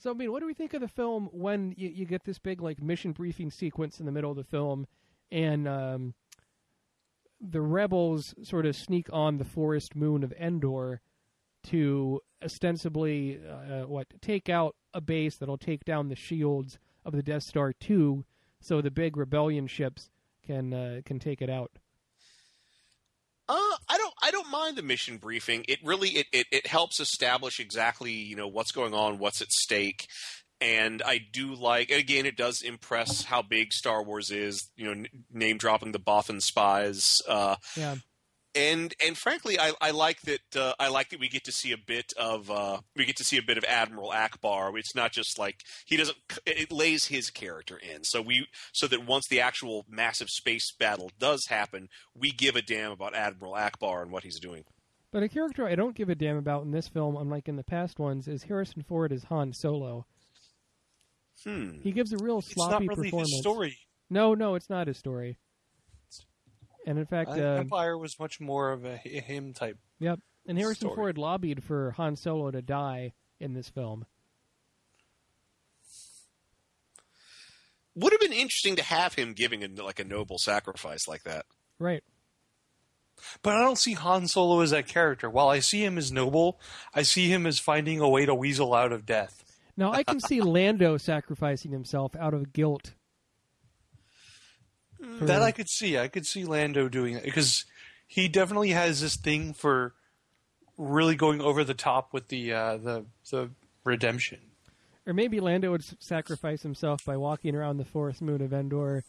So, 0.05 0.11
I 0.11 0.13
mean, 0.13 0.31
what 0.31 0.41
do 0.41 0.47
we 0.47 0.53
think 0.53 0.75
of 0.75 0.83
the 0.83 0.89
film 0.89 1.31
when 1.33 1.73
you, 1.79 1.89
you 1.89 2.05
get 2.05 2.25
this 2.25 2.39
big 2.39 2.61
like 2.61 2.83
mission 2.83 3.13
briefing 3.13 3.51
sequence 3.51 4.01
in 4.01 4.05
the 4.05 4.13
middle 4.13 4.31
of 4.31 4.37
the 4.37 4.45
film, 4.45 4.87
and 5.33 5.67
um, 5.67 6.13
the 7.41 7.63
rebels 7.63 8.35
sort 8.43 8.67
of 8.67 8.77
sneak 8.77 9.07
on 9.11 9.39
the 9.39 9.47
forest 9.47 9.97
moon 9.97 10.23
of 10.23 10.31
Endor 10.39 11.01
to 11.71 12.21
ostensibly 12.45 13.41
uh, 13.49 13.85
what 13.87 14.07
take 14.21 14.51
out 14.51 14.77
a 14.93 15.01
base 15.01 15.39
that'll 15.39 15.57
take 15.57 15.87
down 15.87 16.11
the 16.11 16.17
shields 16.17 16.79
of 17.07 17.15
the 17.15 17.23
Death 17.23 17.45
Star 17.45 17.73
two, 17.73 18.27
so 18.61 18.83
the 18.83 18.91
big 18.91 19.17
rebellion 19.17 19.67
ships 19.67 20.11
can 20.47 20.75
uh, 20.75 21.01
can 21.07 21.19
take 21.19 21.41
it 21.41 21.49
out. 21.49 21.71
Uh. 23.49 23.77
I 24.25 24.31
don't 24.31 24.51
mind 24.51 24.77
the 24.77 24.83
mission 24.83 25.19
briefing. 25.19 25.65
It 25.69 25.79
really 25.85 26.09
it, 26.11 26.27
it, 26.33 26.47
it 26.51 26.67
helps 26.67 26.99
establish 26.99 27.61
exactly 27.61 28.13
you 28.13 28.37
know 28.37 28.49
what's 28.49 28.73
going 28.73 28.95
on, 28.95 29.19
what's 29.19 29.43
at 29.43 29.53
stake, 29.53 30.07
and 30.61 31.03
I 31.05 31.19
do 31.19 31.55
like. 31.55 31.91
Again, 31.91 32.25
it 32.25 32.37
does 32.37 32.63
impress 32.63 33.25
how 33.25 33.43
big 33.43 33.73
Star 33.73 34.03
Wars 34.03 34.31
is. 34.31 34.71
You 34.77 34.87
know, 34.87 34.93
n- 34.93 35.07
name 35.31 35.59
dropping 35.59 35.93
the 35.93 35.99
Bothan 36.01 36.41
spies. 36.41 37.21
Uh, 37.29 37.57
Yeah. 37.77 37.97
And 38.57 38.95
and 39.05 39.19
frankly, 39.19 39.59
I, 39.59 39.73
I 39.81 39.91
like 39.91 40.21
that. 40.23 40.57
Uh, 40.57 40.75
I 40.79 40.89
like 40.89 41.11
that 41.11 41.19
we 41.19 41.29
get 41.29 41.45
to 41.45 41.53
see 41.53 41.73
a 41.73 41.77
bit 41.77 42.13
of 42.17 42.51
uh, 42.51 42.79
we 42.95 43.05
get 43.05 43.17
to 43.17 43.25
see 43.25 43.37
a 43.37 43.43
bit 43.43 43.59
of 43.59 43.65
Admiral 43.65 44.11
Ackbar. 44.11 44.79
It's 44.79 44.95
not 44.95 45.11
just 45.13 45.39
like 45.39 45.57
he 45.87 45.97
doesn't. 45.97 46.17
It 46.47 46.71
lays 46.71 47.07
his 47.07 47.31
character 47.31 47.77
in, 47.79 48.05
so 48.05 48.23
we 48.23 48.47
so 48.73 48.87
that 48.87 49.07
once 49.07 49.27
the 49.27 49.41
actual 49.41 49.85
massive 49.89 50.29
space 50.31 50.73
battle 50.79 51.11
does 51.19 51.47
happen, 51.47 51.89
we 52.17 52.31
give 52.31 52.55
a 52.55 52.63
damn 52.63 52.93
about 52.93 53.17
Admiral 53.17 53.55
Ackbar 53.55 54.03
and 54.03 54.13
what 54.13 54.23
he's 54.23 54.39
doing. 54.39 54.65
But 55.11 55.23
a 55.25 55.29
character 55.29 55.67
I 55.67 55.75
don't 55.75 55.97
give 55.97 56.09
a 56.09 56.15
damn 56.15 56.37
about 56.37 56.65
in 56.65 56.71
this 56.71 56.87
film, 56.89 57.17
unlike 57.17 57.49
in 57.49 57.57
the 57.57 57.65
past 57.65 57.99
ones, 57.99 58.29
is 58.29 58.45
Harrison 58.45 58.83
Ford 58.83 59.13
as 59.13 59.25
Han 59.25 59.53
Solo. 59.53 60.07
Hmm. 61.45 61.81
He 61.83 61.93
gives 61.93 62.13
a 62.13 62.19
real 62.19 62.41
sloppy 62.41 62.85
It's 62.85 62.89
not 62.89 62.97
really 62.97 63.11
performance. 63.11 63.33
his 63.33 63.41
story. 63.41 63.79
No, 64.11 64.35
no, 64.35 64.55
it's 64.55 64.71
not 64.71 64.87
his 64.87 64.97
story. 64.97 65.39
And 66.87 66.99
in 66.99 67.07
fact, 67.07 67.31
Uh, 67.31 67.35
uh, 67.35 67.57
Empire 67.61 67.97
was 67.97 68.19
much 68.19 68.41
more 68.41 68.71
of 68.73 68.85
a 68.85 68.97
him 68.99 69.53
type. 69.55 69.79
yep. 69.99 70.21
And 70.47 70.59
Harrison 70.59 70.89
story. 70.89 70.95
Ford 70.97 71.19
lobbied 71.19 71.65
for 71.65 71.93
Han 71.93 72.17
Solo 72.17 72.51
to 72.51 72.61
die 72.61 73.15
in 73.41 73.55
this 73.55 73.71
film. 73.71 74.05
Would 77.95 78.13
have 78.13 78.21
been 78.21 78.33
interesting 78.33 78.77
to 78.77 78.83
have 78.83 79.15
him 79.15 79.33
giving 79.35 79.63
a, 79.63 79.69
like 79.83 80.01
a 80.01 80.05
noble 80.05 80.39
sacrifice 80.39 81.07
like 81.07 81.23
that. 81.25 81.47
Right. 81.79 82.03
But 83.43 83.55
I 83.55 83.61
don't 83.61 83.79
see 83.79 83.93
Han 83.95 84.27
Solo 84.27 84.61
as 84.61 84.71
that 84.71 84.89
character. 84.89 85.31
While 85.31 85.49
I 85.49 85.61
see 85.61 85.85
him 85.85 85.97
as 85.97 86.11
noble, 86.11 86.61
I 86.93 87.03
see 87.03 87.29
him 87.29 87.47
as 87.47 87.59
finding 87.61 88.01
a 88.01 88.09
way 88.09 88.27
to 88.27 88.35
weasel 88.35 88.75
out 88.75 88.93
of 88.93 89.07
death. 89.07 89.45
Now 89.77 89.93
I 89.93 90.03
can 90.03 90.21
see 90.21 90.41
Lando 90.43 90.97
sacrificing 90.97 91.71
himself 91.71 92.17
out 92.17 92.35
of 92.35 92.53
guilt. 92.53 92.95
For- 95.19 95.27
That 95.27 95.43
I 95.43 95.51
could 95.53 95.69
see. 95.69 95.99
I 95.99 96.09
could 96.09 96.27
see 96.27 96.45
Lando 96.45 96.89
doing 96.89 97.15
it 97.15 97.25
because 97.25 97.65
he 98.07 98.29
definitely 98.29 98.71
has 98.71 99.01
this 99.01 99.17
thing 99.17 99.55
for 99.55 99.95
really 100.77 101.15
going 101.17 101.41
over 101.41 101.65
the 101.65 101.75
top 101.75 102.13
with 102.13 102.29
the 102.29 102.53
uh, 102.53 102.77
the 102.77 103.05
the 103.31 103.51
redemption. 103.85 104.39
Or 105.07 105.13
maybe 105.13 105.39
Lando 105.41 105.71
would 105.71 105.85
sacrifice 106.03 106.63
himself 106.63 107.05
by 107.05 107.17
walking 107.19 107.55
around 107.55 107.77
the 107.77 107.85
forest 107.85 108.23
moon 108.23 108.41
of 108.41 108.55
Endor, 108.55 109.05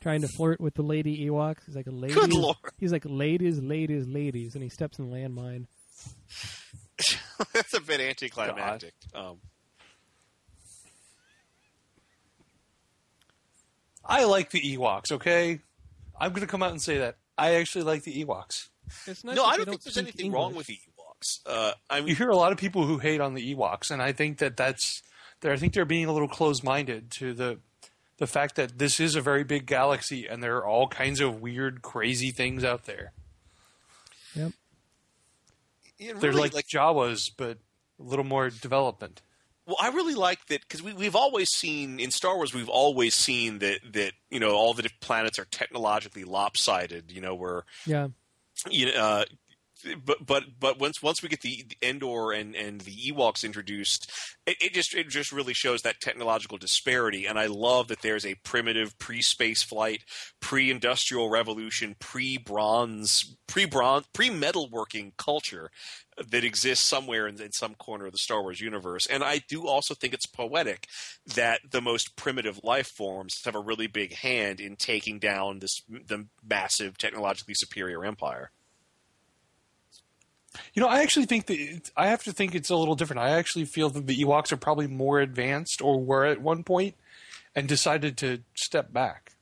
trying 0.00 0.22
to 0.22 0.28
flirt 0.28 0.60
with 0.60 0.74
the 0.74 0.82
lady 0.82 1.26
Ewoks. 1.26 1.66
He's 1.66 1.76
like, 1.76 1.84
ladies. 1.88 2.16
Good 2.16 2.32
lord. 2.32 2.56
He's 2.78 2.90
like, 2.90 3.04
ladies, 3.04 3.58
ladies, 3.60 4.06
ladies, 4.06 4.54
and 4.54 4.62
he 4.62 4.70
steps 4.70 4.98
in 4.98 5.10
the 5.10 5.14
landmine. 5.16 5.66
That's 7.52 7.74
a 7.74 7.80
bit 7.82 8.00
anticlimactic. 8.00 8.94
Um, 9.14 9.36
I 14.08 14.24
like 14.24 14.50
the 14.50 14.60
Ewoks. 14.60 15.12
Okay, 15.12 15.60
I'm 16.18 16.30
going 16.30 16.40
to 16.42 16.46
come 16.46 16.62
out 16.62 16.70
and 16.70 16.80
say 16.80 16.98
that 16.98 17.16
I 17.36 17.54
actually 17.56 17.84
like 17.84 18.02
the 18.04 18.24
Ewoks. 18.24 18.68
It's 19.06 19.24
no, 19.24 19.44
I 19.44 19.56
don't 19.56 19.66
think 19.66 19.82
there's 19.82 19.98
anything 19.98 20.30
wrong 20.32 20.54
with 20.54 20.66
the 20.68 20.78
Ewoks. 20.78 21.40
Uh, 21.46 21.72
I 21.90 22.00
mean, 22.00 22.08
You 22.08 22.14
hear 22.14 22.28
a 22.30 22.36
lot 22.36 22.52
of 22.52 22.58
people 22.58 22.86
who 22.86 22.98
hate 22.98 23.20
on 23.20 23.34
the 23.34 23.54
Ewoks, 23.54 23.90
and 23.90 24.00
I 24.02 24.12
think 24.12 24.38
that 24.38 24.56
that's. 24.56 25.02
they're- 25.40 25.52
I 25.52 25.56
think 25.56 25.72
they're 25.74 25.84
being 25.84 26.06
a 26.06 26.12
little 26.12 26.28
closed-minded 26.28 27.10
to 27.12 27.34
the 27.34 27.58
the 28.18 28.26
fact 28.26 28.54
that 28.56 28.78
this 28.78 28.98
is 28.98 29.14
a 29.14 29.20
very 29.20 29.44
big 29.44 29.66
galaxy, 29.66 30.26
and 30.26 30.42
there 30.42 30.56
are 30.56 30.66
all 30.66 30.88
kinds 30.88 31.20
of 31.20 31.42
weird, 31.42 31.82
crazy 31.82 32.30
things 32.30 32.64
out 32.64 32.84
there. 32.86 33.12
Yep. 34.34 34.52
Yeah, 35.98 36.12
They're 36.18 36.30
really, 36.30 36.48
like, 36.50 36.66
Jawas, 36.66 37.30
but 37.36 37.58
a 38.00 38.02
little 38.02 38.24
more 38.24 38.48
development. 38.48 39.20
Well, 39.66 39.76
I 39.80 39.88
really 39.88 40.14
like 40.14 40.46
that 40.46 40.60
because 40.60 40.82
we, 40.82 40.92
we've 40.92 41.16
always 41.16 41.50
seen 41.50 41.98
in 41.98 42.12
Star 42.12 42.36
Wars, 42.36 42.54
we've 42.54 42.68
always 42.68 43.14
seen 43.14 43.58
that 43.58 43.80
that 43.92 44.12
you 44.30 44.38
know 44.38 44.54
all 44.54 44.74
the 44.74 44.88
planets 45.00 45.38
are 45.38 45.44
technologically 45.46 46.24
lopsided. 46.24 47.10
You 47.10 47.20
know, 47.20 47.34
where 47.34 47.64
Yeah. 47.84 48.08
you 48.70 48.86
know, 48.86 48.92
uh, 48.92 49.24
but 50.04 50.24
but 50.24 50.44
but 50.58 50.78
once 50.78 51.02
once 51.02 51.22
we 51.22 51.28
get 51.28 51.40
the, 51.40 51.64
the 51.68 51.88
Endor 51.88 52.32
and 52.32 52.54
and 52.54 52.80
the 52.80 53.12
Ewoks 53.12 53.44
introduced, 53.44 54.10
it, 54.46 54.56
it 54.60 54.72
just 54.74 54.94
it 54.94 55.08
just 55.08 55.32
really 55.32 55.54
shows 55.54 55.82
that 55.82 56.00
technological 56.00 56.58
disparity. 56.58 57.26
And 57.26 57.38
I 57.38 57.46
love 57.46 57.88
that 57.88 58.02
there's 58.02 58.26
a 58.26 58.36
primitive 58.36 58.98
pre-space 58.98 59.62
flight, 59.62 60.02
pre-industrial 60.40 61.30
revolution, 61.30 61.96
pre-bronze, 61.98 63.36
pre-bronze, 63.46 64.06
pre-metalworking 64.12 65.16
culture 65.16 65.70
that 66.30 66.44
exists 66.44 66.84
somewhere 66.84 67.26
in, 67.26 67.40
in 67.40 67.52
some 67.52 67.74
corner 67.74 68.06
of 68.06 68.12
the 68.12 68.18
Star 68.18 68.42
Wars 68.42 68.60
universe. 68.60 69.06
And 69.06 69.22
I 69.22 69.42
do 69.48 69.66
also 69.66 69.94
think 69.94 70.14
it's 70.14 70.26
poetic 70.26 70.86
that 71.34 71.60
the 71.70 71.82
most 71.82 72.16
primitive 72.16 72.60
life 72.62 72.88
forms 72.88 73.42
have 73.44 73.54
a 73.54 73.60
really 73.60 73.86
big 73.86 74.14
hand 74.14 74.60
in 74.60 74.76
taking 74.76 75.18
down 75.18 75.58
this 75.58 75.82
the 75.88 76.26
massive 76.48 76.96
technologically 76.98 77.54
superior 77.54 78.04
empire. 78.04 78.50
You 80.74 80.82
know, 80.82 80.88
I 80.88 81.02
actually 81.02 81.26
think 81.26 81.46
that 81.46 81.58
it, 81.58 81.90
I 81.96 82.08
have 82.08 82.24
to 82.24 82.32
think 82.32 82.54
it's 82.54 82.70
a 82.70 82.76
little 82.76 82.94
different. 82.94 83.20
I 83.20 83.30
actually 83.30 83.64
feel 83.64 83.90
that 83.90 84.06
the 84.06 84.16
Ewoks 84.16 84.52
are 84.52 84.56
probably 84.56 84.86
more 84.86 85.20
advanced, 85.20 85.80
or 85.80 86.00
were 86.00 86.24
at 86.24 86.40
one 86.40 86.64
point, 86.64 86.94
and 87.54 87.66
decided 87.68 88.16
to 88.18 88.40
step 88.54 88.92
back. 88.92 89.32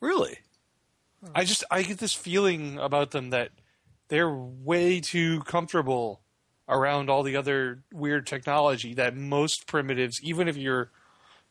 Really? 0.00 0.38
I 1.34 1.44
just 1.44 1.64
I 1.70 1.82
get 1.82 1.98
this 1.98 2.12
feeling 2.12 2.78
about 2.78 3.10
them 3.10 3.30
that 3.30 3.50
they're 4.08 4.30
way 4.30 5.00
too 5.00 5.40
comfortable 5.40 6.20
around 6.68 7.10
all 7.10 7.22
the 7.22 7.36
other 7.36 7.82
weird 7.92 8.26
technology 8.26 8.94
that 8.94 9.16
most 9.16 9.66
primitives, 9.66 10.20
even 10.22 10.48
if 10.48 10.56
you're 10.56 10.90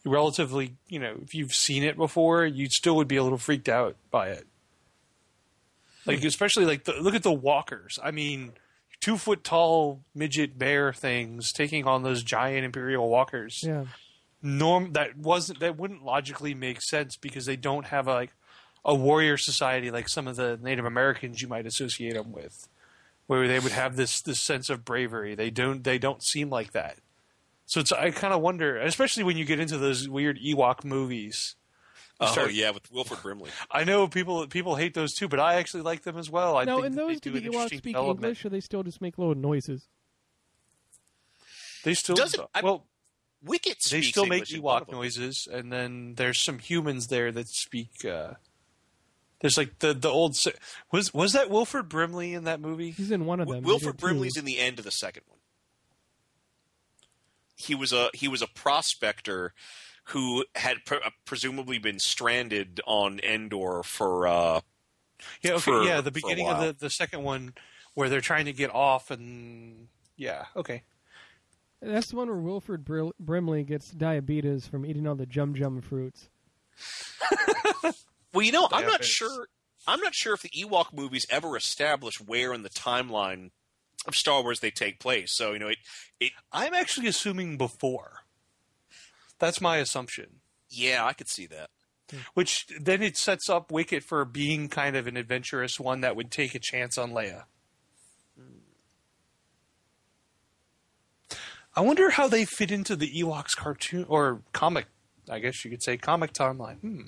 relatively, 0.05 0.75
you 0.87 0.99
know, 0.99 1.15
if 1.23 1.33
you've 1.33 1.55
seen 1.55 1.83
it 1.83 1.97
before, 1.97 2.45
you 2.45 2.69
still 2.69 2.95
would 2.95 3.07
be 3.07 3.15
a 3.15 3.23
little 3.23 3.37
freaked 3.37 3.69
out 3.69 3.95
by 4.11 4.29
it. 4.29 4.45
Like 6.05 6.23
especially 6.23 6.65
like 6.65 6.83
the, 6.83 6.93
look 6.93 7.15
at 7.15 7.23
the 7.23 7.33
walkers. 7.33 7.97
I 8.03 8.11
mean, 8.11 8.53
two 9.01 9.17
foot 9.17 9.43
tall 9.43 10.01
midget 10.13 10.57
bear 10.57 10.93
things 10.93 11.51
taking 11.51 11.85
on 11.85 12.03
those 12.03 12.23
giant 12.23 12.65
imperial 12.65 13.09
walkers. 13.09 13.63
Yeah. 13.65 13.85
Norm 14.41 14.93
that 14.93 15.17
wasn't 15.17 15.59
that 15.59 15.77
wouldn't 15.77 16.03
logically 16.03 16.53
make 16.53 16.81
sense 16.81 17.17
because 17.17 17.45
they 17.45 17.55
don't 17.55 17.87
have 17.87 18.07
a, 18.07 18.13
like 18.13 18.33
a 18.83 18.93
warrior 18.93 19.37
society 19.37 19.89
like 19.89 20.07
some 20.07 20.27
of 20.27 20.35
the 20.35 20.59
Native 20.61 20.85
Americans 20.85 21.41
you 21.41 21.47
might 21.47 21.65
associate 21.65 22.13
them 22.13 22.31
with, 22.31 22.67
where 23.27 23.47
they 23.47 23.59
would 23.59 23.71
have 23.71 23.95
this 23.95 24.21
this 24.21 24.39
sense 24.39 24.69
of 24.69 24.85
bravery. 24.85 25.33
They 25.33 25.49
don't 25.49 25.83
they 25.83 25.97
don't 25.97 26.23
seem 26.23 26.49
like 26.49 26.73
that. 26.73 26.97
So 27.65 27.79
it's 27.79 27.91
I 27.91 28.11
kind 28.11 28.33
of 28.33 28.41
wonder, 28.41 28.77
especially 28.77 29.23
when 29.23 29.37
you 29.37 29.45
get 29.45 29.59
into 29.59 29.77
those 29.77 30.07
weird 30.07 30.39
Ewok 30.39 30.83
movies. 30.83 31.55
Oh 32.19 32.31
Start- 32.31 32.53
yeah, 32.53 32.71
with 32.71 32.89
Wilford 32.91 33.21
Brimley. 33.21 33.49
I 33.71 33.83
know 33.83 34.07
people 34.07 34.47
people 34.47 34.75
hate 34.75 34.93
those 34.93 35.13
too, 35.13 35.27
but 35.27 35.39
I 35.39 35.55
actually 35.55 35.83
like 35.83 36.03
them 36.03 36.17
as 36.17 36.29
well. 36.29 36.57
I 36.57 36.63
now, 36.63 36.75
think 36.75 36.87
in 36.87 36.95
those, 36.95 37.19
do 37.19 37.31
do 37.31 37.39
the 37.39 37.47
an 37.47 37.53
Ewoks 37.53 37.67
speak 37.67 37.83
development. 37.83 38.23
English, 38.25 38.45
or 38.45 38.49
they 38.49 38.61
still 38.61 38.83
just 38.83 39.01
make 39.01 39.17
little 39.17 39.35
noises? 39.35 39.87
They 41.83 41.93
still 41.93 42.15
Doesn't- 42.15 42.41
I- 42.53 42.61
well. 42.61 42.85
Wicket 43.43 43.77
They 43.83 43.99
speaks 44.01 44.07
still 44.07 44.25
make 44.25 44.49
English 44.49 44.53
in 44.55 44.61
Ewok 44.63 44.91
noises, 44.91 45.47
and 45.51 45.71
then 45.71 46.15
there's 46.15 46.39
some 46.39 46.57
humans 46.57 47.07
there 47.07 47.31
that 47.31 47.47
speak. 47.47 48.03
Uh, 48.03 48.35
there's 49.41 49.55
like 49.55 49.77
the 49.79 49.93
the 49.93 50.09
old 50.09 50.35
was 50.91 51.13
was 51.13 51.33
that 51.33 51.51
Wilford 51.51 51.87
Brimley 51.87 52.33
in 52.33 52.45
that 52.45 52.59
movie? 52.59 52.89
He's 52.89 53.11
in 53.11 53.25
one 53.25 53.39
of 53.39 53.47
them. 53.47 53.63
He 53.63 53.67
Wilford 53.67 53.97
did 53.97 53.99
two. 53.99 54.07
Brimley's 54.07 54.35
in 54.37 54.45
the 54.45 54.57
end 54.57 54.79
of 54.79 54.85
the 54.85 54.89
second 54.89 55.23
one. 55.27 55.37
He 57.55 57.75
was 57.75 57.93
a 57.93 58.09
he 58.15 58.27
was 58.27 58.41
a 58.41 58.47
prospector 58.47 59.53
who 60.09 60.45
had 60.55 60.77
pre- 60.85 60.99
uh, 61.03 61.09
presumably 61.25 61.77
been 61.77 61.99
stranded 61.99 62.81
on 62.85 63.19
Endor 63.19 63.83
for 63.83 64.27
uh, 64.27 64.61
Yeah, 65.41 65.53
okay, 65.53 65.59
for- 65.61 65.83
yeah. 65.83 66.01
The 66.01 66.11
beginning 66.11 66.47
of 66.47 66.59
the 66.59 66.73
the 66.73 66.89
second 66.89 67.23
one 67.23 67.53
where 67.93 68.09
they're 68.09 68.21
trying 68.21 68.45
to 68.45 68.53
get 68.53 68.73
off, 68.73 69.09
and 69.11 69.87
yeah, 70.17 70.45
okay. 70.55 70.83
That's 71.81 72.07
the 72.07 72.15
one 72.15 72.27
where 72.27 72.37
Wilford 72.37 72.83
Br- 72.83 73.09
Brimley 73.19 73.63
gets 73.63 73.91
diabetes 73.91 74.65
from 74.67 74.85
eating 74.85 75.05
all 75.07 75.15
the 75.15 75.25
Jum 75.25 75.53
Jum 75.53 75.81
fruits. 75.81 76.29
Well, 78.33 78.45
you 78.45 78.51
know, 78.51 78.67
I'm 78.69 78.85
not 78.85 79.05
sure. 79.05 79.47
I'm 79.87 80.01
not 80.01 80.13
sure 80.13 80.33
if 80.33 80.41
the 80.41 80.49
Ewok 80.49 80.91
movies 80.91 81.25
ever 81.29 81.55
establish 81.55 82.19
where 82.19 82.53
in 82.53 82.63
the 82.63 82.69
timeline 82.69 83.51
of 84.05 84.13
Star 84.13 84.43
Wars 84.43 84.59
they 84.59 84.71
take 84.71 84.99
place. 84.99 85.31
So 85.31 85.53
you 85.53 85.59
know, 85.59 85.69
it, 85.69 85.77
it. 86.19 86.33
I'm 86.51 86.73
actually 86.73 87.07
assuming 87.07 87.57
before. 87.57 88.24
That's 89.39 89.61
my 89.61 89.77
assumption. 89.77 90.41
Yeah, 90.69 91.05
I 91.05 91.13
could 91.13 91.29
see 91.29 91.47
that. 91.47 91.69
Which 92.33 92.67
then 92.79 93.01
it 93.01 93.17
sets 93.17 93.49
up 93.49 93.71
Wicket 93.71 94.03
for 94.03 94.23
being 94.25 94.69
kind 94.69 94.95
of 94.95 95.07
an 95.07 95.17
adventurous 95.17 95.79
one 95.79 96.01
that 96.01 96.15
would 96.15 96.31
take 96.31 96.53
a 96.53 96.59
chance 96.59 96.97
on 96.97 97.11
Leia. 97.11 97.43
I 101.75 101.81
wonder 101.81 102.11
how 102.11 102.27
they 102.27 102.45
fit 102.45 102.71
into 102.71 102.95
the 102.95 103.11
Ewoks 103.11 103.55
cartoon 103.55 104.05
or 104.07 104.41
comic. 104.53 104.85
I 105.29 105.39
guess 105.39 105.65
you 105.65 105.71
could 105.71 105.83
say 105.83 105.97
comic 105.97 106.31
timeline. 106.31 106.79
Hmm. 106.79 107.01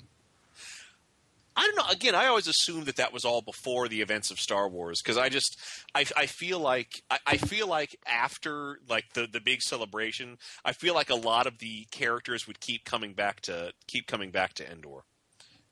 I 1.58 1.62
don't 1.62 1.74
know. 1.74 1.90
Again, 1.90 2.14
I 2.14 2.26
always 2.26 2.46
assumed 2.46 2.86
that 2.86 2.96
that 2.96 3.12
was 3.12 3.24
all 3.24 3.42
before 3.42 3.88
the 3.88 4.00
events 4.00 4.30
of 4.30 4.38
Star 4.38 4.68
Wars 4.68 5.02
because 5.02 5.18
I 5.18 5.28
just 5.28 5.58
I, 5.92 6.04
I 6.16 6.26
feel 6.26 6.60
like 6.60 7.02
I, 7.10 7.18
I 7.26 7.36
feel 7.36 7.66
like 7.66 7.98
after 8.06 8.78
like 8.88 9.12
the 9.14 9.26
the 9.26 9.40
big 9.40 9.60
celebration, 9.60 10.38
I 10.64 10.72
feel 10.72 10.94
like 10.94 11.10
a 11.10 11.16
lot 11.16 11.48
of 11.48 11.58
the 11.58 11.84
characters 11.90 12.46
would 12.46 12.60
keep 12.60 12.84
coming 12.84 13.12
back 13.12 13.40
to 13.42 13.72
keep 13.88 14.06
coming 14.06 14.30
back 14.30 14.54
to 14.54 14.70
Endor. 14.70 15.00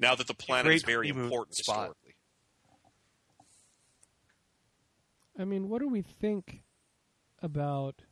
Now 0.01 0.16
that 0.16 0.26
the 0.26 0.34
planet 0.34 0.64
Great 0.64 0.76
is 0.76 0.82
very 0.82 1.09
important 1.09 1.55
spot. 1.55 1.76
historically. 1.76 2.14
I 5.39 5.45
mean, 5.45 5.68
what 5.68 5.80
do 5.80 5.89
we 5.89 6.03
think 6.03 6.62
about 7.41 8.03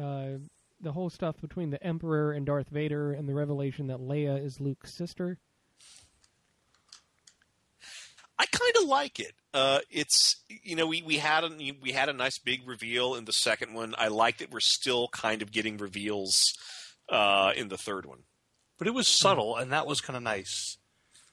uh, 0.00 0.38
the 0.80 0.92
whole 0.92 1.10
stuff 1.10 1.40
between 1.40 1.70
the 1.70 1.82
Emperor 1.82 2.30
and 2.30 2.46
Darth 2.46 2.68
Vader 2.68 3.12
and 3.12 3.28
the 3.28 3.34
revelation 3.34 3.88
that 3.88 3.98
Leia 3.98 4.40
is 4.40 4.60
Luke's 4.60 4.94
sister? 4.94 5.38
I 8.38 8.46
kind 8.46 8.72
of 8.82 8.88
like 8.88 9.18
it. 9.18 9.34
Uh, 9.52 9.80
it's 9.90 10.36
you 10.48 10.76
know 10.76 10.86
we, 10.86 11.02
we 11.02 11.16
had 11.18 11.44
a 11.44 11.50
we 11.82 11.92
had 11.92 12.08
a 12.08 12.12
nice 12.12 12.38
big 12.38 12.66
reveal 12.66 13.14
in 13.14 13.24
the 13.24 13.32
second 13.32 13.74
one. 13.74 13.94
I 13.98 14.08
like 14.08 14.38
that 14.38 14.50
we're 14.52 14.60
still 14.60 15.08
kind 15.08 15.42
of 15.42 15.50
getting 15.50 15.76
reveals 15.76 16.56
uh, 17.08 17.52
in 17.56 17.68
the 17.68 17.78
third 17.78 18.06
one. 18.06 18.20
But 18.78 18.86
it 18.86 18.94
was 18.94 19.08
subtle, 19.08 19.56
and 19.56 19.72
that 19.72 19.86
was 19.86 20.00
kind 20.00 20.16
of 20.16 20.22
nice 20.22 20.78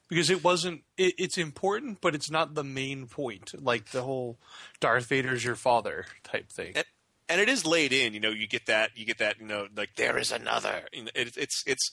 because 0.09 0.29
it 0.29 0.43
wasn't. 0.43 0.81
It, 0.97 1.13
it's 1.17 1.37
important, 1.37 2.01
but 2.01 2.15
it's 2.15 2.31
not 2.31 2.55
the 2.55 2.63
main 2.63 3.07
point. 3.07 3.53
Like 3.61 3.91
the 3.91 4.01
whole 4.01 4.39
Darth 4.79 5.05
Vader's 5.05 5.45
your 5.45 5.55
father 5.55 6.05
type 6.23 6.49
thing. 6.49 6.73
and, 6.75 6.85
and 7.29 7.41
it 7.41 7.49
is 7.49 7.65
laid 7.65 7.93
in. 7.93 8.13
You 8.13 8.19
know, 8.19 8.29
you 8.29 8.47
get 8.47 8.65
that, 8.65 8.91
you 8.95 9.05
get 9.05 9.19
that. 9.19 9.39
You 9.39 9.45
know, 9.45 9.67
like 9.75 9.95
there 9.95 10.17
is 10.17 10.31
another. 10.31 10.83
It, 10.91 11.37
it's 11.37 11.63
it's 11.67 11.91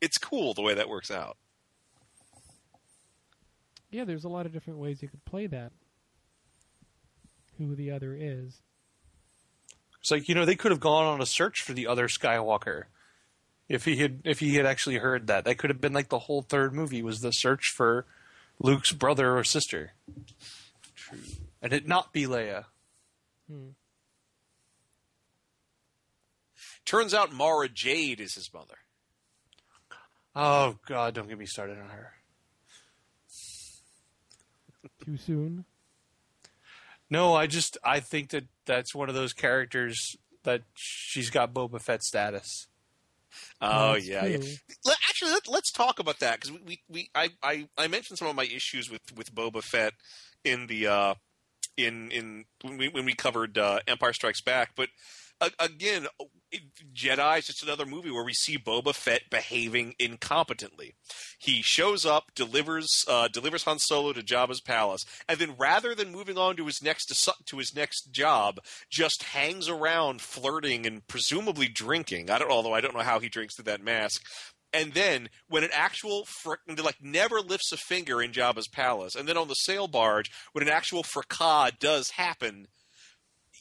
it's 0.00 0.18
cool 0.18 0.54
the 0.54 0.62
way 0.62 0.74
that 0.74 0.88
works 0.88 1.10
out. 1.10 1.36
Yeah, 3.92 4.04
there's 4.04 4.24
a 4.24 4.28
lot 4.28 4.46
of 4.46 4.52
different 4.52 4.78
ways 4.78 5.02
you 5.02 5.08
could 5.08 5.24
play 5.24 5.46
that. 5.46 5.70
Who 7.58 7.76
the 7.76 7.90
other 7.92 8.16
is. 8.18 8.62
It's 10.00 10.10
like 10.10 10.28
you 10.28 10.34
know 10.34 10.44
they 10.44 10.56
could 10.56 10.72
have 10.72 10.80
gone 10.80 11.04
on 11.04 11.20
a 11.20 11.26
search 11.26 11.62
for 11.62 11.74
the 11.74 11.86
other 11.86 12.08
Skywalker. 12.08 12.84
If 13.68 13.84
he 13.84 13.96
had, 13.96 14.22
if 14.24 14.40
he 14.40 14.56
had 14.56 14.66
actually 14.66 14.96
heard 14.96 15.28
that, 15.28 15.44
that 15.44 15.58
could 15.58 15.70
have 15.70 15.80
been 15.80 15.92
like 15.92 16.08
the 16.08 16.18
whole 16.18 16.42
third 16.42 16.74
movie 16.74 17.02
was 17.02 17.20
the 17.20 17.30
search 17.30 17.68
for 17.68 18.06
Luke's 18.58 18.92
brother 18.92 19.36
or 19.36 19.44
sister. 19.44 19.92
True. 20.96 21.18
And 21.60 21.72
it 21.72 21.86
not 21.86 22.12
be 22.12 22.24
Leia. 22.24 22.64
Hmm. 23.48 23.68
Turns 26.84 27.14
out 27.14 27.32
Mara 27.32 27.68
Jade 27.68 28.20
is 28.20 28.34
his 28.34 28.52
mother. 28.52 28.78
Oh 30.34 30.78
God, 30.86 31.14
don't 31.14 31.28
get 31.28 31.38
me 31.38 31.46
started 31.46 31.78
on 31.78 31.90
her. 31.90 32.12
Too 35.04 35.16
soon. 35.16 35.64
No, 37.10 37.34
I 37.34 37.46
just 37.46 37.76
I 37.84 38.00
think 38.00 38.30
that 38.30 38.44
that's 38.64 38.94
one 38.94 39.08
of 39.08 39.14
those 39.14 39.32
characters 39.32 40.16
that 40.44 40.62
she's 40.74 41.30
got 41.30 41.52
Boba 41.52 41.80
Fett 41.80 42.02
status. 42.02 42.68
Oh 43.60 43.94
That's 43.94 44.08
yeah, 44.08 44.24
yeah. 44.24 44.38
Let- 44.84 44.98
Actually, 45.08 45.32
let, 45.32 45.48
let's 45.48 45.70
talk 45.70 45.98
about 45.98 46.20
that 46.20 46.40
because 46.40 46.52
we, 46.52 46.60
we, 46.66 46.82
we 46.88 47.10
I, 47.14 47.28
I, 47.42 47.68
I 47.76 47.86
mentioned 47.86 48.18
some 48.18 48.28
of 48.28 48.34
my 48.34 48.44
issues 48.44 48.90
with, 48.90 49.02
with 49.14 49.34
Boba 49.34 49.62
Fett 49.62 49.92
in 50.42 50.66
the 50.66 50.86
uh, 50.86 51.14
in 51.76 52.10
in 52.10 52.44
when 52.62 52.78
we, 52.78 52.88
when 52.88 53.04
we 53.04 53.14
covered 53.14 53.58
uh, 53.58 53.80
Empire 53.86 54.14
Strikes 54.14 54.40
Back, 54.40 54.70
but 54.74 54.88
again, 55.58 56.06
Jedi 56.94 57.38
is 57.38 57.46
just 57.46 57.62
another 57.62 57.86
movie 57.86 58.10
where 58.10 58.24
we 58.24 58.34
see 58.34 58.58
Boba 58.58 58.94
Fett 58.94 59.22
behaving 59.30 59.94
incompetently. 59.98 60.92
He 61.38 61.62
shows 61.62 62.04
up, 62.04 62.32
delivers 62.34 63.04
uh, 63.08 63.28
delivers 63.28 63.64
Han 63.64 63.78
Solo 63.78 64.12
to 64.12 64.22
Jabba's 64.22 64.60
palace, 64.60 65.04
and 65.28 65.38
then 65.38 65.56
rather 65.58 65.94
than 65.94 66.12
moving 66.12 66.38
on 66.38 66.56
to 66.56 66.66
his 66.66 66.82
next 66.82 67.06
to 67.46 67.58
his 67.58 67.74
next 67.74 68.12
job, 68.12 68.58
just 68.90 69.22
hangs 69.22 69.68
around 69.68 70.20
flirting 70.20 70.86
and 70.86 71.06
presumably 71.06 71.68
drinking. 71.68 72.30
I 72.30 72.38
don't, 72.38 72.50
although 72.50 72.74
I 72.74 72.80
don't 72.80 72.94
know 72.94 73.00
how 73.00 73.20
he 73.20 73.28
drinks 73.28 73.56
through 73.56 73.64
that 73.64 73.82
mask. 73.82 74.22
And 74.74 74.94
then 74.94 75.28
when 75.48 75.64
an 75.64 75.70
actual 75.72 76.24
frick, 76.24 76.60
like 76.82 77.02
never 77.02 77.40
lifts 77.40 77.72
a 77.72 77.76
finger 77.76 78.22
in 78.22 78.32
Jabba's 78.32 78.68
palace, 78.68 79.14
and 79.14 79.28
then 79.28 79.36
on 79.36 79.48
the 79.48 79.54
sail 79.54 79.86
barge 79.86 80.30
when 80.52 80.66
an 80.66 80.72
actual 80.72 81.02
fracas 81.02 81.72
does 81.78 82.10
happen, 82.10 82.68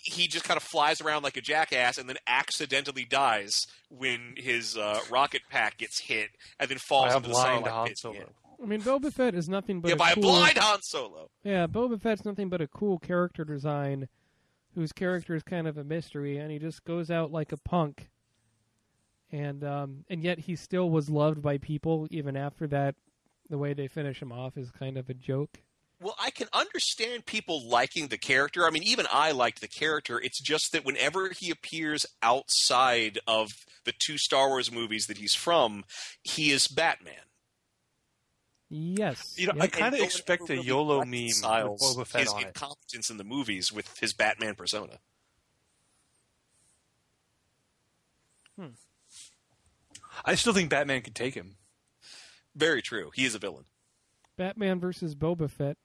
he 0.04 0.28
just 0.28 0.45
kind 0.45 0.58
of 0.58 0.64
flies 0.64 1.02
around 1.02 1.24
like 1.24 1.38
a 1.38 1.41
jackass 1.41 1.97
and 1.97 2.10
then 2.10 2.18
accidentally 2.28 3.06
dies 3.06 3.68
when 3.89 4.34
his 4.36 4.78
uh, 4.78 4.99
rocket 5.10 5.41
pack 5.49 5.78
gets 5.78 5.99
hit 5.99 6.30
and 6.60 6.70
then 6.70 6.78
falls 6.78 7.10
By 7.10 7.14
a 7.14 7.18
into 7.18 7.30
the 7.30 7.34
blind 7.34 7.66
Sarlacc 7.66 7.72
Han 7.72 7.88
pit 7.88 7.97
Solo. 7.97 8.26
I 8.62 8.66
mean, 8.66 8.82
Boba 8.82 9.12
Fett 9.12 9.34
is 9.34 9.49
nothing 9.49 9.82
but 9.82 9.89
Yeah, 9.89 9.95
a 9.95 9.97
by 9.97 10.12
a 10.12 10.16
cool, 10.16 10.24
blind 10.24 10.58
Han 10.58 10.80
Solo. 10.82 11.30
Yeah, 11.43 11.68
Boba 11.68 11.99
Fett's 11.99 12.26
nothing 12.26 12.49
but 12.49 12.62
a 12.62 12.68
cool 12.68 12.99
character 12.99 13.43
design, 13.43 14.08
whose 14.76 14.91
character 14.91 15.36
is 15.36 15.43
kind 15.43 15.68
of 15.68 15.78
a 15.78 15.84
mystery, 15.84 16.38
and 16.38 16.52
he 16.52 16.60
just 16.60 16.84
goes 16.84 17.10
out 17.10 17.32
like 17.32 17.52
a 17.52 17.58
punk. 17.58 18.10
And 19.32 19.64
um, 19.64 20.04
and 20.10 20.24
yet 20.24 20.39
he 20.39 20.56
still 20.56 20.89
was 20.89 21.10
loved 21.10 21.41
by 21.41 21.58
people 21.58 22.08
even 22.12 22.36
after 22.36 22.68
that. 22.68 22.95
The 23.49 23.58
way 23.58 23.74
they 23.74 23.88
finish 23.88 24.22
him 24.22 24.32
off 24.32 24.58
is 24.58 24.72
kind 24.72 24.97
of 24.97 25.10
a 25.10 25.14
joke. 25.14 25.60
Well, 26.02 26.16
I 26.20 26.32
can 26.32 26.47
understand 26.52 27.28
people 27.28 27.70
liking 27.70 28.08
the 28.08 28.18
character. 28.18 28.66
I 28.66 28.72
mean, 28.72 28.82
even 28.82 29.06
I 29.14 29.32
liked 29.34 29.62
the 29.62 29.68
character. 29.68 30.20
It's 30.20 30.41
just 30.41 30.72
that 30.72 30.84
whenever 30.84 31.30
he 31.30 31.52
appears 31.52 32.08
outside 32.24 33.20
of 33.28 33.54
the 33.86 33.93
two 33.99 34.18
Star 34.18 34.47
Wars 34.47 34.72
movies 34.72 35.06
that 35.08 35.20
he's 35.20 35.36
from, 35.36 35.84
he 36.24 36.49
is 36.49 36.68
Batman. 36.68 37.14
Yes. 38.68 39.36
You 39.38 39.47
know, 39.47 39.54
I 39.60 39.68
kind 39.68 39.93
of 39.93 40.02
expect 40.02 40.43
ever 40.43 40.54
a 40.54 40.56
really 40.56 40.68
YOLO 40.68 41.06
meme 41.06 41.26
with 41.26 41.43
Boba 41.43 42.08
Fett 42.08 42.22
his 42.22 42.34
on 42.34 42.41
it. 42.41 42.47
incompetence 42.47 43.12
in 43.12 43.18
the 43.18 43.24
movies 43.24 43.72
with 43.72 43.99
his 43.99 44.14
Batman 44.14 44.56
persona. 44.56 44.97
Hmm. 48.58 48.70
I 50.26 50.34
still 50.34 50.54
think 50.54 50.72
Batman 50.72 51.02
could 51.04 51.16
take 51.16 51.36
him. 51.36 51.58
Very 52.56 52.82
true. 52.82 53.12
He 53.14 53.26
is 53.26 53.36
a 53.36 53.39
villain. 53.39 53.66
Batman 54.36 54.80
versus 54.80 55.14
Boba 55.14 55.49
Fett. 55.49 55.78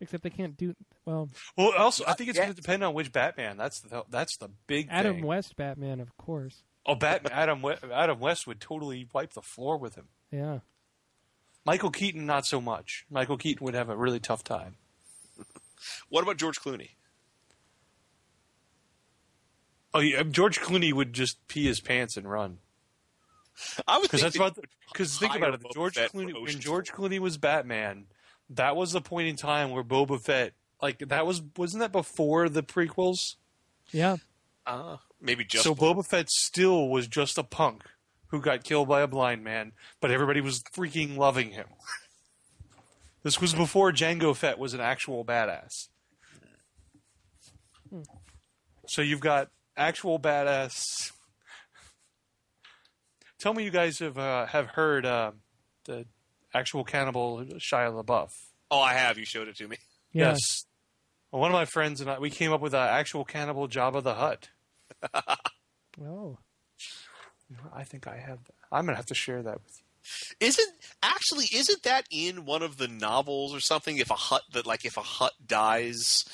Except 0.00 0.22
they 0.22 0.30
can't 0.30 0.56
do 0.56 0.74
well. 1.04 1.28
Well, 1.56 1.72
also, 1.76 2.04
I 2.06 2.14
think 2.14 2.30
it's 2.30 2.38
going 2.38 2.50
to 2.50 2.56
depend 2.56 2.82
on 2.82 2.94
which 2.94 3.12
Batman. 3.12 3.56
That's 3.58 3.80
the 3.80 4.04
that's 4.08 4.38
the 4.38 4.48
big 4.66 4.88
Adam 4.90 5.16
thing. 5.16 5.26
West 5.26 5.56
Batman, 5.56 6.00
of 6.00 6.16
course. 6.16 6.62
Oh, 6.86 6.94
Batman! 6.94 7.32
Adam 7.34 7.60
We- 7.62 7.74
Adam 7.92 8.18
West 8.18 8.46
would 8.46 8.60
totally 8.60 9.06
wipe 9.12 9.34
the 9.34 9.42
floor 9.42 9.76
with 9.76 9.96
him. 9.96 10.08
Yeah. 10.32 10.60
Michael 11.66 11.90
Keaton, 11.90 12.24
not 12.24 12.46
so 12.46 12.60
much. 12.62 13.04
Michael 13.10 13.36
Keaton 13.36 13.62
would 13.64 13.74
have 13.74 13.90
a 13.90 13.96
really 13.96 14.20
tough 14.20 14.42
time. 14.42 14.76
What 16.08 16.22
about 16.22 16.38
George 16.38 16.58
Clooney? 16.60 16.90
Oh, 19.92 20.00
yeah, 20.00 20.22
George 20.22 20.60
Clooney 20.60 20.92
would 20.92 21.12
just 21.12 21.46
pee 21.48 21.66
his 21.66 21.80
pants 21.80 22.16
and 22.16 22.30
run. 22.30 22.58
I 23.86 23.98
would 23.98 24.02
Because 24.10 24.20
think 24.22 24.34
that's 24.34 24.36
about 24.36 24.56
he 24.56 24.62
because 24.92 25.18
think 25.18 25.34
about 25.34 25.54
it. 25.54 25.60
George 25.74 25.96
Clooney 25.96 26.32
when 26.40 26.60
George 26.60 26.92
Clooney 26.92 27.18
was 27.18 27.36
Batman, 27.36 28.06
that 28.50 28.76
was 28.76 28.92
the 28.92 29.00
point 29.00 29.28
in 29.28 29.36
time 29.36 29.70
where 29.70 29.84
Boba 29.84 30.20
Fett 30.20 30.52
like 30.82 30.98
that 30.98 31.26
was 31.26 31.42
wasn't 31.56 31.80
that 31.80 31.92
before 31.92 32.48
the 32.48 32.62
prequels? 32.62 33.36
Yeah. 33.92 34.16
Uh, 34.66 34.98
maybe 35.20 35.44
just 35.44 35.64
so 35.64 35.74
Boba 35.74 36.04
Fett 36.06 36.30
still 36.30 36.88
was 36.88 37.06
just 37.06 37.38
a 37.38 37.42
punk 37.42 37.84
who 38.28 38.40
got 38.40 38.62
killed 38.64 38.88
by 38.88 39.00
a 39.00 39.06
blind 39.06 39.42
man, 39.42 39.72
but 40.00 40.10
everybody 40.10 40.40
was 40.40 40.62
freaking 40.62 41.16
loving 41.16 41.50
him. 41.50 41.66
This 43.22 43.38
was 43.38 43.52
before 43.52 43.92
Jango 43.92 44.34
Fett 44.34 44.58
was 44.58 44.72
an 44.72 44.80
actual 44.80 45.26
badass. 45.26 45.88
So 48.86 49.02
you've 49.02 49.20
got 49.20 49.50
actual 49.76 50.18
badass. 50.18 51.12
Tell 53.38 53.52
me, 53.52 53.64
you 53.64 53.70
guys 53.70 53.98
have 53.98 54.16
uh, 54.16 54.46
have 54.46 54.68
heard 54.68 55.04
uh, 55.04 55.32
the 55.84 56.06
actual 56.54 56.84
cannibal 56.84 57.38
Shia 57.58 58.02
LaBeouf? 58.04 58.30
Oh, 58.70 58.80
I 58.80 58.94
have. 58.94 59.18
You 59.18 59.24
showed 59.24 59.48
it 59.48 59.56
to 59.56 59.68
me. 59.68 59.76
Yeah. 60.12 60.30
Yes. 60.30 60.64
Well, 61.30 61.40
one 61.40 61.50
of 61.50 61.54
my 61.54 61.64
friends 61.64 62.00
and 62.00 62.10
I 62.10 62.18
we 62.18 62.30
came 62.30 62.52
up 62.52 62.60
with 62.60 62.74
an 62.74 62.80
actual 62.88 63.24
cannibal 63.24 63.68
Jabba 63.68 64.02
the 64.02 64.14
Hutt. 64.14 64.48
Oh. 66.02 66.38
I 67.74 67.84
think 67.84 68.06
I 68.06 68.16
have 68.16 68.42
that. 68.44 68.54
I'm 68.72 68.86
gonna 68.86 68.96
have 68.96 69.06
to 69.06 69.14
share 69.14 69.42
that 69.42 69.60
with 69.62 69.80
you. 70.40 70.46
Isn't 70.48 70.72
actually 71.02 71.46
isn't 71.52 71.82
that 71.82 72.06
in 72.10 72.46
one 72.46 72.62
of 72.62 72.78
the 72.78 72.88
novels 72.88 73.54
or 73.54 73.60
something? 73.60 73.98
If 73.98 74.10
a 74.10 74.14
Hutt 74.14 74.42
that 74.52 74.66
like 74.66 74.84
if 74.84 74.96
a 74.96 75.02
Hutt 75.02 75.32
dies, 75.46 76.24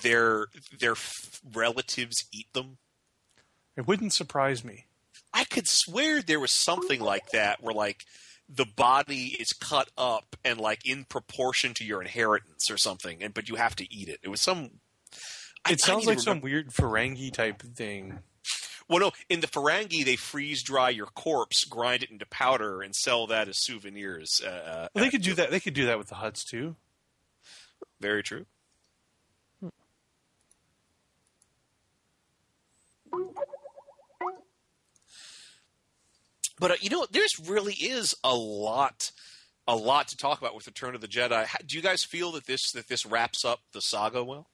their 0.00 0.46
their 0.76 0.92
f- 0.92 1.40
relatives 1.54 2.24
eat 2.32 2.52
them. 2.52 2.78
It 3.76 3.86
wouldn't 3.86 4.12
surprise 4.12 4.64
me. 4.64 4.86
I 5.32 5.44
could 5.44 5.68
swear 5.68 6.20
there 6.20 6.40
was 6.40 6.50
something 6.52 7.00
like 7.00 7.30
that 7.30 7.62
where 7.62 7.74
like 7.74 8.04
the 8.54 8.66
body 8.66 9.36
is 9.40 9.52
cut 9.52 9.90
up 9.96 10.36
and 10.44 10.60
like 10.60 10.86
in 10.86 11.04
proportion 11.04 11.72
to 11.74 11.84
your 11.84 12.02
inheritance 12.02 12.70
or 12.70 12.76
something, 12.76 13.22
and 13.22 13.32
but 13.32 13.48
you 13.48 13.56
have 13.56 13.74
to 13.76 13.92
eat 13.92 14.08
it. 14.08 14.20
It 14.22 14.28
was 14.28 14.40
some. 14.40 14.70
I- 15.64 15.72
It 15.72 15.82
I 15.84 15.86
sounds 15.86 15.98
need 16.00 16.04
to 16.04 16.08
like 16.10 16.18
some 16.20 16.40
weird 16.40 16.70
Ferengi 16.70 17.32
type 17.32 17.62
thing. 17.62 18.18
Well, 18.88 18.98
no, 18.98 19.12
in 19.30 19.40
the 19.40 19.46
Ferengi 19.46 20.04
they 20.04 20.16
freeze 20.16 20.62
dry 20.62 20.90
your 20.90 21.06
corpse, 21.06 21.64
grind 21.64 22.02
it 22.02 22.10
into 22.10 22.26
powder, 22.26 22.82
and 22.82 22.94
sell 22.94 23.26
that 23.28 23.48
as 23.48 23.56
souvenirs. 23.58 24.42
Uh, 24.42 24.88
Well, 24.94 25.02
they 25.04 25.10
could 25.10 25.22
do 25.22 25.34
that. 25.34 25.50
They 25.50 25.60
could 25.60 25.72
do 25.74 25.86
that 25.86 25.98
with 25.98 26.08
the 26.08 26.16
Hutts 26.16 26.44
too. 26.44 26.76
Very 28.00 28.22
true. 28.22 28.44
But 36.62 36.70
uh, 36.70 36.74
you 36.80 36.90
know, 36.90 37.06
there's 37.10 37.32
really 37.44 37.74
is 37.74 38.14
a 38.22 38.34
lot, 38.34 39.10
a 39.66 39.74
lot 39.76 40.06
to 40.08 40.16
talk 40.16 40.38
about 40.40 40.54
with 40.54 40.66
Return 40.66 40.94
of 40.94 41.00
the 41.00 41.08
Jedi. 41.08 41.44
How, 41.44 41.58
do 41.66 41.76
you 41.76 41.82
guys 41.82 42.04
feel 42.04 42.30
that 42.32 42.46
this 42.46 42.70
that 42.72 42.86
this 42.88 43.04
wraps 43.04 43.44
up 43.44 43.58
the 43.72 43.80
saga 43.80 44.22
well? 44.22 44.46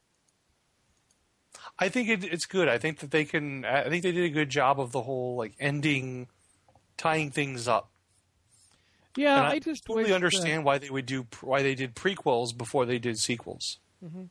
I 1.78 1.88
think 1.90 2.08
it, 2.08 2.24
it's 2.24 2.46
good. 2.46 2.66
I 2.68 2.78
think 2.78 3.00
that 3.00 3.10
they 3.10 3.24
can. 3.24 3.64
I 3.64 3.88
think 3.90 4.02
they 4.02 4.12
did 4.12 4.24
a 4.24 4.30
good 4.30 4.48
job 4.48 4.80
of 4.80 4.90
the 4.92 5.02
whole 5.02 5.36
like 5.36 5.52
ending, 5.60 6.28
tying 6.96 7.30
things 7.30 7.68
up. 7.68 7.90
Yeah, 9.16 9.36
And 9.38 9.46
I, 9.46 9.58
just 9.58 9.84
totally 9.84 10.04
wish 10.04 10.10
that- 10.10 10.14
understand 10.14 10.64
why 10.64 10.78
they 10.78 10.90
would 10.90 11.06
do 11.06 11.26
why 11.42 11.62
they 11.62 11.74
did 11.74 11.94
prequels 11.94 12.56
before 12.56 12.86
they 12.86 12.98
did 12.98 13.18
sequels. 13.18 13.78
hmm 14.02 14.24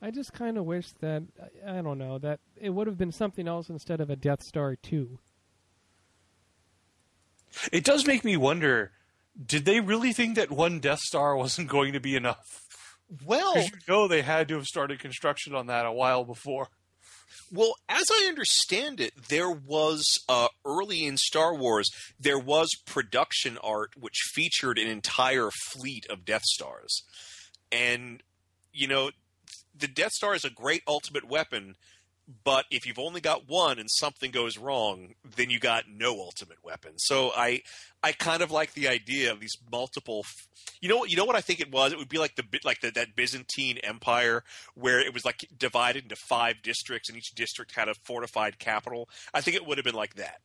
I 0.00 0.10
just 0.12 0.32
kind 0.32 0.56
of 0.58 0.64
wish 0.64 0.92
that 1.00 1.24
I, 1.66 1.78
I 1.78 1.82
don't 1.82 1.98
know 1.98 2.18
that 2.18 2.38
it 2.56 2.70
would 2.70 2.86
have 2.86 2.96
been 2.98 3.10
something 3.10 3.48
else 3.48 3.68
instead 3.68 4.00
of 4.00 4.10
a 4.10 4.16
Death 4.16 4.42
Star 4.44 4.76
two. 4.76 5.18
It 7.72 7.84
does 7.84 8.06
make 8.06 8.24
me 8.24 8.36
wonder: 8.36 8.92
Did 9.44 9.64
they 9.64 9.80
really 9.80 10.12
think 10.12 10.36
that 10.36 10.50
one 10.50 10.80
Death 10.80 11.00
Star 11.00 11.36
wasn't 11.36 11.68
going 11.68 11.92
to 11.92 12.00
be 12.00 12.16
enough? 12.16 12.62
Well, 13.24 13.56
you 13.56 13.70
know 13.86 14.06
they 14.06 14.22
had 14.22 14.48
to 14.48 14.56
have 14.56 14.66
started 14.66 15.00
construction 15.00 15.54
on 15.54 15.66
that 15.66 15.86
a 15.86 15.92
while 15.92 16.24
before. 16.24 16.68
Well, 17.50 17.76
as 17.88 18.04
I 18.10 18.26
understand 18.28 19.00
it, 19.00 19.28
there 19.28 19.50
was 19.50 20.18
uh, 20.28 20.48
early 20.66 21.06
in 21.06 21.16
Star 21.16 21.54
Wars 21.54 21.88
there 22.20 22.38
was 22.38 22.68
production 22.84 23.56
art 23.62 23.92
which 23.98 24.30
featured 24.34 24.78
an 24.78 24.86
entire 24.86 25.50
fleet 25.70 26.06
of 26.10 26.26
Death 26.26 26.44
Stars, 26.44 27.02
and 27.72 28.22
you 28.72 28.86
know, 28.86 29.10
the 29.76 29.88
Death 29.88 30.12
Star 30.12 30.34
is 30.34 30.44
a 30.44 30.50
great 30.50 30.82
ultimate 30.86 31.28
weapon. 31.28 31.76
But 32.44 32.66
if 32.70 32.86
you've 32.86 32.98
only 32.98 33.22
got 33.22 33.48
one 33.48 33.78
and 33.78 33.88
something 33.90 34.30
goes 34.30 34.58
wrong, 34.58 35.14
then 35.36 35.48
you 35.48 35.58
got 35.58 35.84
no 35.88 36.20
ultimate 36.20 36.62
weapon. 36.62 36.98
So 36.98 37.32
I, 37.34 37.62
I 38.02 38.12
kind 38.12 38.42
of 38.42 38.50
like 38.50 38.74
the 38.74 38.86
idea 38.88 39.32
of 39.32 39.40
these 39.40 39.56
multiple. 39.72 40.26
You 40.82 40.90
know 40.90 40.98
what? 40.98 41.10
You 41.10 41.16
know 41.16 41.24
what 41.24 41.36
I 41.36 41.40
think 41.40 41.60
it 41.60 41.72
was. 41.72 41.92
It 41.92 41.98
would 41.98 42.10
be 42.10 42.18
like 42.18 42.36
the 42.36 42.44
like 42.64 42.80
the, 42.80 42.90
that 42.90 43.16
Byzantine 43.16 43.78
Empire 43.78 44.44
where 44.74 45.00
it 45.00 45.14
was 45.14 45.24
like 45.24 45.48
divided 45.56 46.02
into 46.02 46.16
five 46.16 46.60
districts, 46.62 47.08
and 47.08 47.16
each 47.16 47.32
district 47.34 47.74
had 47.74 47.88
a 47.88 47.94
fortified 48.04 48.58
capital. 48.58 49.08
I 49.32 49.40
think 49.40 49.56
it 49.56 49.66
would 49.66 49.78
have 49.78 49.86
been 49.86 49.94
like 49.94 50.14
that. 50.16 50.40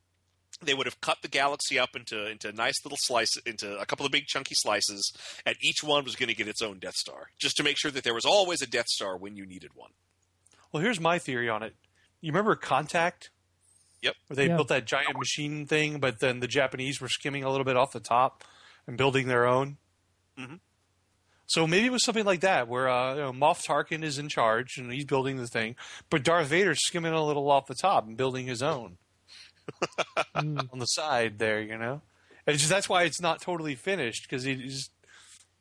They 0.61 0.73
would 0.73 0.85
have 0.85 1.01
cut 1.01 1.17
the 1.21 1.27
galaxy 1.27 1.77
up 1.77 1.97
into 1.97 2.27
into 2.27 2.53
nice 2.53 2.75
little 2.85 2.97
slices, 3.01 3.41
into 3.45 3.77
a 3.77 3.85
couple 3.85 4.05
of 4.05 4.11
big 4.13 4.27
chunky 4.27 4.55
slices, 4.55 5.11
and 5.45 5.57
each 5.61 5.83
one 5.83 6.05
was 6.05 6.15
going 6.15 6.29
to 6.29 6.35
get 6.35 6.47
its 6.47 6.61
own 6.61 6.79
Death 6.79 6.95
Star, 6.95 7.27
just 7.37 7.57
to 7.57 7.63
make 7.63 7.77
sure 7.77 7.91
that 7.91 8.05
there 8.05 8.13
was 8.13 8.25
always 8.25 8.61
a 8.61 8.67
Death 8.67 8.87
Star 8.87 9.17
when 9.17 9.35
you 9.35 9.45
needed 9.45 9.71
one. 9.75 9.91
Well, 10.73 10.81
here's 10.83 10.99
my 10.99 11.19
theory 11.19 11.47
on 11.49 11.63
it. 11.63 11.75
You 12.19 12.31
remember 12.31 12.55
Contact? 12.55 13.29
Yep. 14.01 14.15
Where 14.27 14.35
they 14.35 14.47
Yeah. 14.47 14.55
built 14.57 14.67
that 14.69 14.85
giant 14.85 15.17
machine 15.17 15.65
thing, 15.67 15.99
but 15.99 16.19
then 16.19 16.39
the 16.41 16.47
Japanese 16.47 16.99
were 16.99 17.07
skimming 17.07 17.43
a 17.43 17.49
little 17.49 17.63
bit 17.63 17.77
off 17.77 17.93
the 17.93 17.99
top 18.01 18.43
and 18.87 18.97
building 18.97 19.27
their 19.27 19.45
own. 19.45 19.77
Mhm. 20.37 20.59
So 21.45 21.67
maybe 21.67 21.85
it 21.85 21.91
was 21.91 22.03
something 22.03 22.25
like 22.25 22.39
that, 22.41 22.67
where 22.67 22.89
uh, 22.89 23.13
you 23.15 23.21
know, 23.21 23.31
Moff 23.33 23.65
Tarkin 23.65 24.03
is 24.03 24.17
in 24.17 24.27
charge 24.29 24.77
and 24.77 24.91
he's 24.91 25.05
building 25.05 25.37
the 25.37 25.47
thing, 25.47 25.75
but 26.09 26.23
Darth 26.23 26.47
Vader's 26.47 26.85
skimming 26.85 27.13
a 27.13 27.23
little 27.23 27.49
off 27.51 27.67
the 27.67 27.75
top 27.75 28.07
and 28.07 28.17
building 28.17 28.47
his 28.47 28.61
own 28.63 28.97
Mm. 30.35 30.69
on 30.73 30.79
the 30.79 30.85
side 30.85 31.39
there. 31.39 31.61
You 31.61 31.77
know, 31.77 32.01
it's 32.47 32.59
just 32.59 32.69
that's 32.69 32.89
why 32.89 33.03
it's 33.03 33.21
not 33.21 33.41
totally 33.41 33.75
finished 33.75 34.23
because 34.23 34.43
he's 34.43 34.89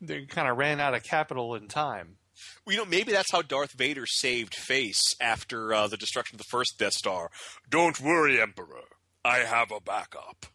they 0.00 0.24
kind 0.26 0.48
of 0.48 0.56
ran 0.56 0.80
out 0.80 0.94
of 0.94 1.02
capital 1.04 1.54
and 1.54 1.68
time. 1.70 2.16
Well, 2.64 2.74
you 2.74 2.78
know, 2.80 2.88
maybe 2.88 3.12
that's 3.12 3.30
how 3.32 3.42
Darth 3.42 3.72
Vader 3.72 4.06
saved 4.06 4.54
face 4.54 5.14
after 5.20 5.72
uh, 5.74 5.86
the 5.88 5.96
destruction 5.96 6.36
of 6.36 6.38
the 6.38 6.48
first 6.50 6.78
Death 6.78 6.94
Star. 6.94 7.30
Don't 7.68 8.00
worry, 8.00 8.40
Emperor. 8.40 8.84
I 9.24 9.38
have 9.40 9.70
a 9.70 9.80
backup. 9.80 10.46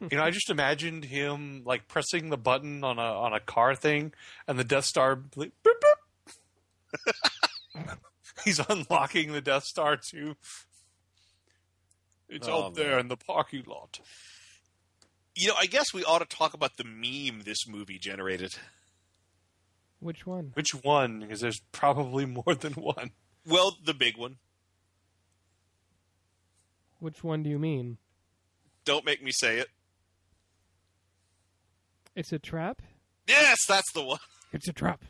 you 0.10 0.16
know, 0.16 0.22
I 0.22 0.30
just 0.30 0.50
imagined 0.50 1.04
him 1.04 1.62
like 1.64 1.88
pressing 1.88 2.28
the 2.30 2.36
button 2.36 2.84
on 2.84 2.98
a 2.98 3.02
on 3.02 3.32
a 3.32 3.40
car 3.40 3.74
thing, 3.74 4.12
and 4.46 4.58
the 4.58 4.64
Death 4.64 4.84
Star. 4.84 5.16
Boop, 5.16 5.52
boop. 5.64 5.82
He's 8.44 8.60
unlocking 8.68 9.32
the 9.32 9.40
Death 9.40 9.64
Star 9.64 9.96
too. 9.96 10.36
It's 12.28 12.48
Oh, 12.48 12.64
out 12.64 12.74
there 12.74 12.98
in 12.98 13.08
the 13.08 13.16
parking 13.16 13.64
lot. 13.66 14.00
You 15.34 15.48
know, 15.48 15.54
I 15.58 15.66
guess 15.66 15.92
we 15.94 16.04
ought 16.04 16.18
to 16.18 16.36
talk 16.36 16.54
about 16.54 16.76
the 16.76 16.84
meme 16.84 17.42
this 17.44 17.66
movie 17.68 17.98
generated. 17.98 18.56
Which 20.06 20.24
one? 20.24 20.52
Which 20.54 20.70
one? 20.70 21.18
Because 21.18 21.40
there's 21.40 21.60
probably 21.72 22.26
more 22.26 22.54
than 22.54 22.74
one. 22.74 23.10
Well, 23.44 23.76
the 23.84 23.92
big 23.92 24.16
one. 24.16 24.36
Which 27.00 27.24
one 27.24 27.42
do 27.42 27.50
you 27.50 27.58
mean? 27.58 27.98
Don't 28.84 29.04
make 29.04 29.20
me 29.20 29.32
say 29.32 29.58
it. 29.58 29.68
It's 32.14 32.32
a 32.32 32.38
trap. 32.38 32.82
Yes, 33.26 33.58
that's 33.68 33.92
the 33.92 34.02
one. 34.02 34.20
It's 34.52 34.68
a 34.68 34.72
trap. 34.72 35.04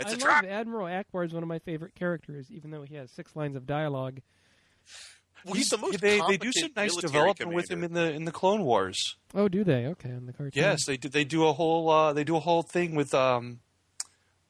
It's 0.00 0.10
I 0.10 0.14
a 0.14 0.18
love 0.18 0.20
trap. 0.20 0.44
Admiral 0.44 0.88
Ackbar 0.88 1.24
is 1.24 1.32
one 1.32 1.44
of 1.44 1.48
my 1.48 1.60
favorite 1.60 1.94
characters, 1.94 2.50
even 2.50 2.72
though 2.72 2.82
he 2.82 2.96
has 2.96 3.12
six 3.12 3.36
lines 3.36 3.54
of 3.54 3.64
dialogue. 3.64 4.20
Well, 5.44 5.54
he's 5.54 5.68
the 5.68 5.78
most 5.78 6.00
they 6.00 6.20
they 6.28 6.36
do 6.36 6.50
some 6.52 6.70
nice 6.74 6.90
military 6.90 7.12
development 7.12 7.54
with 7.54 7.70
him 7.70 7.84
in 7.84 7.92
the 7.92 8.12
in 8.12 8.24
the 8.24 8.32
Clone 8.32 8.64
Wars. 8.64 8.98
Oh, 9.34 9.46
do 9.48 9.62
they? 9.62 9.86
Okay, 9.86 10.10
on 10.10 10.26
the 10.26 10.32
cartoon. 10.32 10.52
Yes, 10.54 10.84
they 10.84 10.96
do. 10.96 11.08
They 11.08 11.24
do 11.24 11.46
a 11.46 11.52
whole 11.52 11.88
uh, 11.88 12.12
they 12.12 12.24
do 12.24 12.36
a 12.36 12.40
whole 12.40 12.62
thing 12.62 12.94
with 12.94 13.14
um, 13.14 13.60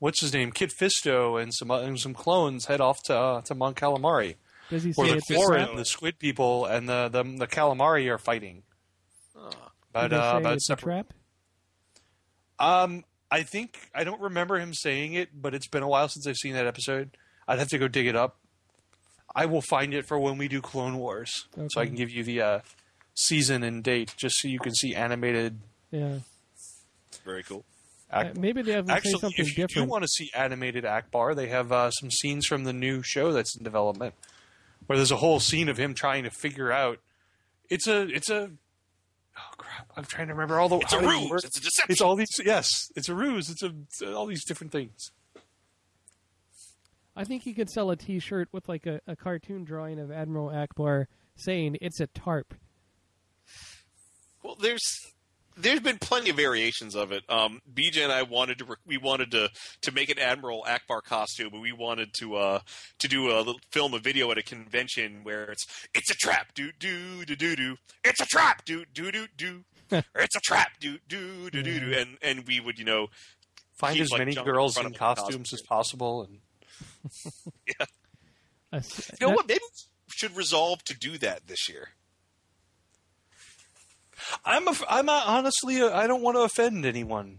what's 0.01 0.21
his 0.21 0.33
name, 0.33 0.51
Kit 0.51 0.73
Fisto, 0.77 1.41
and 1.41 1.55
some 1.55 1.71
and 1.71 2.01
some 2.01 2.15
clones 2.15 2.67
head 2.67 2.81
off 2.81 3.01
to 3.05 3.17
uh, 3.17 3.41
to 3.43 3.55
Mon 3.55 3.75
Calamari, 3.75 4.35
Does 4.69 4.83
he 4.83 4.91
where 4.93 5.07
say 5.07 5.13
the 5.13 5.19
it's 5.19 5.31
a 5.31 5.77
the 5.77 5.85
Squid 5.85 6.19
people, 6.19 6.67
and 6.67 6.89
the 6.89 7.09
the, 7.09 7.23
the 7.23 7.47
Calamari 7.47 8.09
are 8.13 8.19
fighting. 8.19 8.65
But 9.93 10.09
Do 10.09 10.17
uh, 10.17 10.33
say 10.33 10.39
about 10.39 10.53
it's 10.55 10.65
a 10.65 10.67
separate. 10.67 10.93
trap. 10.93 11.13
Um, 12.59 13.05
I 13.31 13.43
think 13.43 13.79
I 13.95 14.05
don't 14.05 14.21
remember 14.21 14.59
him 14.59 14.75
saying 14.75 15.15
it, 15.15 15.29
but 15.41 15.55
it's 15.55 15.67
been 15.69 15.83
a 15.83 15.89
while 15.89 16.09
since 16.09 16.27
I've 16.27 16.37
seen 16.37 16.55
that 16.55 16.67
episode. 16.67 17.17
I'd 17.49 17.59
have 17.59 17.69
to 17.69 17.79
go 17.79 17.89
dig 17.89 18.07
it 18.07 18.17
up. 18.17 18.37
I 19.35 19.47
will 19.47 19.63
find 19.63 19.95
it 19.95 20.07
for 20.07 20.19
when 20.19 20.39
we 20.39 20.49
do 20.49 20.61
Clone 20.61 20.99
Wars, 20.99 21.47
so 21.69 21.81
I 21.81 21.87
can 21.87 21.95
give 21.95 22.11
you 22.11 22.25
the 22.25 22.41
uh, 22.41 22.61
season 23.15 23.63
and 23.63 23.83
date, 23.83 24.15
just 24.17 24.37
so 24.41 24.49
you 24.49 24.59
can 24.59 24.75
see 24.75 24.95
animated. 24.95 25.61
Yeah. 25.91 26.19
Very 27.25 27.43
cool. 27.45 27.65
Ak- 28.13 28.27
Uh, 28.37 28.41
maybe 28.41 28.63
they 28.63 28.73
have 28.73 28.87
to 28.87 28.91
say 28.91 28.97
Actually, 28.97 29.13
something 29.21 29.47
if 29.47 29.57
you 29.57 29.67
do 29.67 29.85
want 29.85 30.03
to 30.03 30.09
see 30.09 30.31
animated 30.35 30.85
Ackbar, 30.85 31.35
they 31.37 31.49
have 31.49 31.71
uh, 31.73 31.91
some 31.91 32.11
scenes 32.11 32.47
from 32.47 32.65
the 32.65 32.73
new 32.73 33.03
show 33.03 33.33
that's 33.33 33.57
in 33.57 33.63
development, 33.63 34.15
where 34.87 34.97
there's 34.97 35.13
a 35.13 35.17
whole 35.17 35.41
scene 35.41 35.69
of 35.69 35.77
him 35.77 35.95
trying 35.95 36.25
to 36.25 36.31
figure 36.31 36.73
out. 36.73 36.99
It's 37.69 37.87
a 37.87 38.03
it's 38.09 38.29
a 38.31 38.51
oh 39.39 39.55
crap! 39.57 39.93
I'm 39.97 40.05
trying 40.05 40.27
to 40.27 40.35
remember 40.35 40.59
all 40.59 40.69
the. 40.69 40.79
It's 40.79 40.93
a 40.93 41.01
ruse. 41.01 41.31
work. 41.31 41.45
It's 41.45 41.59
a 41.59 41.63
deception. 41.63 41.93
It's 41.93 42.01
all 42.01 42.17
these. 42.17 42.41
Yes, 42.45 42.91
it's 42.97 43.09
a 43.09 43.15
ruse. 43.15 43.49
It's 43.49 43.63
a 43.63 43.73
it's 43.87 44.03
all 44.03 44.27
these 44.27 44.45
different 44.45 44.73
things. 44.73 45.13
I 47.17 47.25
think 47.25 47.45
you 47.45 47.55
could 47.55 47.69
sell 47.69 47.91
a 47.91 47.97
T-shirt 47.97 48.49
with 48.53 48.69
like 48.69 48.87
a, 48.87 49.01
a 49.07 49.15
cartoon 49.15 49.65
drawing 49.65 49.99
of 49.99 50.11
Admiral 50.11 50.49
Ackbar 50.49 51.07
saying 51.37 51.77
it's 51.81 52.01
a 52.01 52.07
tarp. 52.07 52.55
Well, 54.43 54.57
there's 54.61 55.13
there's 55.63 55.81
been 55.81 55.99
plenty 55.99 56.31
of 56.31 56.37
variations 56.37 56.95
of 56.95 57.13
it. 57.13 57.23
Um, 57.29 57.61
BJ 57.73 58.03
and 58.03 58.13
I 58.13 58.23
wanted 58.23 58.59
to 58.59 58.65
rec- 58.65 58.79
we 58.87 58.97
wanted 58.99 59.31
to 59.33 59.51
to 59.83 59.93
make 59.93 60.11
an 60.11 60.19
Admiral 60.19 60.65
Ackbar 60.67 61.03
costume, 61.03 61.51
but 61.53 61.61
we 61.61 61.73
wanted 61.73 62.13
to 62.21 62.37
uh 62.37 62.61
to 62.99 63.09
do 63.09 63.31
a 63.31 63.39
little 63.39 63.61
film 63.73 63.95
a 63.95 63.99
video 63.99 64.31
at 64.31 64.39
a 64.39 64.43
convention 64.43 65.21
where 65.23 65.45
it's 65.51 65.67
it's 65.95 66.11
a 66.11 66.15
trap, 66.15 66.55
do 66.55 66.71
do 66.79 67.25
do 67.25 67.37
do 67.37 67.57
do, 67.57 67.77
it's 68.05 68.21
a 68.21 68.27
trap, 68.27 68.65
do 68.65 68.85
do 68.93 69.11
do 69.13 69.27
do, 69.37 69.65
it's 69.91 70.37
a 70.37 70.41
trap, 70.41 70.73
do 70.81 70.99
do 71.09 71.51
do 71.51 71.63
do 71.63 71.81
do, 71.81 71.95
and 71.97 72.19
and 72.23 72.47
we 72.47 72.61
would 72.61 72.79
you 72.79 72.85
know 72.85 73.09
Find 73.75 73.95
keep, 73.95 74.03
as 74.03 74.11
like, 74.11 74.19
many 74.21 74.33
junk 74.33 74.47
in 74.47 74.53
girls 74.53 74.79
in 74.79 74.87
of 74.87 74.93
the 74.93 74.99
costumes 74.99 75.53
as 75.55 75.63
possible, 75.63 76.23
and 76.23 76.41
A 78.73 78.77
s- 78.77 79.11
You 79.21 79.27
know 79.27 79.35
what? 79.35 79.49
Maybe 79.49 79.61
we 79.75 80.13
should 80.15 80.37
resolve 80.37 80.83
to 80.85 80.95
do 80.97 81.19
that 81.19 81.47
this 81.47 81.69
year. 81.69 81.89
I'm 84.45 84.69
a, 84.69 84.75
I'm 84.89 85.09
a, 85.09 85.23
honestly 85.27 85.83
I 85.83 86.03
I 86.03 86.07
don't 86.07 86.23
want 86.23 86.37
to 86.37 86.43
offend 86.43 86.85
anyone. 86.87 87.39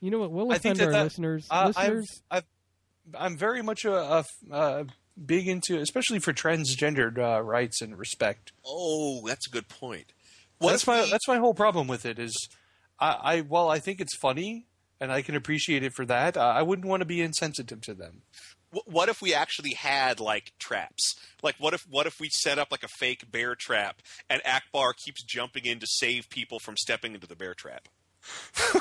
You 0.00 0.10
know 0.10 0.20
what? 0.20 0.30
We'll 0.30 0.52
I 0.52 0.58
think 0.58 0.76
offend 0.76 0.78
that 0.78 0.84
our 0.86 0.92
that- 0.92 1.02
listeners. 1.04 1.46
uh, 1.50 1.54
I've- 1.76 1.78
listeners, 1.96 2.22
I've, 2.30 2.44
I'm 3.18 3.36
very 3.38 3.62
much 3.62 3.84
a, 3.84 3.94
a, 3.94 4.24
a 4.50 4.86
big 5.24 5.48
into, 5.48 5.78
especially 5.78 6.18
for 6.18 6.32
transgendered 6.32 7.18
uh, 7.18 7.42
rights 7.42 7.80
and 7.80 7.98
respect. 7.98 8.52
Oh, 8.66 9.26
that's 9.26 9.46
a 9.46 9.50
good 9.50 9.68
point. 9.68 10.12
What 10.58 10.70
that's 10.72 10.86
my 10.86 11.02
we- 11.02 11.10
that's 11.10 11.26
my 11.28 11.38
whole 11.38 11.54
problem 11.54 11.88
with 11.88 12.04
it 12.06 12.18
is, 12.18 12.48
I, 13.00 13.18
I 13.22 13.40
while 13.40 13.68
I 13.70 13.78
think 13.78 14.00
it's 14.00 14.16
funny 14.16 14.66
and 15.00 15.10
I 15.12 15.22
can 15.22 15.34
appreciate 15.36 15.82
it 15.84 15.92
for 15.94 16.04
that, 16.06 16.36
uh, 16.36 16.40
I 16.40 16.62
wouldn't 16.62 16.86
want 16.88 17.00
to 17.00 17.06
be 17.06 17.20
insensitive 17.20 17.80
to 17.82 17.94
them. 17.94 18.22
Wh- 18.72 18.86
what 18.88 19.08
if 19.08 19.20
we 19.22 19.32
actually 19.34 19.74
had 19.74 20.20
like 20.20 20.52
traps? 20.58 21.14
Like 21.42 21.56
what 21.58 21.74
if 21.74 21.86
what 21.88 22.06
if 22.06 22.20
we 22.20 22.28
set 22.30 22.58
up 22.58 22.68
like 22.70 22.82
a 22.82 22.88
fake 22.88 23.30
bear 23.30 23.54
trap 23.54 24.02
and 24.28 24.42
Ackbar 24.42 24.94
keeps 24.96 25.22
jumping 25.24 25.64
in 25.64 25.78
to 25.80 25.86
save 25.88 26.28
people 26.30 26.58
from 26.58 26.76
stepping 26.76 27.14
into 27.14 27.26
the 27.26 27.36
bear 27.36 27.54
trap? 27.54 27.88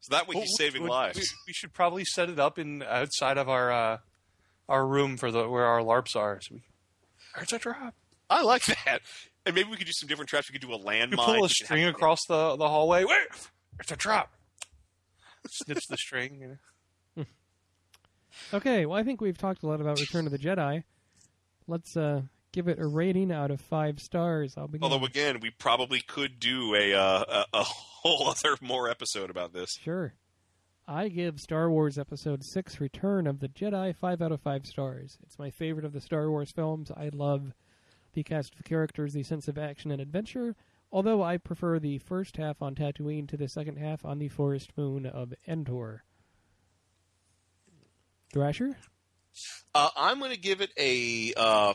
so 0.00 0.10
that 0.10 0.28
way 0.28 0.34
he's 0.34 0.40
Well, 0.50 0.56
saving 0.58 0.82
we- 0.82 0.88
lives. 0.90 1.18
We, 1.18 1.24
we 1.48 1.52
should 1.52 1.72
probably 1.72 2.04
set 2.04 2.28
it 2.28 2.38
up 2.38 2.58
in 2.58 2.82
outside 2.82 3.38
of 3.38 3.48
our 3.48 3.72
uh, 3.72 3.98
our 4.68 4.86
room 4.86 5.16
for 5.16 5.30
the 5.30 5.48
where 5.48 5.64
our 5.66 5.80
LARPs 5.80 6.14
are. 6.16 6.40
So 6.42 6.54
we, 6.56 6.62
it's 7.40 7.52
a 7.52 7.58
trap. 7.58 7.94
I 8.30 8.42
like 8.42 8.64
that. 8.66 9.00
And 9.46 9.54
maybe 9.54 9.68
we 9.70 9.76
could 9.76 9.86
do 9.86 9.92
some 9.94 10.08
different 10.08 10.28
traps. 10.30 10.48
We 10.50 10.58
could 10.58 10.66
do 10.66 10.74
a 10.74 10.78
landmine. 10.78 11.16
Pull 11.16 11.44
a 11.44 11.48
string 11.48 11.84
across 11.84 12.20
the 12.28 12.56
the 12.56 12.68
hallway. 12.68 13.04
Wait, 13.04 13.18
it's 13.80 13.92
a 13.92 13.96
trap. 13.96 14.30
Snips 15.48 15.86
the 15.86 15.96
string. 15.96 16.40
You 16.40 16.58
know. 17.16 17.24
okay. 18.54 18.86
Well, 18.86 18.98
I 18.98 19.02
think 19.02 19.20
we've 19.20 19.38
talked 19.38 19.62
a 19.62 19.66
lot 19.66 19.80
about 19.80 20.00
Return 20.00 20.26
of 20.26 20.32
the 20.32 20.38
Jedi. 20.38 20.84
Let's 21.66 21.96
uh, 21.96 22.22
give 22.52 22.68
it 22.68 22.78
a 22.78 22.86
rating 22.86 23.32
out 23.32 23.50
of 23.50 23.60
five 23.60 24.00
stars. 24.00 24.54
I'll 24.56 24.68
begin. 24.68 24.84
Although 24.84 25.04
again, 25.04 25.40
we 25.40 25.50
probably 25.50 26.00
could 26.00 26.38
do 26.38 26.74
a 26.74 26.94
uh, 26.94 27.24
a, 27.28 27.58
a 27.58 27.62
whole 27.62 28.28
other 28.30 28.56
more 28.60 28.88
episode 28.88 29.30
about 29.30 29.52
this. 29.52 29.78
Sure. 29.82 30.14
I 30.86 31.08
give 31.08 31.40
Star 31.40 31.70
Wars 31.70 31.98
Episode 31.98 32.44
6 32.44 32.78
Return 32.78 33.26
of 33.26 33.40
the 33.40 33.48
Jedi 33.48 33.96
5 33.96 34.20
out 34.20 34.32
of 34.32 34.42
5 34.42 34.66
stars. 34.66 35.16
It's 35.22 35.38
my 35.38 35.50
favorite 35.50 35.86
of 35.86 35.94
the 35.94 36.00
Star 36.00 36.28
Wars 36.28 36.50
films. 36.50 36.90
I 36.94 37.08
love 37.10 37.54
the 38.12 38.22
cast 38.22 38.54
of 38.54 38.64
characters, 38.64 39.14
the 39.14 39.22
sense 39.22 39.48
of 39.48 39.56
action 39.56 39.90
and 39.90 40.00
adventure, 40.00 40.56
although 40.94 41.24
I 41.24 41.38
prefer 41.38 41.80
the 41.80 41.98
first 41.98 42.36
half 42.36 42.62
on 42.62 42.76
Tatooine 42.76 43.28
to 43.28 43.36
the 43.36 43.48
second 43.48 43.78
half 43.78 44.04
on 44.04 44.20
the 44.20 44.28
forest 44.28 44.70
moon 44.76 45.04
of 45.04 45.34
Endor. 45.46 46.04
Thrasher? 48.32 48.76
Uh, 49.74 49.90
I'm 49.96 50.20
going 50.20 50.30
to 50.30 50.38
give 50.38 50.60
it 50.60 50.70
a 50.78 51.34
uh, 51.36 51.74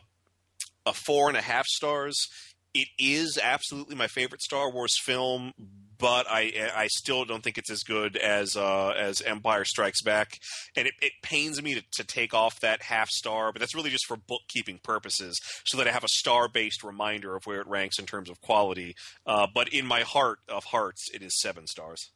a 0.86 0.94
four 0.94 1.28
and 1.28 1.38
a 1.38 1.42
half 1.42 1.66
stars. 1.66 2.30
It 2.74 2.88
is 2.98 3.38
absolutely 3.42 3.96
my 3.96 4.08
favorite 4.08 4.42
Star 4.42 4.72
Wars 4.72 4.96
film, 5.04 5.52
but 6.00 6.26
I 6.30 6.72
I 6.76 6.88
still 6.88 7.26
don't 7.26 7.44
think 7.44 7.58
it's 7.58 7.70
as 7.70 7.84
good 7.84 8.16
as 8.18 8.56
uh, 8.56 8.90
as 8.90 9.22
Empire 9.22 9.66
Strikes 9.66 10.02
Back, 10.02 10.40
and 10.76 10.88
it, 10.88 10.94
it 11.02 11.12
pains 11.22 11.62
me 11.62 11.76
to, 11.76 11.84
to 11.98 12.04
take 12.04 12.34
off 12.34 12.60
that 12.62 12.84
half 12.84 13.10
star, 13.10 13.52
but 13.52 13.60
that's 13.60 13.76
really 13.76 13.90
just 13.90 14.06
for 14.06 14.18
bookkeeping 14.18 14.80
purposes, 14.84 15.40
so 15.66 15.78
that 15.78 15.88
I 15.88 15.92
have 15.92 16.04
a 16.04 16.10
star 16.10 16.48
based 16.48 16.84
reminder 16.84 17.36
of 17.36 17.46
where 17.46 17.62
it 17.62 17.68
ranks 17.68 18.00
in 18.00 18.06
terms 18.06 18.30
of 18.30 18.42
quality. 18.42 18.96
Uh, 19.28 19.48
but 19.54 19.68
in 19.70 19.86
my 19.86 20.02
heart 20.02 20.40
of 20.48 20.64
hearts, 20.66 21.10
it 21.14 21.22
is 21.22 21.40
seven 21.40 21.68
stars. 21.68 22.10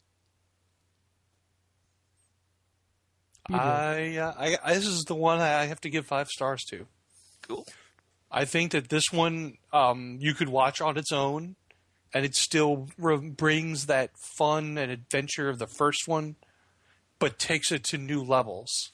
I, 3.50 4.18
uh, 4.18 4.34
I, 4.38 4.58
I 4.64 4.74
this 4.76 4.88
is 4.88 5.04
the 5.04 5.16
one 5.16 5.40
I 5.40 5.66
have 5.66 5.82
to 5.82 5.90
give 5.90 6.06
five 6.06 6.30
stars 6.30 6.64
to. 6.70 6.88
Cool. 7.42 7.68
I 8.32 8.46
think 8.46 8.72
that 8.72 8.90
this 8.90 9.12
one 9.12 9.58
um, 9.72 10.18
you 10.20 10.34
could 10.34 10.50
watch 10.50 10.82
on 10.82 10.98
its 10.98 11.12
own, 11.12 11.56
and 12.14 12.26
it 12.26 12.36
still 12.36 12.88
re- 12.97 13.18
brings 13.30 13.88
that 13.88 14.18
fun 14.18 14.78
and 14.78 14.91
adventure 14.91 15.49
of 15.49 15.59
the 15.59 15.68
first 15.68 16.07
one, 16.07 16.36
but 17.20 17.39
takes 17.39 17.72
it 17.72 17.84
to 17.86 17.97
new 17.97 18.22
levels 18.24 18.91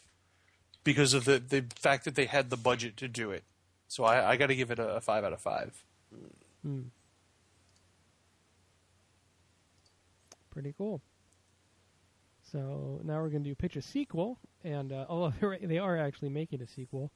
because 0.84 1.14
of 1.14 1.26
the 1.26 1.40
the 1.40 1.66
fact 1.76 2.06
that 2.06 2.16
they 2.16 2.26
had 2.26 2.50
the 2.50 2.58
budget 2.58 2.96
to 2.98 3.08
do 3.08 3.32
it. 3.32 3.44
So 3.88 4.04
I, 4.04 4.32
I 4.32 4.38
got 4.38 4.48
to 4.48 4.56
give 4.56 4.72
it 4.72 4.80
a, 4.80 4.96
a 4.96 5.02
five 5.02 5.24
out 5.24 5.34
of 5.34 5.42
five. 5.42 5.84
Hmm. 6.64 6.82
Pretty 10.52 10.74
cool. 10.78 11.02
So 12.52 13.00
now 13.04 13.22
we're 13.22 13.30
going 13.30 13.44
to 13.44 13.50
do 13.50 13.56
pitch 13.56 13.76
a 13.76 13.82
sequel, 13.82 14.40
and 14.64 14.92
uh, 14.92 15.06
although 15.08 15.34
they're- 15.40 15.60
they 15.62 15.78
are 15.78 15.98
actually 15.98 16.30
making 16.30 16.62
a 16.62 16.68
sequel. 16.68 17.12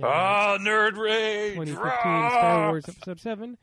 Uh, 0.00 0.06
Ah, 0.06 0.58
nerd 0.60 0.96
rage! 0.96 1.54
2015 1.54 1.76
Rah! 2.12 2.28
Star 2.30 2.68
Wars 2.70 2.84
Episode 2.88 3.20
7. 3.20 3.58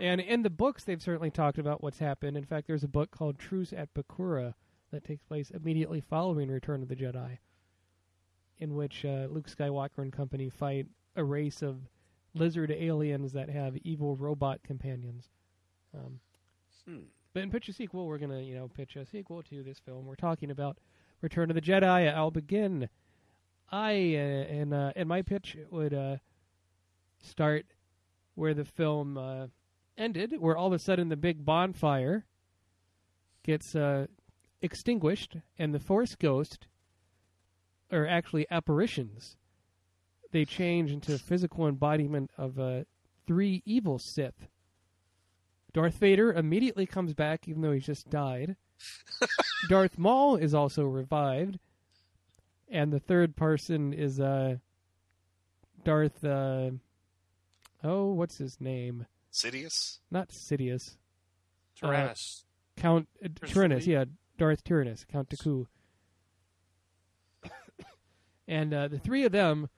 And 0.00 0.20
in 0.20 0.42
the 0.42 0.50
books, 0.50 0.84
they've 0.84 1.00
certainly 1.00 1.30
talked 1.30 1.58
about 1.58 1.82
what's 1.82 1.98
happened. 1.98 2.36
In 2.36 2.44
fact, 2.44 2.66
there's 2.66 2.84
a 2.84 2.88
book 2.88 3.10
called 3.10 3.38
Truce 3.38 3.72
at 3.72 3.94
Bakura 3.94 4.54
that 4.90 5.04
takes 5.04 5.22
place 5.22 5.50
immediately 5.50 6.00
following 6.00 6.50
Return 6.50 6.82
of 6.82 6.88
the 6.88 6.96
Jedi, 6.96 7.38
in 8.58 8.74
which 8.74 9.04
uh, 9.04 9.26
Luke 9.30 9.48
Skywalker 9.48 9.98
and 9.98 10.12
company 10.12 10.50
fight 10.50 10.86
a 11.16 11.22
race 11.22 11.62
of 11.62 11.88
lizard 12.34 12.72
aliens 12.72 13.32
that 13.32 13.48
have 13.48 13.76
evil 13.78 14.16
robot 14.16 14.60
companions. 14.64 15.28
Um, 15.94 16.18
Hmm. 16.86 17.04
But 17.32 17.42
in 17.42 17.50
pitch 17.50 17.68
a 17.68 17.72
sequel, 17.72 18.06
we're 18.06 18.18
gonna 18.18 18.40
you 18.40 18.54
know 18.54 18.68
pitch 18.68 18.96
a 18.96 19.06
sequel 19.06 19.42
to 19.44 19.62
this 19.62 19.78
film. 19.78 20.06
We're 20.06 20.14
talking 20.16 20.50
about 20.50 20.78
Return 21.20 21.50
of 21.50 21.54
the 21.54 21.62
Jedi. 21.62 22.12
I'll 22.14 22.30
begin. 22.30 22.88
I 23.70 23.92
uh, 23.92 24.52
and 24.52 24.74
uh, 24.74 24.92
and 24.94 25.08
my 25.08 25.22
pitch 25.22 25.56
would 25.70 25.94
uh, 25.94 26.16
start 27.22 27.66
where 28.34 28.54
the 28.54 28.64
film 28.64 29.16
uh, 29.16 29.46
ended, 29.96 30.40
where 30.40 30.56
all 30.56 30.68
of 30.68 30.72
a 30.72 30.78
sudden 30.78 31.08
the 31.08 31.16
big 31.16 31.44
bonfire 31.44 32.24
gets 33.42 33.74
uh, 33.74 34.06
extinguished, 34.62 35.36
and 35.58 35.74
the 35.74 35.78
Force 35.78 36.14
Ghost, 36.14 36.66
or 37.92 38.06
actually 38.06 38.46
apparitions, 38.50 39.36
they 40.32 40.44
change 40.44 40.90
into 40.90 41.14
a 41.14 41.18
physical 41.18 41.68
embodiment 41.68 42.30
of 42.36 42.58
uh, 42.58 42.84
three 43.26 43.62
evil 43.64 43.98
Sith. 43.98 44.48
Darth 45.72 45.98
Vader 45.98 46.32
immediately 46.32 46.86
comes 46.86 47.14
back, 47.14 47.46
even 47.48 47.62
though 47.62 47.72
he's 47.72 47.86
just 47.86 48.08
died. 48.08 48.56
Darth 49.68 49.98
Maul 49.98 50.36
is 50.36 50.54
also 50.54 50.84
revived, 50.84 51.58
and 52.68 52.92
the 52.92 53.00
third 53.00 53.36
person 53.36 53.92
is 53.92 54.20
uh, 54.20 54.56
Darth. 55.84 56.24
Uh, 56.24 56.70
oh, 57.82 58.12
what's 58.12 58.38
his 58.38 58.60
name? 58.60 59.06
Sidious. 59.34 59.98
Not 60.10 60.28
Sidious. 60.28 60.96
Uh, 61.82 61.88
Tyrannus. 61.88 62.44
Count 62.76 63.08
uh, 63.22 63.28
Tyrannus, 63.46 63.86
yeah, 63.86 64.04
Darth 64.38 64.62
Tyrannus, 64.64 65.04
Count 65.10 65.28
Dooku. 65.28 65.66
and 68.48 68.72
uh, 68.72 68.88
the 68.88 68.98
three 68.98 69.24
of 69.24 69.32
them 69.32 69.68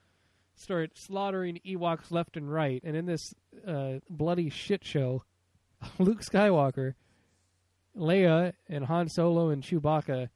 start 0.55 0.97
slaughtering 0.97 1.59
Ewoks 1.65 2.11
left 2.11 2.37
and 2.37 2.51
right. 2.51 2.81
And 2.83 2.95
in 2.95 3.05
this 3.05 3.33
uh, 3.67 3.95
bloody 4.09 4.49
shit 4.49 4.85
show, 4.85 5.23
Luke 5.99 6.21
Skywalker, 6.21 6.93
Leia, 7.95 8.53
and 8.67 8.85
Han 8.85 9.09
Solo 9.09 9.49
and 9.49 9.63
Chewbacca 9.63 10.29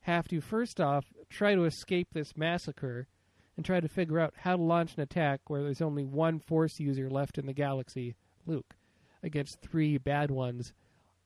have 0.00 0.28
to 0.28 0.40
first 0.40 0.80
off 0.80 1.06
try 1.30 1.54
to 1.54 1.64
escape 1.64 2.08
this 2.12 2.36
massacre 2.36 3.08
and 3.56 3.64
try 3.64 3.80
to 3.80 3.88
figure 3.88 4.20
out 4.20 4.34
how 4.36 4.56
to 4.56 4.62
launch 4.62 4.94
an 4.96 5.02
attack 5.02 5.40
where 5.48 5.62
there's 5.62 5.80
only 5.80 6.04
one 6.04 6.38
Force 6.38 6.80
user 6.80 7.08
left 7.08 7.38
in 7.38 7.46
the 7.46 7.52
galaxy, 7.52 8.16
Luke, 8.46 8.74
against 9.22 9.60
three 9.60 9.98
bad 9.98 10.30
ones 10.30 10.72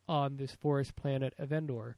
on 0.08 0.36
this 0.36 0.52
forest 0.52 0.96
planet 0.96 1.34
of 1.38 1.52
Endor. 1.52 1.96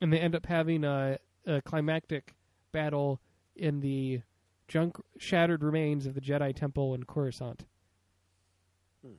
And 0.00 0.12
they 0.12 0.18
end 0.18 0.34
up 0.34 0.46
having 0.46 0.84
a, 0.84 1.18
a 1.46 1.62
climactic 1.62 2.34
battle 2.72 3.20
in 3.54 3.80
the 3.80 4.22
junk 4.68 4.96
shattered 5.18 5.62
remains 5.62 6.06
of 6.06 6.14
the 6.14 6.20
Jedi 6.20 6.54
Temple 6.54 6.94
in 6.94 7.04
Coruscant. 7.04 7.64
Hmm. 9.04 9.14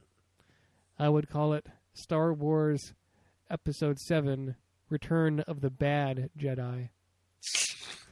I 0.99 1.09
would 1.09 1.29
call 1.29 1.53
it 1.53 1.67
Star 1.93 2.33
Wars 2.33 2.93
Episode 3.49 3.99
7 3.99 4.55
Return 4.89 5.39
of 5.41 5.61
the 5.61 5.69
Bad 5.69 6.29
Jedi. 6.37 6.89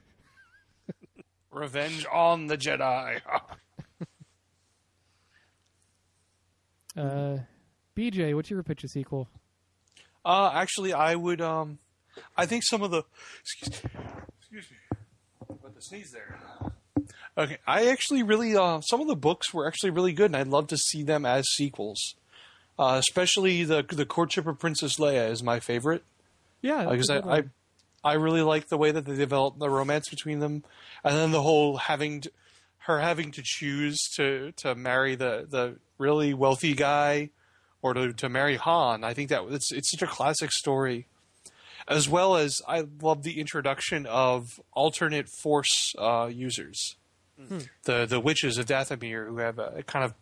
Revenge 1.51 2.05
on 2.11 2.47
the 2.47 2.57
Jedi. 2.57 3.21
Uh, 6.97 7.39
BJ, 7.95 8.35
what's 8.35 8.49
your 8.49 8.63
pitch 8.63 8.83
a 8.83 8.87
sequel? 8.87 9.29
Uh, 10.23 10.51
actually, 10.53 10.93
I 10.93 11.15
would. 11.15 11.41
Um, 11.41 11.79
I 12.37 12.45
think 12.45 12.63
some 12.63 12.81
of 12.81 12.91
the. 12.91 13.03
Excuse, 13.41 13.83
me, 13.83 13.89
excuse 14.39 14.71
me. 14.71 14.97
About 15.49 15.75
the 15.75 15.81
sneeze 15.81 16.11
there. 16.11 16.39
Okay, 17.37 17.57
I 17.67 17.87
actually 17.87 18.23
really. 18.23 18.55
Uh, 18.55 18.81
some 18.81 19.01
of 19.01 19.07
the 19.07 19.15
books 19.15 19.53
were 19.53 19.67
actually 19.67 19.91
really 19.91 20.13
good, 20.13 20.27
and 20.27 20.35
I'd 20.35 20.47
love 20.47 20.67
to 20.67 20.77
see 20.77 21.03
them 21.03 21.25
as 21.25 21.45
sequels. 21.49 22.15
Uh, 22.77 22.97
especially 22.99 23.63
the 23.63 23.85
the 23.87 24.05
courtship 24.05 24.47
of 24.47 24.59
Princess 24.59 24.97
Leia 24.97 25.29
is 25.29 25.43
my 25.43 25.59
favorite. 25.59 26.03
Yeah, 26.61 26.89
because 26.89 27.09
I, 27.09 27.19
I 27.19 27.43
I 28.03 28.13
really 28.13 28.41
like 28.41 28.67
the 28.67 28.77
way 28.77 28.91
that 28.91 29.05
they 29.05 29.15
developed 29.15 29.59
the 29.59 29.69
romance 29.69 30.09
between 30.09 30.39
them, 30.39 30.63
and 31.03 31.15
then 31.15 31.31
the 31.31 31.41
whole 31.41 31.77
having 31.77 32.21
to, 32.21 32.31
her 32.79 32.99
having 32.99 33.31
to 33.31 33.41
choose 33.43 33.97
to 34.15 34.53
to 34.57 34.75
marry 34.75 35.15
the 35.15 35.45
the 35.49 35.77
really 35.97 36.33
wealthy 36.33 36.73
guy 36.73 37.29
or 37.81 37.93
to 37.93 38.13
to 38.13 38.29
marry 38.29 38.55
Han. 38.57 39.03
I 39.03 39.13
think 39.13 39.29
that 39.29 39.43
it's 39.49 39.71
it's 39.71 39.91
such 39.91 40.01
a 40.01 40.07
classic 40.07 40.51
story, 40.51 41.07
as 41.87 42.09
well 42.09 42.35
as 42.35 42.61
I 42.67 42.85
love 43.01 43.23
the 43.23 43.39
introduction 43.39 44.05
of 44.05 44.59
alternate 44.73 45.27
Force 45.29 45.93
uh, 45.97 46.29
users, 46.31 46.95
Hmm. 47.37 47.59
the 47.83 48.05
the 48.05 48.19
witches 48.19 48.57
of 48.57 48.65
Dathomir 48.65 49.27
who 49.27 49.37
have 49.39 49.59
a 49.59 49.83
kind 49.83 50.05
of 50.05 50.13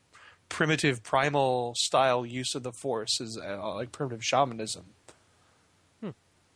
primitive 0.50 1.04
primal 1.04 1.74
style 1.78 2.26
use 2.26 2.54
of 2.56 2.64
the 2.64 2.72
Force 2.72 3.20
is 3.22 3.38
uh, 3.38 3.74
like 3.76 3.92
primitive 3.92 4.24
shamanism 4.24 4.86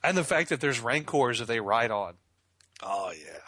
and 0.04 0.16
the 0.16 0.24
fact 0.24 0.50
that 0.50 0.62
there's 0.62 0.80
rancors 0.80 1.40
that 1.40 1.48
they 1.48 1.60
ride 1.60 1.90
on. 1.92 2.14
Oh 2.84 3.12
yeah. 3.12 3.40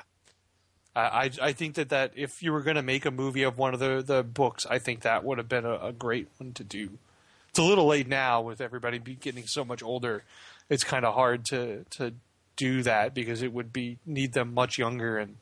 I 1.00 1.32
I, 1.42 1.54
think 1.54 1.76
that, 1.76 1.90
that 1.90 2.14
if 2.16 2.42
you 2.42 2.52
were 2.52 2.62
going 2.62 2.76
to 2.76 2.84
make 2.84 3.06
a 3.06 3.12
movie 3.12 3.44
of 3.44 3.58
one 3.58 3.74
of 3.74 3.80
the, 3.80 4.04
the 4.06 4.24
books, 4.24 4.66
I 4.70 4.80
think 4.80 5.02
that 5.02 5.24
would 5.24 5.38
have 5.38 5.50
been 5.50 5.66
a, 5.66 5.76
a 5.76 5.92
great 5.92 6.28
one 6.38 6.54
to 6.54 6.64
do. 6.64 6.98
It's 7.50 7.60
a 7.60 7.64
little 7.64 7.88
late 7.88 8.08
now 8.08 8.42
with 8.42 8.62
everybody 8.62 9.00
be 9.00 9.16
getting 9.16 9.48
so 9.48 9.66
much 9.66 9.82
older. 9.82 10.24
It's 10.70 10.84
kind 10.84 11.06
of 11.06 11.14
hard 11.14 11.46
to 11.46 11.86
to 11.92 12.14
do 12.56 12.84
that 12.84 13.14
because 13.14 13.42
it 13.42 13.54
would 13.54 13.72
be 13.72 13.98
need 14.06 14.34
them 14.34 14.54
much 14.54 14.78
younger 14.78 15.18
and 15.18 15.38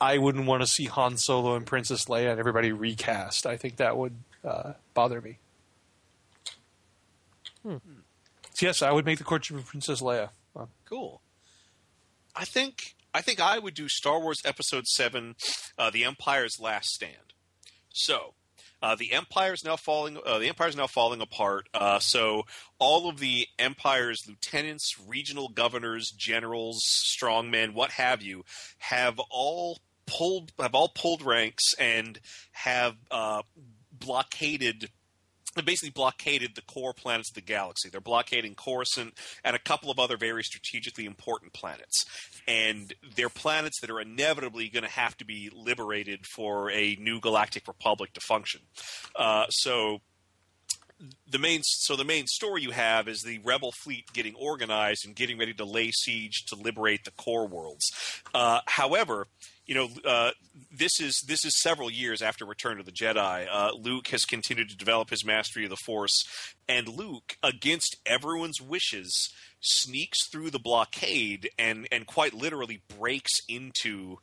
I 0.00 0.18
wouldn't 0.18 0.46
want 0.46 0.62
to 0.62 0.66
see 0.66 0.84
Han 0.84 1.16
Solo 1.16 1.56
and 1.56 1.66
Princess 1.66 2.04
Leia 2.04 2.30
and 2.30 2.38
everybody 2.38 2.70
recast. 2.70 3.46
I 3.46 3.56
think 3.56 3.76
that 3.76 3.96
would 3.96 4.14
uh, 4.44 4.74
bother 4.94 5.20
me. 5.20 5.38
Hmm. 7.64 7.76
So 8.54 8.66
yes, 8.66 8.82
I 8.82 8.92
would 8.92 9.04
make 9.04 9.18
the 9.18 9.24
courtship 9.24 9.56
of 9.56 9.66
Princess 9.66 10.00
Leia. 10.00 10.30
Cool. 10.84 11.20
I 12.34 12.44
think 12.44 12.94
I 13.14 13.20
think 13.20 13.40
I 13.40 13.58
would 13.58 13.74
do 13.74 13.88
Star 13.88 14.20
Wars 14.20 14.40
Episode 14.44 14.86
Seven, 14.86 15.34
uh, 15.78 15.90
The 15.90 16.04
Empire's 16.04 16.58
Last 16.60 16.90
Stand. 16.90 17.34
So. 17.90 18.34
Uh, 18.80 18.94
the 18.94 19.12
empire 19.12 19.52
is 19.52 19.64
now 19.64 19.74
falling. 19.74 20.18
Uh, 20.24 20.38
the 20.38 20.46
empire 20.46 20.68
is 20.68 20.76
now 20.76 20.86
falling 20.86 21.20
apart. 21.20 21.68
Uh, 21.74 21.98
so 21.98 22.44
all 22.78 23.08
of 23.08 23.18
the 23.18 23.44
empire's 23.58 24.22
lieutenants, 24.28 24.94
regional 25.04 25.48
governors, 25.48 26.12
generals, 26.16 26.80
strongmen, 26.86 27.74
what 27.74 27.90
have 27.90 28.22
you, 28.22 28.44
have 28.78 29.18
all 29.30 29.80
pulled 30.06 30.52
have 30.58 30.74
all 30.74 30.88
pulled 30.94 31.22
ranks 31.22 31.74
and 31.74 32.18
have 32.52 32.94
uh, 33.10 33.42
blockaded 35.58 35.66
basically 35.66 35.90
blockaded 35.90 36.54
the 36.54 36.62
core 36.62 36.92
planets 36.92 37.30
of 37.30 37.34
the 37.34 37.40
galaxy. 37.40 37.88
They're 37.88 38.00
blockading 38.00 38.54
Coruscant 38.54 39.14
and 39.44 39.56
a 39.56 39.58
couple 39.58 39.90
of 39.90 39.98
other 39.98 40.16
very 40.16 40.42
strategically 40.42 41.04
important 41.04 41.52
planets. 41.52 42.04
And 42.46 42.92
they're 43.16 43.28
planets 43.28 43.80
that 43.80 43.90
are 43.90 44.00
inevitably 44.00 44.68
going 44.68 44.84
to 44.84 44.90
have 44.90 45.16
to 45.18 45.24
be 45.24 45.50
liberated 45.54 46.26
for 46.26 46.70
a 46.70 46.96
new 47.00 47.20
galactic 47.20 47.66
republic 47.66 48.12
to 48.14 48.20
function. 48.20 48.60
Uh, 49.16 49.46
so 49.48 50.00
the 51.30 51.38
main 51.38 51.60
so 51.62 51.94
the 51.94 52.04
main 52.04 52.26
story 52.26 52.62
you 52.62 52.72
have 52.72 53.06
is 53.06 53.22
the 53.22 53.38
rebel 53.44 53.70
fleet 53.70 54.12
getting 54.12 54.34
organized 54.34 55.06
and 55.06 55.14
getting 55.14 55.38
ready 55.38 55.54
to 55.54 55.64
lay 55.64 55.92
siege 55.92 56.44
to 56.46 56.56
liberate 56.56 57.04
the 57.04 57.12
core 57.12 57.46
worlds. 57.46 57.84
Uh, 58.34 58.60
however, 58.66 59.28
you 59.68 59.74
know 59.74 59.88
uh, 60.04 60.30
this 60.72 60.98
is 60.98 61.22
this 61.28 61.44
is 61.44 61.56
several 61.60 61.90
years 61.90 62.22
after 62.22 62.44
Return 62.44 62.80
of 62.80 62.86
the 62.86 62.92
Jedi. 62.92 63.46
Uh, 63.48 63.70
Luke 63.78 64.08
has 64.08 64.24
continued 64.24 64.70
to 64.70 64.76
develop 64.76 65.10
his 65.10 65.24
mastery 65.24 65.64
of 65.64 65.70
the 65.70 65.76
Force, 65.76 66.24
and 66.68 66.88
Luke, 66.88 67.36
against 67.42 67.96
everyone's 68.06 68.60
wishes, 68.60 69.30
sneaks 69.60 70.26
through 70.32 70.50
the 70.50 70.58
blockade 70.58 71.50
and 71.58 71.86
and 71.92 72.06
quite 72.06 72.34
literally 72.34 72.82
breaks 72.98 73.38
into. 73.48 74.16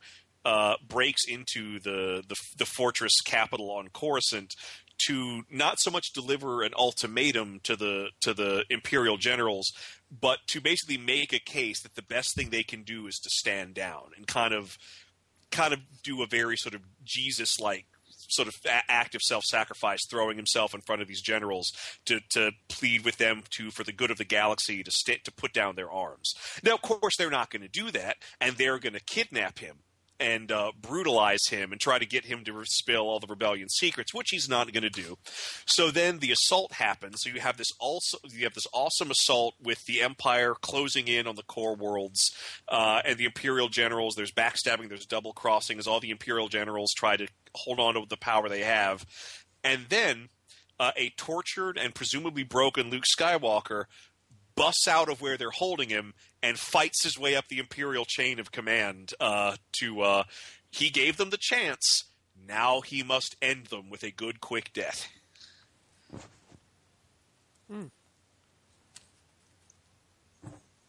Uh, 0.44 0.76
breaks 0.86 1.22
into 1.26 1.80
the, 1.80 2.22
the 2.28 2.36
the 2.56 2.64
fortress 2.64 3.20
capital 3.20 3.68
on 3.68 3.88
Coruscant 3.88 4.54
to 4.96 5.42
not 5.50 5.80
so 5.80 5.90
much 5.90 6.12
deliver 6.12 6.62
an 6.62 6.72
ultimatum 6.78 7.58
to 7.64 7.74
the 7.74 8.10
to 8.20 8.32
the 8.32 8.64
imperial 8.70 9.16
generals, 9.16 9.72
but 10.08 10.38
to 10.46 10.60
basically 10.60 10.98
make 10.98 11.32
a 11.32 11.40
case 11.40 11.82
that 11.82 11.96
the 11.96 12.02
best 12.02 12.36
thing 12.36 12.50
they 12.50 12.62
can 12.62 12.84
do 12.84 13.08
is 13.08 13.18
to 13.18 13.28
stand 13.28 13.74
down 13.74 14.10
and 14.16 14.28
kind 14.28 14.54
of 14.54 14.78
kind 15.50 15.72
of 15.72 15.80
do 16.02 16.22
a 16.22 16.26
very 16.26 16.56
sort 16.56 16.74
of 16.74 16.82
Jesus 17.04 17.58
like 17.60 17.86
sort 18.28 18.48
of 18.48 18.54
act 18.88 19.14
of 19.14 19.22
self-sacrifice, 19.22 20.06
throwing 20.08 20.36
himself 20.36 20.74
in 20.74 20.80
front 20.80 21.02
of 21.02 21.08
these 21.08 21.22
generals 21.22 21.72
to, 22.04 22.20
to 22.30 22.50
plead 22.68 23.04
with 23.04 23.18
them 23.18 23.42
to 23.50 23.70
for 23.70 23.84
the 23.84 23.92
good 23.92 24.10
of 24.10 24.18
the 24.18 24.24
galaxy 24.24 24.82
to 24.82 24.90
st- 24.90 25.24
to 25.24 25.32
put 25.32 25.52
down 25.52 25.76
their 25.76 25.90
arms. 25.90 26.34
Now, 26.62 26.74
of 26.74 26.82
course, 26.82 27.16
they're 27.16 27.30
not 27.30 27.50
going 27.50 27.62
to 27.62 27.68
do 27.68 27.90
that, 27.92 28.16
and 28.40 28.56
they're 28.56 28.78
going 28.78 28.94
to 28.94 29.00
kidnap 29.00 29.58
him 29.58 29.76
and 30.18 30.50
uh, 30.50 30.72
brutalize 30.80 31.46
him 31.48 31.72
and 31.72 31.80
try 31.80 31.98
to 31.98 32.06
get 32.06 32.24
him 32.24 32.44
to 32.44 32.62
spill 32.64 33.02
all 33.02 33.20
the 33.20 33.26
rebellion 33.26 33.68
secrets, 33.68 34.14
which 34.14 34.30
he's 34.30 34.48
not 34.48 34.72
going 34.72 34.82
to 34.82 34.90
do. 34.90 35.18
So 35.66 35.90
then 35.90 36.18
the 36.18 36.32
assault 36.32 36.72
happens. 36.72 37.22
So 37.22 37.30
you 37.30 37.40
have 37.40 37.56
this 37.56 37.72
also 37.78 38.18
you 38.28 38.44
have 38.44 38.54
this 38.54 38.66
awesome 38.72 39.10
assault 39.10 39.54
with 39.62 39.84
the 39.86 40.02
Empire 40.02 40.54
closing 40.60 41.08
in 41.08 41.26
on 41.26 41.36
the 41.36 41.42
core 41.42 41.76
worlds 41.76 42.34
uh, 42.68 43.00
and 43.04 43.18
the 43.18 43.24
Imperial 43.24 43.68
generals. 43.68 44.14
There's 44.14 44.32
backstabbing. 44.32 44.88
There's 44.88 45.06
double 45.06 45.32
crossing 45.32 45.78
as 45.78 45.86
all 45.86 46.00
the 46.00 46.10
Imperial 46.10 46.48
generals 46.48 46.92
try 46.92 47.16
to 47.16 47.28
hold 47.54 47.80
on 47.80 47.94
to 47.94 48.04
the 48.08 48.16
power 48.16 48.48
they 48.48 48.62
have, 48.62 49.06
and 49.64 49.86
then 49.88 50.28
uh, 50.78 50.92
a 50.96 51.10
tortured 51.10 51.78
and 51.78 51.94
presumably 51.94 52.42
broken 52.42 52.90
Luke 52.90 53.04
Skywalker 53.04 53.84
busts 54.56 54.88
out 54.88 55.08
of 55.08 55.20
where 55.20 55.36
they're 55.36 55.50
holding 55.50 55.88
him 55.88 56.14
and 56.42 56.58
fights 56.58 57.04
his 57.04 57.18
way 57.18 57.36
up 57.36 57.48
the 57.48 57.58
Imperial 57.58 58.04
chain 58.04 58.38
of 58.38 58.50
command. 58.50 59.12
Uh, 59.20 59.56
to 59.80 60.00
uh, 60.02 60.24
he 60.70 60.90
gave 60.90 61.16
them 61.16 61.30
the 61.30 61.38
chance. 61.38 62.04
Now 62.46 62.80
he 62.80 63.02
must 63.02 63.36
end 63.40 63.66
them 63.66 63.90
with 63.90 64.02
a 64.02 64.10
good, 64.10 64.40
quick 64.40 64.72
death. 64.72 65.08
Hmm. 67.70 67.86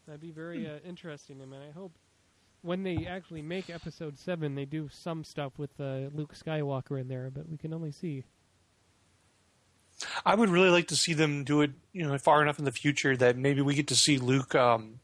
That'd 0.06 0.22
be 0.22 0.32
very 0.32 0.68
uh, 0.68 0.80
interesting. 0.86 1.38
Mean, 1.40 1.54
I 1.54 1.72
hope 1.72 1.92
when 2.62 2.84
they 2.84 3.06
actually 3.06 3.42
make 3.42 3.70
Episode 3.70 4.18
Seven, 4.18 4.56
they 4.56 4.66
do 4.66 4.90
some 4.92 5.24
stuff 5.24 5.54
with 5.58 5.72
uh, 5.80 6.10
Luke 6.14 6.34
Skywalker 6.34 7.00
in 7.00 7.08
there, 7.08 7.30
but 7.34 7.50
we 7.50 7.58
can 7.58 7.74
only 7.74 7.92
see. 7.92 8.24
I 10.26 10.36
would 10.36 10.50
really 10.50 10.70
like 10.70 10.88
to 10.90 10.96
see 10.96 11.14
them 11.14 11.44
do 11.44 11.62
it, 11.62 11.72
you 11.94 12.08
know, 12.08 12.18
far 12.18 12.42
enough 12.42 12.60
in 12.60 12.66
the 12.66 12.72
future 12.72 13.18
that 13.18 13.38
maybe 13.38 13.62
we 13.62 13.74
get 13.74 13.88
to 13.88 13.96
see 13.96 14.18
Luke 14.18 14.54
um, 14.56 15.00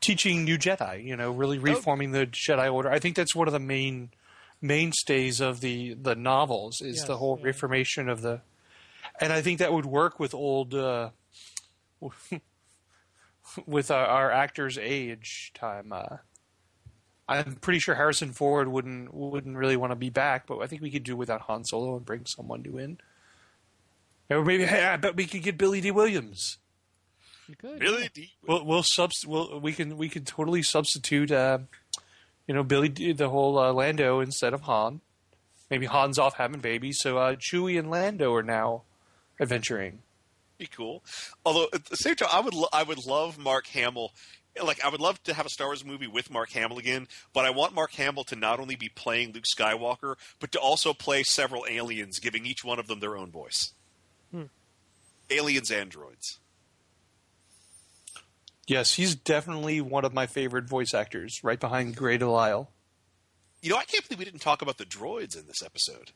teaching 0.00 0.44
new 0.44 0.58
Jedi. 0.58 1.04
You 1.04 1.16
know, 1.16 1.32
really 1.32 1.58
reforming 1.58 2.12
the 2.12 2.26
Jedi 2.26 2.72
Order. 2.72 2.90
I 2.90 2.98
think 2.98 3.16
that's 3.16 3.34
one 3.34 3.48
of 3.48 3.52
the 3.52 3.60
main 3.60 4.10
mainstays 4.60 5.40
of 5.40 5.60
the 5.60 5.94
the 5.94 6.14
novels 6.14 6.80
is 6.80 6.98
Yes, 6.98 7.06
the 7.06 7.16
whole 7.16 7.38
yeah. 7.38 7.46
reformation 7.46 8.08
of 8.08 8.22
the, 8.22 8.42
and 9.20 9.32
I 9.32 9.42
think 9.42 9.58
that 9.58 9.72
would 9.72 9.86
work 9.86 10.20
with 10.20 10.34
old. 10.34 10.74
Uh, 10.74 11.10
with 13.66 13.90
our, 13.90 14.06
our 14.06 14.30
actors' 14.30 14.78
age 14.78 15.52
time, 15.54 15.92
uh, 15.92 16.16
I'm 17.28 17.56
pretty 17.56 17.78
sure 17.78 17.94
Harrison 17.94 18.32
Ford 18.32 18.68
wouldn't 18.68 19.14
wouldn't 19.14 19.56
really 19.56 19.76
want 19.76 19.92
to 19.92 19.96
be 19.96 20.10
back, 20.10 20.46
but 20.46 20.58
I 20.58 20.66
think 20.66 20.82
we 20.82 20.90
could 20.90 21.04
do 21.04 21.16
without 21.16 21.42
Han 21.42 21.64
Solo 21.64 21.96
and 21.96 22.04
bring 22.04 22.26
someone 22.26 22.62
new 22.62 22.78
in. 22.78 22.98
Or 24.32 24.44
maybe 24.44 24.64
hey, 24.64 24.84
I 24.84 24.96
bet 24.96 25.16
we 25.16 25.26
could 25.26 25.42
get 25.42 25.58
Billy 25.58 25.80
Dee 25.80 25.90
Williams. 25.90 26.58
You 27.48 27.56
could. 27.56 27.78
Billy 27.78 28.08
Dee. 28.12 28.32
We'll 28.46 28.64
we'll 28.64 28.82
subst- 28.82 29.26
we'll, 29.26 29.60
we 29.60 29.72
can 29.72 29.96
we 29.96 30.08
can 30.08 30.24
totally 30.24 30.62
substitute 30.62 31.30
uh, 31.30 31.58
you 32.46 32.54
know 32.54 32.62
Billy 32.62 32.88
Dee, 32.88 33.12
the 33.12 33.28
whole 33.28 33.58
uh, 33.58 33.72
Lando 33.72 34.20
instead 34.20 34.54
of 34.54 34.62
Han. 34.62 35.00
Maybe 35.70 35.86
Han's 35.86 36.18
off 36.18 36.34
having 36.36 36.60
babies, 36.60 36.98
so 37.00 37.18
uh, 37.18 37.36
Chewie 37.36 37.78
and 37.78 37.90
Lando 37.90 38.34
are 38.34 38.42
now 38.42 38.82
adventuring. 39.40 40.00
Be 40.58 40.66
cool. 40.66 41.02
Although 41.44 41.68
at 41.72 41.86
the 41.86 41.96
same 41.96 42.14
time, 42.14 42.28
I 42.32 42.40
would 42.40 42.54
lo- 42.54 42.68
I 42.72 42.82
would 42.82 43.04
love 43.06 43.38
Mark 43.38 43.66
Hamill. 43.68 44.12
Like 44.62 44.84
I 44.84 44.90
would 44.90 45.00
love 45.00 45.22
to 45.24 45.34
have 45.34 45.46
a 45.46 45.48
Star 45.48 45.68
Wars 45.68 45.84
movie 45.84 46.06
with 46.06 46.30
Mark 46.30 46.50
Hamill 46.52 46.78
again, 46.78 47.08
but 47.32 47.46
I 47.46 47.50
want 47.50 47.74
Mark 47.74 47.92
Hamill 47.92 48.24
to 48.24 48.36
not 48.36 48.60
only 48.60 48.76
be 48.76 48.90
playing 48.90 49.32
Luke 49.32 49.44
Skywalker, 49.44 50.16
but 50.40 50.52
to 50.52 50.60
also 50.60 50.92
play 50.92 51.22
several 51.22 51.64
aliens, 51.68 52.18
giving 52.18 52.44
each 52.44 52.62
one 52.62 52.78
of 52.78 52.86
them 52.86 53.00
their 53.00 53.16
own 53.16 53.30
voice. 53.30 53.72
Hmm. 54.32 54.44
Aliens, 55.30 55.70
androids. 55.70 56.38
Yes, 58.66 58.94
he's 58.94 59.14
definitely 59.14 59.80
one 59.80 60.04
of 60.04 60.14
my 60.14 60.26
favorite 60.26 60.68
voice 60.68 60.94
actors, 60.94 61.40
right 61.42 61.58
behind 61.60 61.96
Grey 61.96 62.16
Delisle. 62.16 62.70
You 63.60 63.70
know, 63.70 63.76
I 63.76 63.84
can't 63.84 64.06
believe 64.08 64.18
we 64.20 64.24
didn't 64.24 64.40
talk 64.40 64.62
about 64.62 64.78
the 64.78 64.84
droids 64.84 65.38
in 65.38 65.46
this 65.46 65.62
episode. 65.62 66.12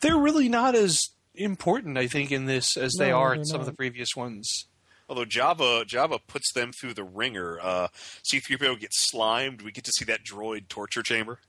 They're 0.00 0.18
really 0.18 0.48
not 0.48 0.74
as 0.74 1.10
important, 1.34 1.98
I 1.98 2.06
think, 2.06 2.32
in 2.32 2.46
this 2.46 2.76
as 2.76 2.94
they 2.98 3.10
No, 3.10 3.18
are 3.18 3.28
they're 3.30 3.40
in 3.40 3.44
some 3.44 3.60
of 3.60 3.66
the 3.66 3.72
previous 3.72 4.16
ones. 4.16 4.66
Although 5.08 5.24
Jabba 5.24 5.84
Jabba 5.84 6.20
puts 6.26 6.52
them 6.52 6.72
through 6.72 6.94
the 6.94 7.04
ringer. 7.04 7.58
Uh, 7.60 7.88
C-3PO 8.22 8.78
gets 8.80 9.08
slimed. 9.10 9.62
We 9.62 9.72
get 9.72 9.84
to 9.84 9.92
see 9.92 10.04
that 10.06 10.24
droid 10.24 10.68
torture 10.68 11.02
chamber. 11.02 11.40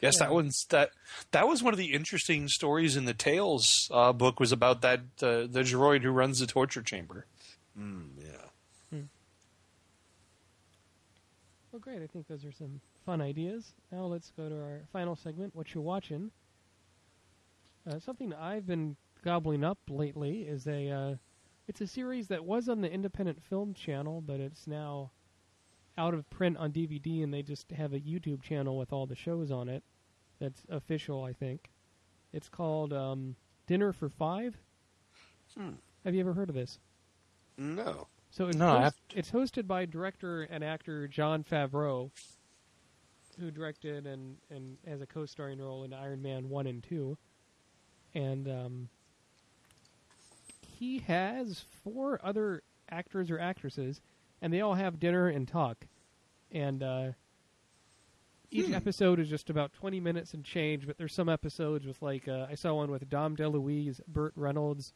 Yes, 0.00 0.18
that 0.18 0.32
one's 0.32 0.64
that. 0.70 0.90
That 1.32 1.48
was 1.48 1.62
one 1.62 1.74
of 1.74 1.78
the 1.78 1.92
interesting 1.92 2.48
stories 2.48 2.96
in 2.96 3.04
the 3.04 3.14
Tales 3.14 3.88
uh, 3.92 4.12
book. 4.12 4.38
Was 4.38 4.52
about 4.52 4.80
that 4.82 5.00
uh, 5.20 5.46
the 5.50 5.64
droid 5.64 6.02
who 6.02 6.10
runs 6.10 6.38
the 6.38 6.46
torture 6.46 6.82
chamber. 6.82 7.26
Mm, 7.78 8.10
yeah. 8.18 8.48
Well, 11.78 11.80
great. 11.80 12.02
I 12.02 12.08
think 12.08 12.26
those 12.26 12.44
are 12.44 12.50
some 12.50 12.80
fun 13.06 13.20
ideas. 13.20 13.72
Now 13.92 14.06
let's 14.06 14.32
go 14.36 14.48
to 14.48 14.54
our 14.56 14.80
final 14.92 15.14
segment. 15.14 15.54
What 15.54 15.74
you're 15.74 15.84
watching? 15.84 16.32
Uh, 17.88 18.00
something 18.00 18.34
I've 18.34 18.66
been 18.66 18.96
gobbling 19.24 19.62
up 19.62 19.78
lately 19.88 20.40
is 20.42 20.66
a. 20.66 20.90
Uh, 20.90 21.14
it's 21.68 21.80
a 21.80 21.86
series 21.86 22.26
that 22.28 22.44
was 22.44 22.68
on 22.68 22.80
the 22.80 22.90
Independent 22.90 23.44
Film 23.44 23.74
Channel, 23.74 24.22
but 24.22 24.40
it's 24.40 24.66
now 24.66 25.10
out 25.98 26.14
of 26.14 26.28
print 26.30 26.56
on 26.56 26.72
DVD, 26.72 27.22
and 27.22 27.34
they 27.34 27.42
just 27.42 27.70
have 27.72 27.92
a 27.92 28.00
YouTube 28.00 28.40
channel 28.42 28.78
with 28.78 28.92
all 28.92 29.04
the 29.06 29.16
shows 29.16 29.50
on 29.50 29.68
it. 29.68 29.82
That's 30.40 30.62
official, 30.70 31.24
I 31.24 31.32
think. 31.32 31.70
It's 32.32 32.48
called 32.48 32.92
um, 32.92 33.34
Dinner 33.66 33.92
for 33.92 34.08
Five. 34.08 34.56
Hmm. 35.56 35.70
Have 36.04 36.14
you 36.14 36.20
ever 36.20 36.32
heard 36.32 36.48
of 36.48 36.54
this? 36.54 36.78
No. 37.58 38.06
So 38.30 38.46
it's, 38.48 38.56
No, 38.56 38.78
host- 38.80 38.96
it's 39.14 39.30
hosted 39.30 39.66
by 39.66 39.84
director 39.84 40.42
and 40.44 40.62
actor 40.62 41.08
Jon 41.08 41.42
Favreau, 41.42 42.10
who 43.40 43.50
directed 43.50 44.06
and, 44.06 44.36
and 44.50 44.76
has 44.86 45.00
a 45.00 45.06
co-starring 45.06 45.60
role 45.60 45.82
in 45.84 45.92
Iron 45.92 46.22
Man 46.22 46.48
one 46.48 46.66
and 46.66 46.82
two, 46.82 47.16
and 48.14 48.46
um, 48.48 48.88
he 50.78 50.98
has 51.00 51.64
four 51.82 52.20
other 52.22 52.62
actors 52.90 53.30
or 53.30 53.38
actresses, 53.38 54.00
and 54.42 54.52
they 54.52 54.60
all 54.60 54.74
have 54.74 54.98
dinner 55.00 55.28
and 55.28 55.46
talk, 55.48 55.86
and 56.52 56.82
uh, 56.82 57.08
each 58.50 58.70
episode 58.72 59.20
is 59.20 59.28
just 59.28 59.50
about 59.50 59.72
twenty 59.72 60.00
minutes 60.00 60.34
and 60.34 60.44
change. 60.44 60.86
But 60.86 60.98
there's 60.98 61.14
some 61.14 61.28
episodes 61.28 61.86
with 61.86 62.00
like 62.02 62.28
uh, 62.28 62.46
I 62.50 62.54
saw 62.54 62.74
one 62.74 62.90
with 62.90 63.08
Dom 63.08 63.36
DeLuise, 63.36 64.00
Burt 64.08 64.32
Reynolds, 64.36 64.92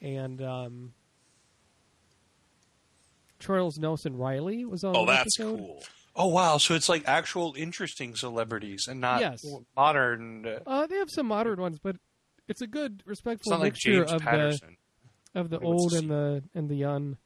and 0.00 0.40
um, 0.42 0.92
Charles 3.38 3.78
Nelson 3.78 4.16
Reilly 4.16 4.64
was 4.64 4.84
on. 4.84 4.96
Oh, 4.96 5.06
that's 5.06 5.38
episode. 5.38 5.58
cool. 5.58 5.82
Oh 6.16 6.28
wow! 6.28 6.58
So 6.58 6.74
it's 6.74 6.88
like 6.88 7.02
actual 7.08 7.54
interesting 7.56 8.14
celebrities 8.14 8.86
and 8.88 9.00
not 9.00 9.20
Yes. 9.20 9.44
modern. 9.76 10.46
Uh, 10.46 10.60
Uh, 10.66 10.86
they 10.86 10.96
have 10.96 11.10
some 11.10 11.26
modern 11.26 11.60
ones, 11.60 11.78
but 11.82 11.96
it's 12.46 12.60
a 12.62 12.66
good, 12.68 13.02
respectful 13.04 13.50
not 13.50 13.60
like 13.60 13.72
mixture 13.72 14.04
James 14.04 14.12
of 14.12 14.22
Patterson. 14.22 14.76
the 15.32 15.40
of 15.40 15.50
the 15.50 15.58
old 15.58 15.92
and 15.94 16.08
the 16.08 16.44
and 16.54 16.68
the 16.68 16.76
young. 16.76 17.16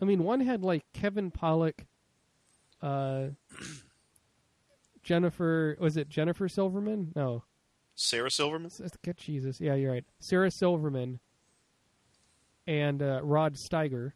I 0.00 0.04
mean, 0.04 0.24
one 0.24 0.40
had 0.40 0.62
like 0.62 0.84
Kevin 0.92 1.30
Pollak, 1.30 1.86
uh, 2.82 3.28
Jennifer. 5.02 5.76
Was 5.80 5.96
it 5.96 6.08
Jennifer 6.08 6.48
Silverman? 6.48 7.12
No, 7.14 7.44
Sarah 7.94 8.30
Silverman. 8.30 8.70
Get 9.02 9.16
Jesus. 9.16 9.60
Yeah, 9.60 9.74
you're 9.74 9.92
right. 9.92 10.04
Sarah 10.20 10.50
Silverman 10.50 11.20
and 12.66 13.02
uh, 13.02 13.20
Rod 13.22 13.54
Steiger. 13.54 14.12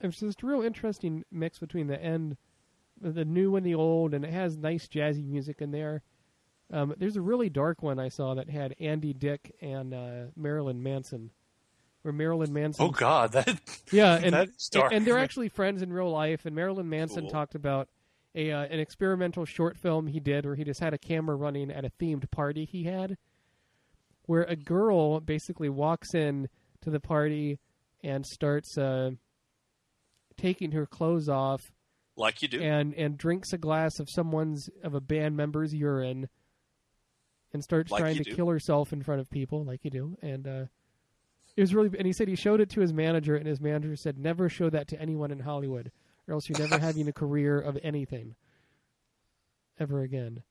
It's 0.00 0.20
just 0.20 0.42
a 0.42 0.46
real 0.46 0.62
interesting 0.62 1.24
mix 1.30 1.58
between 1.58 1.86
the 1.86 2.02
end, 2.02 2.38
the 3.00 3.24
new 3.24 3.56
and 3.56 3.66
the 3.66 3.74
old, 3.74 4.14
and 4.14 4.24
it 4.24 4.32
has 4.32 4.56
nice 4.56 4.88
jazzy 4.88 5.26
music 5.26 5.60
in 5.60 5.72
there. 5.72 6.02
Um, 6.72 6.94
there's 6.96 7.16
a 7.16 7.20
really 7.20 7.50
dark 7.50 7.82
one 7.82 7.98
I 7.98 8.08
saw 8.08 8.34
that 8.34 8.48
had 8.48 8.74
Andy 8.80 9.12
Dick 9.12 9.54
and 9.60 9.92
uh, 9.92 10.22
Marilyn 10.36 10.82
Manson, 10.82 11.30
where 12.02 12.12
Marilyn 12.12 12.52
Manson. 12.52 12.84
oh 12.86 12.90
God, 12.90 13.32
that 13.32 13.60
Yeah, 13.92 14.14
and 14.14 14.50
dark. 14.70 14.92
and 14.92 15.06
they're 15.06 15.18
actually 15.18 15.48
friends 15.48 15.82
in 15.82 15.92
real 15.92 16.10
life. 16.10 16.46
And 16.46 16.54
Marilyn 16.54 16.88
Manson 16.88 17.22
Cool. 17.24 17.30
talked 17.30 17.54
about 17.54 17.88
a 18.34 18.50
uh, 18.52 18.62
an 18.62 18.78
experimental 18.80 19.44
short 19.44 19.76
film 19.76 20.06
he 20.06 20.20
did 20.20 20.44
where 20.46 20.54
he 20.54 20.64
just 20.64 20.80
had 20.80 20.94
a 20.94 20.98
camera 20.98 21.36
running 21.36 21.70
at 21.70 21.84
a 21.84 21.90
themed 22.00 22.30
party 22.30 22.64
he 22.64 22.84
had, 22.84 23.16
where 24.26 24.42
a 24.44 24.56
girl 24.56 25.20
basically 25.20 25.68
walks 25.68 26.14
in 26.14 26.48
to 26.82 26.90
the 26.90 27.00
party 27.00 27.58
and 28.02 28.24
starts 28.24 28.78
uh, 28.78 29.10
taking 30.36 30.72
her 30.72 30.86
clothes 30.86 31.28
off 31.28 31.60
Like 32.16 32.40
you 32.40 32.48
do. 32.48 32.60
and 32.62 32.94
and 32.94 33.18
drinks 33.18 33.52
a 33.52 33.58
glass 33.58 33.98
of 33.98 34.08
someone's 34.10 34.70
of 34.82 34.94
a 34.94 35.00
band 35.00 35.36
member's 35.36 35.74
urine 35.74 36.28
and 37.52 37.62
starts 37.62 37.90
Like 37.90 38.00
trying 38.00 38.16
to 38.16 38.22
do. 38.24 38.34
kill 38.34 38.48
herself 38.48 38.92
in 38.92 39.02
front 39.02 39.20
of 39.20 39.28
people 39.28 39.64
like 39.64 39.84
you 39.84 39.90
do 39.90 40.16
and 40.22 40.46
uh 40.48 40.64
it 41.60 41.64
was 41.64 41.74
really 41.74 41.90
and 41.98 42.06
he 42.06 42.12
said 42.14 42.26
he 42.26 42.34
showed 42.36 42.60
it 42.60 42.70
to 42.70 42.80
his 42.80 42.92
manager 42.92 43.36
and 43.36 43.46
his 43.46 43.60
manager 43.60 43.94
said 43.94 44.18
never 44.18 44.48
show 44.48 44.70
that 44.70 44.88
to 44.88 44.98
anyone 45.00 45.30
in 45.30 45.40
Hollywood 45.40 45.92
or 46.26 46.32
else 46.34 46.48
you're 46.48 46.58
never 46.58 46.78
having 46.78 47.06
a 47.06 47.12
career 47.12 47.60
of 47.60 47.76
anything 47.82 48.34
ever 49.78 50.00
again 50.00 50.42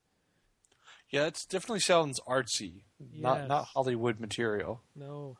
yeah, 1.10 1.26
it 1.26 1.44
definitely 1.48 1.80
sounds 1.80 2.20
artsy, 2.20 2.82
not 3.00 3.38
Yes. 3.40 3.48
not 3.48 3.64
Hollywood 3.74 4.20
material. 4.20 4.82
no 4.94 5.38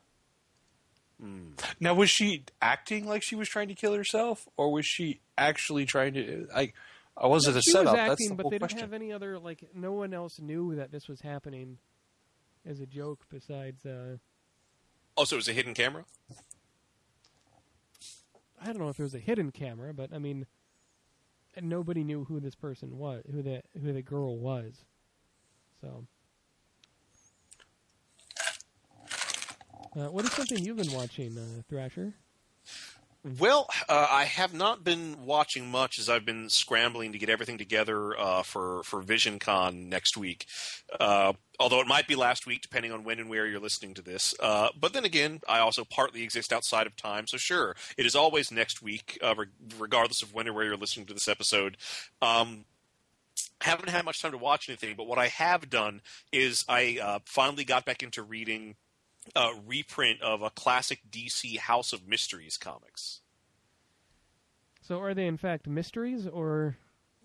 Now, 1.79 1.93
was 1.93 2.09
she 2.09 2.43
acting 2.61 3.07
like 3.07 3.23
she 3.23 3.35
was 3.35 3.47
trying 3.47 3.69
to 3.69 3.73
kill 3.75 3.93
herself, 3.93 4.49
or 4.57 4.71
was 4.73 4.85
she 4.85 5.21
actually 5.37 5.85
trying 5.85 6.13
to? 6.15 6.47
I, 6.53 6.73
I 7.15 7.27
was 7.27 7.47
it 7.47 7.55
a 7.55 7.61
she 7.61 7.71
setup? 7.71 7.85
was 7.93 7.99
acting 7.99 8.09
That's 8.09 8.29
the 8.29 8.35
but 8.43 8.49
they 8.51 8.59
question. 8.59 8.79
didn't 8.79 8.91
have 8.91 8.93
any 9.01 9.13
other 9.13 9.39
like 9.39 9.63
no 9.73 9.93
one 9.93 10.13
else 10.13 10.39
knew 10.41 10.75
that 10.75 10.91
this 10.91 11.07
was 11.07 11.21
happening 11.21 11.77
as 12.65 12.79
a 12.81 12.85
joke 12.85 13.25
besides 13.29 13.85
uh 13.85 14.17
Oh, 15.21 15.23
so 15.23 15.35
it 15.35 15.37
was 15.37 15.49
a 15.49 15.53
hidden 15.53 15.75
camera. 15.75 16.03
I 18.59 18.65
don't 18.65 18.79
know 18.79 18.89
if 18.89 18.97
there 18.97 19.03
was 19.03 19.13
a 19.13 19.19
hidden 19.19 19.51
camera, 19.51 19.93
but 19.93 20.11
I 20.11 20.17
mean, 20.17 20.47
nobody 21.61 22.03
knew 22.03 22.23
who 22.23 22.39
this 22.39 22.55
person 22.55 22.97
was, 22.97 23.23
who 23.31 23.43
the 23.43 23.61
who 23.79 23.93
the 23.93 24.01
girl 24.01 24.39
was. 24.39 24.83
So, 25.79 26.07
uh, 29.95 30.09
what 30.09 30.25
is 30.25 30.31
something 30.31 30.57
you've 30.65 30.77
been 30.77 30.91
watching, 30.91 31.37
uh, 31.37 31.61
Thrasher? 31.69 32.15
Well, 33.23 33.67
uh, 33.87 34.07
I 34.09 34.23
have 34.23 34.51
not 34.51 34.83
been 34.83 35.25
watching 35.25 35.69
much 35.69 35.99
as 35.99 36.09
I've 36.09 36.25
been 36.25 36.49
scrambling 36.49 37.11
to 37.11 37.19
get 37.19 37.29
everything 37.29 37.59
together 37.59 38.19
uh, 38.19 38.41
for 38.41 38.81
for 38.81 39.03
VisionCon 39.03 39.89
next 39.89 40.17
week. 40.17 40.47
Uh, 40.99 41.33
although 41.59 41.81
it 41.81 41.87
might 41.87 42.07
be 42.07 42.15
last 42.15 42.47
week, 42.47 42.61
depending 42.63 42.91
on 42.91 43.03
when 43.03 43.19
and 43.19 43.29
where 43.29 43.45
you're 43.45 43.59
listening 43.59 43.93
to 43.93 44.01
this. 44.01 44.33
Uh, 44.39 44.69
but 44.79 44.93
then 44.93 45.05
again, 45.05 45.39
I 45.47 45.59
also 45.59 45.83
partly 45.83 46.23
exist 46.23 46.51
outside 46.51 46.87
of 46.87 46.95
time, 46.95 47.27
so 47.27 47.37
sure, 47.37 47.75
it 47.95 48.07
is 48.07 48.15
always 48.15 48.51
next 48.51 48.81
week, 48.81 49.19
uh, 49.21 49.35
re- 49.35 49.45
regardless 49.77 50.23
of 50.23 50.33
when 50.33 50.47
or 50.47 50.53
where 50.53 50.65
you're 50.65 50.75
listening 50.75 51.05
to 51.05 51.13
this 51.13 51.27
episode. 51.27 51.77
Um, 52.23 52.65
haven't 53.61 53.89
had 53.89 54.03
much 54.03 54.19
time 54.19 54.31
to 54.31 54.37
watch 54.39 54.67
anything, 54.67 54.95
but 54.97 55.05
what 55.05 55.19
I 55.19 55.27
have 55.27 55.69
done 55.69 56.01
is 56.31 56.65
I 56.67 56.97
uh, 56.99 57.19
finally 57.25 57.65
got 57.65 57.85
back 57.85 58.01
into 58.01 58.23
reading 58.23 58.77
a 59.35 59.51
reprint 59.65 60.21
of 60.21 60.41
a 60.41 60.49
classic 60.49 60.99
DC 61.09 61.57
House 61.57 61.93
of 61.93 62.07
Mysteries 62.07 62.57
comics. 62.57 63.21
So, 64.81 64.99
are 64.99 65.13
they 65.13 65.27
in 65.27 65.37
fact 65.37 65.67
mysteries, 65.67 66.27
or 66.27 66.77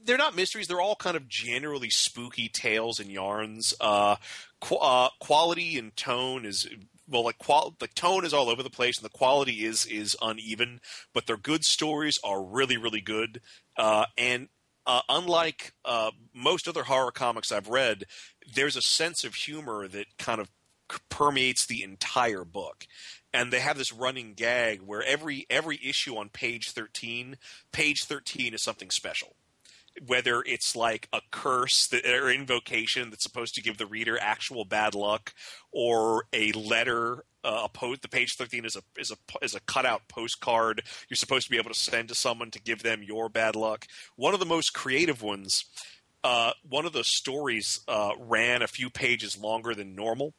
they're 0.04 0.18
not 0.18 0.36
mysteries. 0.36 0.68
They're 0.68 0.80
all 0.80 0.96
kind 0.96 1.16
of 1.16 1.28
generally 1.28 1.90
spooky 1.90 2.48
tales 2.48 3.00
and 3.00 3.10
yarns. 3.10 3.74
Uh, 3.80 4.16
qu- 4.60 4.76
uh, 4.76 5.08
quality 5.20 5.78
and 5.78 5.96
tone 5.96 6.44
is 6.44 6.68
well, 7.08 7.24
like 7.24 7.38
qual- 7.38 7.76
the 7.78 7.88
tone 7.88 8.24
is 8.24 8.34
all 8.34 8.48
over 8.48 8.62
the 8.62 8.70
place, 8.70 8.98
and 8.98 9.04
the 9.04 9.10
quality 9.10 9.64
is 9.64 9.86
is 9.86 10.16
uneven. 10.22 10.80
But 11.12 11.26
their 11.26 11.36
good 11.36 11.64
stories 11.64 12.18
are 12.22 12.42
really, 12.42 12.76
really 12.76 13.00
good. 13.00 13.40
Uh, 13.76 14.06
and 14.16 14.48
uh, 14.86 15.02
unlike 15.08 15.72
uh, 15.84 16.12
most 16.32 16.68
other 16.68 16.84
horror 16.84 17.10
comics 17.10 17.50
I've 17.50 17.68
read, 17.68 18.04
there's 18.54 18.76
a 18.76 18.82
sense 18.82 19.24
of 19.24 19.34
humor 19.34 19.88
that 19.88 20.06
kind 20.18 20.40
of 20.40 20.48
permeates 21.08 21.66
the 21.66 21.82
entire 21.82 22.44
book. 22.44 22.86
And 23.32 23.52
they 23.52 23.60
have 23.60 23.78
this 23.78 23.92
running 23.92 24.34
gag 24.34 24.80
where 24.82 25.02
every 25.02 25.46
every 25.50 25.78
issue 25.82 26.16
on 26.16 26.30
page 26.30 26.70
13 26.70 27.36
page 27.72 28.04
13 28.04 28.54
is 28.54 28.62
something 28.62 28.90
special. 28.90 29.36
Whether 30.06 30.42
it's 30.42 30.76
like 30.76 31.08
a 31.10 31.22
curse 31.30 31.86
that, 31.86 32.04
or 32.04 32.30
invocation 32.30 33.08
that's 33.08 33.22
supposed 33.22 33.54
to 33.54 33.62
give 33.62 33.78
the 33.78 33.86
reader 33.86 34.18
actual 34.20 34.66
bad 34.66 34.94
luck 34.94 35.32
or 35.72 36.24
a 36.34 36.52
letter 36.52 37.24
uh, 37.44 37.62
a 37.64 37.68
post 37.68 38.02
the 38.02 38.08
page 38.08 38.36
13 38.36 38.64
is 38.64 38.76
a 38.76 38.82
is 38.98 39.10
a 39.10 39.16
is 39.42 39.54
a 39.54 39.60
cutout 39.60 40.08
postcard. 40.08 40.82
You're 41.08 41.16
supposed 41.16 41.46
to 41.46 41.50
be 41.50 41.58
able 41.58 41.70
to 41.70 41.78
send 41.78 42.08
to 42.08 42.14
someone 42.14 42.50
to 42.50 42.60
give 42.60 42.82
them 42.82 43.02
your 43.02 43.28
bad 43.28 43.56
luck. 43.56 43.86
One 44.16 44.34
of 44.34 44.40
the 44.40 44.46
most 44.46 44.72
creative 44.74 45.22
ones 45.22 45.64
uh, 46.26 46.50
one 46.68 46.84
of 46.86 46.92
the 46.92 47.04
stories 47.04 47.80
uh, 47.86 48.10
ran 48.18 48.60
a 48.60 48.66
few 48.66 48.90
pages 48.90 49.38
longer 49.38 49.76
than 49.76 49.94
normal 49.94 50.34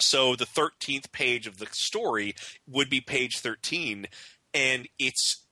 so 0.00 0.36
the 0.36 0.46
13th 0.46 1.12
page 1.12 1.46
of 1.46 1.58
the 1.58 1.66
story 1.72 2.34
would 2.66 2.90
be 2.90 3.00
page 3.00 3.38
13 3.38 4.06
and 4.54 4.88
it's 4.98 5.44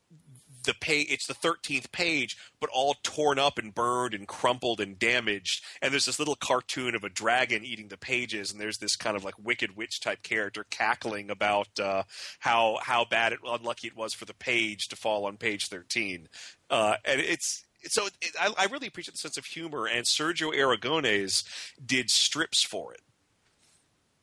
the 0.64 0.74
page 0.74 1.06
it's 1.10 1.26
the 1.26 1.34
13th 1.34 1.90
page 1.92 2.36
but 2.60 2.70
all 2.72 2.96
torn 3.02 3.38
up 3.38 3.58
and 3.58 3.74
burned 3.74 4.12
and 4.12 4.28
crumpled 4.28 4.80
and 4.80 4.98
damaged. 4.98 5.64
And 5.80 5.92
there's 5.92 6.04
this 6.04 6.18
little 6.18 6.36
cartoon 6.36 6.94
of 6.94 7.04
a 7.04 7.08
dragon 7.08 7.64
eating 7.64 7.88
the 7.88 7.96
pages 7.96 8.52
and 8.52 8.60
there's 8.60 8.78
this 8.78 8.96
kind 8.96 9.16
of 9.16 9.24
like 9.24 9.34
wicked 9.38 9.76
witch 9.76 10.00
type 10.00 10.22
character 10.22 10.66
cackling 10.68 11.30
about 11.30 11.68
uh, 11.80 12.02
how 12.40 12.78
how 12.82 13.04
bad 13.04 13.32
it 13.32 13.40
unlucky 13.46 13.88
it 13.88 13.96
was 13.96 14.12
for 14.12 14.26
the 14.26 14.34
page 14.34 14.88
to 14.88 14.96
fall 14.96 15.24
on 15.24 15.36
page 15.36 15.68
13 15.68 16.28
uh, 16.70 16.96
and 17.04 17.20
it's 17.20 17.64
so 17.84 18.06
it, 18.06 18.32
I, 18.38 18.52
I 18.58 18.64
really 18.66 18.88
appreciate 18.88 19.12
the 19.12 19.18
sense 19.18 19.38
of 19.38 19.46
humor 19.46 19.86
and 19.86 20.04
Sergio 20.04 20.52
Aragones 20.52 21.44
did 21.84 22.10
strips 22.10 22.62
for 22.62 22.92
it 22.92 23.00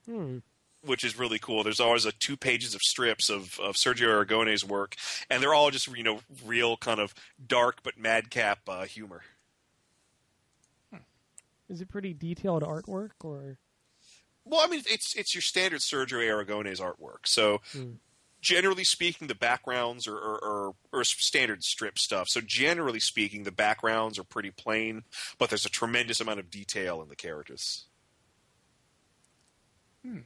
Hmm. 0.05 0.37
which 0.83 1.03
is 1.03 1.17
really 1.17 1.39
cool. 1.39 1.63
There's 1.63 1.79
always 1.79 2.05
a 2.05 2.11
two 2.11 2.37
pages 2.37 2.75
of 2.75 2.81
strips 2.81 3.29
of, 3.29 3.59
of 3.59 3.75
Sergio 3.75 4.07
Aragone's 4.07 4.63
work, 4.63 4.95
and 5.29 5.41
they're 5.41 5.53
all 5.53 5.71
just 5.71 5.87
you 5.95 6.03
know 6.03 6.19
real 6.45 6.77
kind 6.77 6.99
of 6.99 7.13
dark 7.45 7.81
but 7.83 7.97
madcap 7.97 8.59
uh, 8.67 8.83
humor. 8.85 9.23
is 11.69 11.81
it 11.81 11.89
pretty 11.89 12.13
detailed 12.13 12.61
artwork, 12.63 13.11
or 13.23 13.57
Well, 14.43 14.61
I 14.61 14.67
mean, 14.67 14.83
it's 14.87 15.15
it's 15.15 15.33
your 15.33 15.41
standard 15.41 15.79
Sergio 15.81 16.19
Aragone's 16.19 16.79
artwork. 16.79 17.25
So, 17.25 17.61
Hmm. 17.71 17.93
generally 18.41 18.83
speaking, 18.83 19.27
the 19.27 19.33
backgrounds 19.35 20.05
are, 20.07 20.15
are, 20.17 20.43
are, 20.67 20.71
are 20.93 21.03
standard 21.03 21.63
strip 21.63 21.97
stuff. 21.97 22.27
So, 22.29 22.41
generally 22.41 22.99
speaking, 22.99 23.43
the 23.43 23.51
backgrounds 23.51 24.19
are 24.19 24.23
pretty 24.23 24.51
plain, 24.51 25.03
but 25.39 25.49
there's 25.49 25.65
a 25.65 25.69
tremendous 25.69 26.19
amount 26.19 26.39
of 26.39 26.51
detail 26.51 27.01
in 27.01 27.09
the 27.09 27.15
characters. 27.15 27.85
Hmm. 30.05 30.19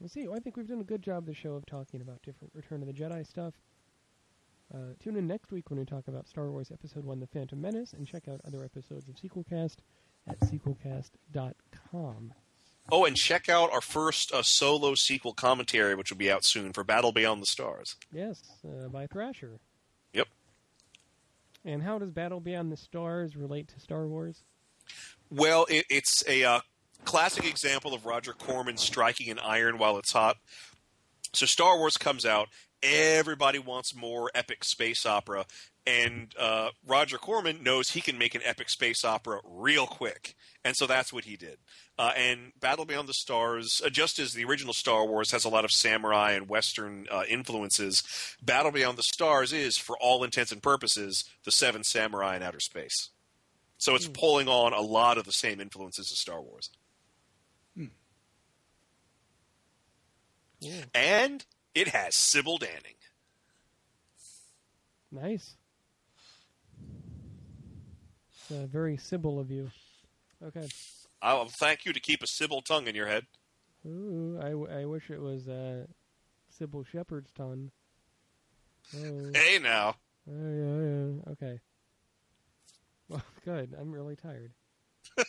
We'll 0.00 0.08
see. 0.08 0.26
Well, 0.26 0.36
I 0.36 0.40
think 0.40 0.56
we've 0.56 0.66
done 0.66 0.80
a 0.80 0.84
good 0.84 1.02
job 1.02 1.26
this 1.26 1.36
show 1.36 1.52
of 1.54 1.66
talking 1.66 2.00
about 2.00 2.22
different 2.22 2.52
Return 2.54 2.80
of 2.80 2.86
the 2.86 2.94
Jedi 2.94 3.26
stuff. 3.26 3.54
Uh, 4.74 4.94
tune 4.98 5.16
in 5.16 5.26
next 5.26 5.52
week 5.52 5.68
when 5.68 5.78
we 5.78 5.84
talk 5.84 6.08
about 6.08 6.26
Star 6.26 6.50
Wars 6.50 6.70
Episode 6.72 7.04
1 7.04 7.20
The 7.20 7.26
Phantom 7.26 7.60
Menace 7.60 7.92
and 7.92 8.06
check 8.06 8.26
out 8.26 8.40
other 8.46 8.64
episodes 8.64 9.08
of 9.08 9.16
Sequelcast 9.16 9.76
at 10.26 10.40
sequelcast.com. 10.40 12.32
Oh, 12.90 13.04
and 13.04 13.14
check 13.16 13.48
out 13.48 13.70
our 13.70 13.82
first 13.82 14.32
uh, 14.32 14.42
solo 14.42 14.94
sequel 14.94 15.34
commentary, 15.34 15.94
which 15.94 16.10
will 16.10 16.18
be 16.18 16.30
out 16.30 16.44
soon 16.44 16.72
for 16.72 16.82
Battle 16.82 17.12
Beyond 17.12 17.42
the 17.42 17.46
Stars. 17.46 17.96
Yes, 18.12 18.42
uh, 18.66 18.88
by 18.88 19.06
Thrasher. 19.06 19.60
Yep. 20.14 20.28
And 21.64 21.82
how 21.82 21.98
does 21.98 22.10
Battle 22.10 22.40
Beyond 22.40 22.72
the 22.72 22.76
Stars 22.76 23.36
relate 23.36 23.68
to 23.68 23.78
Star 23.78 24.06
Wars? 24.08 24.42
Well, 25.30 25.66
it, 25.68 25.84
it's 25.88 26.24
a 26.26 26.44
uh, 26.44 26.60
classic 27.04 27.44
example 27.44 27.94
of 27.94 28.06
Roger 28.06 28.32
Corman 28.32 28.76
striking 28.76 29.30
an 29.30 29.38
iron 29.38 29.78
while 29.78 29.98
it's 29.98 30.12
hot. 30.12 30.36
So 31.32 31.46
Star 31.46 31.78
Wars 31.78 31.96
comes 31.96 32.26
out, 32.26 32.48
everybody 32.82 33.58
wants 33.58 33.94
more 33.94 34.30
epic 34.34 34.64
space 34.64 35.06
opera, 35.06 35.46
and 35.86 36.34
uh, 36.38 36.68
Roger 36.86 37.18
Corman 37.18 37.62
knows 37.62 37.90
he 37.90 38.00
can 38.00 38.18
make 38.18 38.34
an 38.34 38.42
epic 38.44 38.68
space 38.68 39.04
opera 39.04 39.40
real 39.44 39.86
quick, 39.86 40.36
and 40.64 40.76
so 40.76 40.86
that's 40.86 41.12
what 41.12 41.24
he 41.24 41.36
did. 41.36 41.58
Uh, 41.98 42.12
and 42.16 42.52
Battle 42.60 42.84
Beyond 42.84 43.08
the 43.08 43.14
Stars, 43.14 43.82
uh, 43.84 43.88
just 43.88 44.18
as 44.18 44.34
the 44.34 44.44
original 44.44 44.74
Star 44.74 45.06
Wars 45.06 45.30
has 45.32 45.44
a 45.44 45.48
lot 45.48 45.64
of 45.64 45.72
samurai 45.72 46.32
and 46.32 46.48
Western 46.48 47.06
uh, 47.10 47.22
influences, 47.28 48.02
Battle 48.42 48.72
Beyond 48.72 48.98
the 48.98 49.02
Stars 49.02 49.52
is, 49.52 49.76
for 49.76 49.96
all 50.00 50.22
intents 50.22 50.52
and 50.52 50.62
purposes, 50.62 51.24
the 51.44 51.52
Seven 51.52 51.82
Samurai 51.82 52.36
in 52.36 52.42
outer 52.42 52.60
space. 52.60 53.10
So 53.78 53.96
it's 53.96 54.06
pulling 54.06 54.46
on 54.46 54.72
a 54.72 54.80
lot 54.80 55.18
of 55.18 55.24
the 55.24 55.32
same 55.32 55.60
influences 55.60 56.12
as 56.12 56.18
Star 56.18 56.40
Wars. 56.40 56.70
Cool. 60.62 60.72
And 60.94 61.44
it 61.74 61.88
has 61.88 62.14
Sybil 62.14 62.58
Danning. 62.58 62.96
Nice. 65.10 65.56
It's 68.34 68.50
uh, 68.50 68.66
very 68.66 68.96
Sybil 68.96 69.38
of 69.38 69.50
you. 69.50 69.70
Okay. 70.42 70.68
I'll 71.20 71.48
thank 71.48 71.84
you 71.84 71.92
to 71.92 72.00
keep 72.00 72.22
a 72.22 72.26
Sybil 72.26 72.62
tongue 72.62 72.88
in 72.88 72.94
your 72.94 73.06
head. 73.06 73.26
Ooh, 73.86 74.38
I, 74.40 74.50
w- 74.50 74.68
I 74.70 74.84
wish 74.84 75.10
it 75.10 75.20
was 75.20 75.48
uh, 75.48 75.86
Cybill 76.58 76.86
Shepherd's 76.86 77.30
tongue. 77.32 77.70
Oh. 78.96 79.30
Hey 79.32 79.58
now. 79.60 79.94
Oh, 80.28 80.50
yeah, 80.50 80.82
yeah. 80.84 81.32
Okay. 81.32 81.60
Well, 83.08 83.22
good. 83.44 83.74
I'm 83.80 83.90
really 83.92 84.16
tired. 84.16 84.52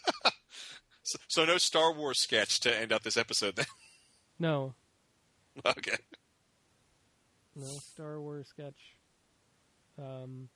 So, 1.05 1.19
so 1.27 1.45
no 1.45 1.57
Star 1.57 1.93
Wars 1.93 2.17
sketch 2.19 2.61
to 2.61 2.75
end 2.75 2.93
out 2.93 3.03
this 3.03 3.17
episode 3.17 3.57
then. 3.57 3.65
No, 4.39 4.73
okay. 5.65 5.97
no 7.55 7.65
Star 7.65 8.19
Wars 8.19 8.47
sketch. 8.47 8.95
Um, 9.97 10.49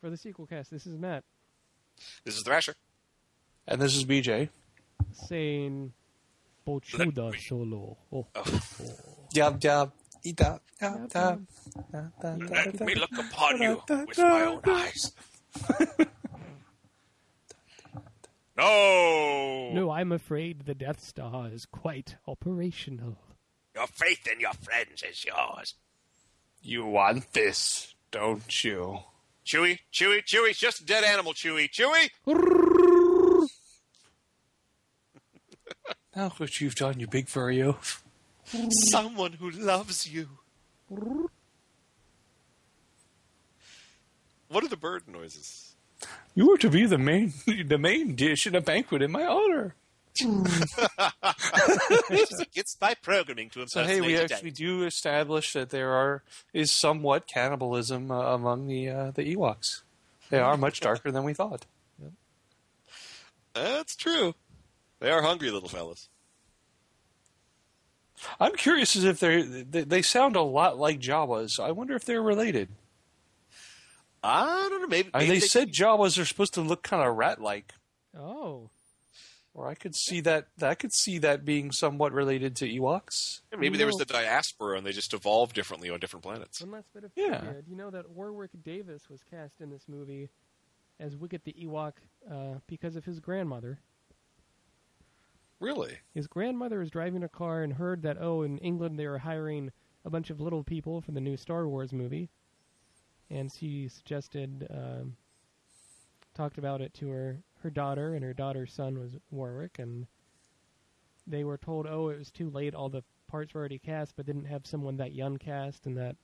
for 0.00 0.10
the 0.10 0.16
sequel 0.16 0.46
cast, 0.46 0.70
this 0.70 0.86
is 0.86 0.96
Matt 0.96 1.24
This 2.24 2.36
is 2.36 2.42
Thrasher. 2.42 2.74
And 3.66 3.80
this 3.80 3.94
is 3.94 4.04
BJ. 4.04 4.48
saying 5.12 5.92
Bochuda 6.66 7.38
solo. 7.38 7.98
Oh, 8.12 8.26
oh. 8.34 8.60
Jab, 9.34 9.60
jab, 9.60 9.92
eat 10.24 10.40
up, 10.40 10.62
Jab, 10.80 11.10
jab, 11.10 11.46
Let 12.22 12.80
me 12.80 12.94
look 12.94 13.10
upon 13.18 13.60
you 13.60 13.82
with 13.88 14.18
my 14.18 14.44
own 14.44 14.60
eyes. 14.66 15.12
no! 18.56 19.70
No, 19.72 19.90
I'm 19.90 20.12
afraid 20.12 20.64
the 20.64 20.74
Death 20.74 21.02
Star 21.02 21.48
is 21.48 21.66
quite 21.66 22.16
operational. 22.26 23.18
Your 23.78 23.86
faith 23.86 24.26
in 24.26 24.40
your 24.40 24.54
friends 24.54 25.04
is 25.08 25.24
yours. 25.24 25.74
You 26.60 26.84
want 26.84 27.32
this, 27.32 27.94
don't 28.10 28.64
you? 28.64 28.98
Chewie, 29.46 29.78
Chewie, 29.92 30.24
Chewie, 30.24 30.50
it's 30.50 30.58
just 30.58 30.80
a 30.80 30.84
dead 30.84 31.04
animal, 31.04 31.32
Chewie. 31.32 31.70
Chewie! 31.70 32.08
Now 36.16 36.30
what 36.38 36.60
you've 36.60 36.74
done, 36.74 36.98
you 36.98 37.06
big 37.06 37.28
furry 37.28 37.58
oaf. 37.58 38.02
Someone 38.70 39.34
who 39.34 39.52
loves 39.52 40.12
you. 40.12 40.28
What 44.48 44.64
are 44.64 44.68
the 44.68 44.76
bird 44.76 45.04
noises? 45.06 45.76
You 46.34 46.50
are 46.52 46.58
to 46.58 46.68
be 46.68 46.86
the 46.86 46.98
main 46.98 47.32
the 47.46 47.78
main 47.78 48.16
dish 48.16 48.48
in 48.48 48.56
a 48.56 48.60
banquet 48.60 49.02
in 49.02 49.12
my 49.12 49.24
honor. 49.24 49.76
It's 52.10 52.74
by 52.76 52.94
programming 52.94 53.50
to 53.50 53.66
So 53.68 53.84
hey, 53.84 54.00
we 54.00 54.14
a 54.14 54.24
actually 54.24 54.50
do 54.50 54.84
establish 54.84 55.52
that 55.52 55.70
there 55.70 55.92
are 55.92 56.22
is 56.52 56.72
somewhat 56.72 57.26
cannibalism 57.26 58.10
uh, 58.10 58.34
among 58.34 58.66
the 58.66 58.88
uh, 58.88 59.10
the 59.12 59.34
Ewoks. 59.34 59.82
They 60.30 60.38
are 60.38 60.56
much 60.56 60.80
darker 60.80 61.10
than 61.10 61.24
we 61.24 61.34
thought. 61.34 61.66
That's 63.54 63.96
true. 63.96 64.34
They 65.00 65.10
are 65.10 65.22
hungry 65.22 65.50
little 65.50 65.68
fellas. 65.68 66.08
I'm 68.40 68.54
curious 68.54 68.96
as 68.96 69.04
if 69.04 69.20
they 69.20 69.42
they 69.42 69.82
they 69.84 70.02
sound 70.02 70.36
a 70.36 70.42
lot 70.42 70.78
like 70.78 71.00
Jawas. 71.00 71.60
I 71.60 71.70
wonder 71.70 71.94
if 71.94 72.04
they're 72.04 72.22
related. 72.22 72.68
I 74.22 74.66
don't 74.68 74.82
know. 74.82 74.88
Maybe, 74.88 75.10
I 75.14 75.20
mean, 75.20 75.28
maybe 75.28 75.40
they 75.40 75.46
said 75.46 75.72
Jawas 75.72 76.20
are 76.20 76.24
supposed 76.24 76.54
to 76.54 76.60
look 76.60 76.82
kind 76.82 77.06
of 77.06 77.16
rat-like, 77.16 77.72
Oh, 78.18 78.70
or 79.58 79.66
I 79.68 79.74
could 79.74 79.96
see 79.96 80.20
that 80.20 80.46
I 80.62 80.74
could 80.76 80.92
see 80.92 81.18
that 81.18 81.44
being 81.44 81.72
somewhat 81.72 82.12
related 82.12 82.54
to 82.56 82.68
Ewoks. 82.68 83.40
maybe 83.58 83.76
there 83.76 83.88
was 83.88 83.96
the 83.96 84.04
diaspora 84.04 84.78
and 84.78 84.86
they 84.86 84.92
just 84.92 85.12
evolved 85.12 85.54
differently 85.54 85.90
on 85.90 85.98
different 85.98 86.22
planets. 86.22 86.60
one 86.60 86.70
last 86.70 86.92
bit 86.94 87.02
of 87.02 87.10
Yeah. 87.16 87.38
trivia. 87.40 87.62
Do 87.62 87.70
you 87.70 87.76
know 87.76 87.90
that 87.90 88.08
Warwick 88.10 88.50
Davis 88.62 89.10
was 89.10 89.22
cast 89.24 89.60
in 89.60 89.70
this 89.70 89.88
movie 89.88 90.30
as 91.00 91.16
Wicket 91.16 91.42
the 91.44 91.54
Ewok 91.54 91.94
uh, 92.30 92.60
because 92.68 92.94
of 92.94 93.04
his 93.04 93.18
grandmother? 93.18 93.80
Really? 95.58 95.98
His 96.14 96.28
grandmother 96.28 96.78
was 96.78 96.90
driving 96.90 97.24
a 97.24 97.28
car 97.28 97.62
and 97.64 97.72
heard 97.72 98.02
that 98.02 98.16
oh, 98.20 98.42
in 98.42 98.58
England 98.58 98.96
they 98.98 99.08
were 99.08 99.18
hiring 99.18 99.72
a 100.04 100.10
bunch 100.10 100.30
of 100.30 100.40
little 100.40 100.62
people 100.62 101.00
for 101.00 101.10
the 101.10 101.20
new 101.20 101.36
Star 101.36 101.66
Wars 101.68 101.92
movie, 101.92 102.30
and 103.28 103.52
she 103.52 103.88
suggested, 103.88 104.68
um, 104.70 105.16
talked 106.34 106.58
about 106.58 106.80
it 106.80 106.94
to 106.94 107.08
her 107.08 107.42
her 107.62 107.70
daughter, 107.70 108.14
and 108.14 108.24
her 108.24 108.34
daughter's 108.34 108.72
son 108.72 108.98
was 108.98 109.12
Warwick, 109.30 109.78
and 109.78 110.06
they 111.26 111.44
were 111.44 111.58
told, 111.58 111.86
oh, 111.86 112.08
it 112.08 112.18
was 112.18 112.30
too 112.30 112.50
late, 112.50 112.74
all 112.74 112.88
the 112.88 113.04
parts 113.28 113.54
were 113.54 113.60
already 113.60 113.78
cast, 113.78 114.16
but 114.16 114.26
didn't 114.26 114.46
have 114.46 114.66
someone 114.66 114.96
that 114.96 115.12
young 115.12 115.36
cast, 115.36 115.86
and 115.86 115.96
that 115.96 116.16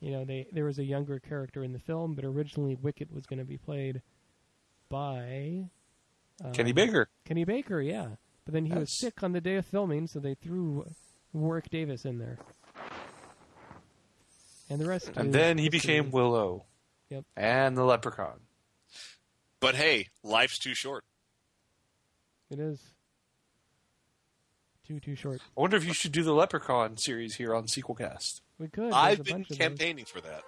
you 0.00 0.10
know 0.10 0.24
they 0.24 0.46
there 0.52 0.64
was 0.64 0.78
a 0.78 0.84
younger 0.84 1.20
character 1.20 1.62
in 1.62 1.72
the 1.72 1.78
film, 1.78 2.14
but 2.14 2.24
originally 2.24 2.74
Wicket 2.74 3.12
was 3.12 3.26
going 3.26 3.38
to 3.38 3.44
be 3.44 3.58
played 3.58 4.00
by 4.88 5.64
um, 6.44 6.52
Kenny 6.52 6.72
Baker. 6.72 7.08
Kenny 7.24 7.44
Baker, 7.44 7.80
yeah. 7.80 8.08
But 8.44 8.54
then 8.54 8.66
he 8.66 8.72
was 8.72 8.98
sick 8.98 9.22
on 9.22 9.32
the 9.32 9.40
day 9.40 9.56
of 9.56 9.66
filming, 9.66 10.06
so 10.06 10.18
they 10.18 10.34
threw 10.34 10.86
Warwick 11.32 11.70
Davis 11.70 12.04
in 12.04 12.18
there. 12.18 12.38
And 14.68 14.80
the 14.80 14.86
rest. 14.86 15.10
And 15.16 15.32
then 15.32 15.58
he 15.58 15.68
became 15.68 16.10
Willow. 16.10 16.64
Yep. 17.10 17.24
And 17.36 17.76
the 17.76 17.84
Leprechaun. 17.84 18.40
But 19.60 19.74
hey, 19.74 20.08
life's 20.22 20.58
too 20.58 20.74
short. 20.74 21.04
It 22.50 22.58
is. 22.58 22.80
Too 24.88 24.98
too 24.98 25.14
short. 25.14 25.40
I 25.56 25.60
wonder 25.60 25.76
if 25.76 25.84
you 25.84 25.92
should 25.92 26.12
do 26.12 26.22
the 26.22 26.32
Leprechaun 26.32 26.96
series 26.96 27.36
here 27.36 27.54
on 27.54 27.64
Sequelcast. 27.64 28.40
We 28.58 28.68
could. 28.68 28.84
There's 28.84 28.94
I've 28.94 29.20
a 29.20 29.22
been 29.22 29.34
bunch 29.36 29.50
of 29.50 29.58
those. 29.58 29.58
campaigning 29.58 30.04
for 30.04 30.20
that. 30.22 30.42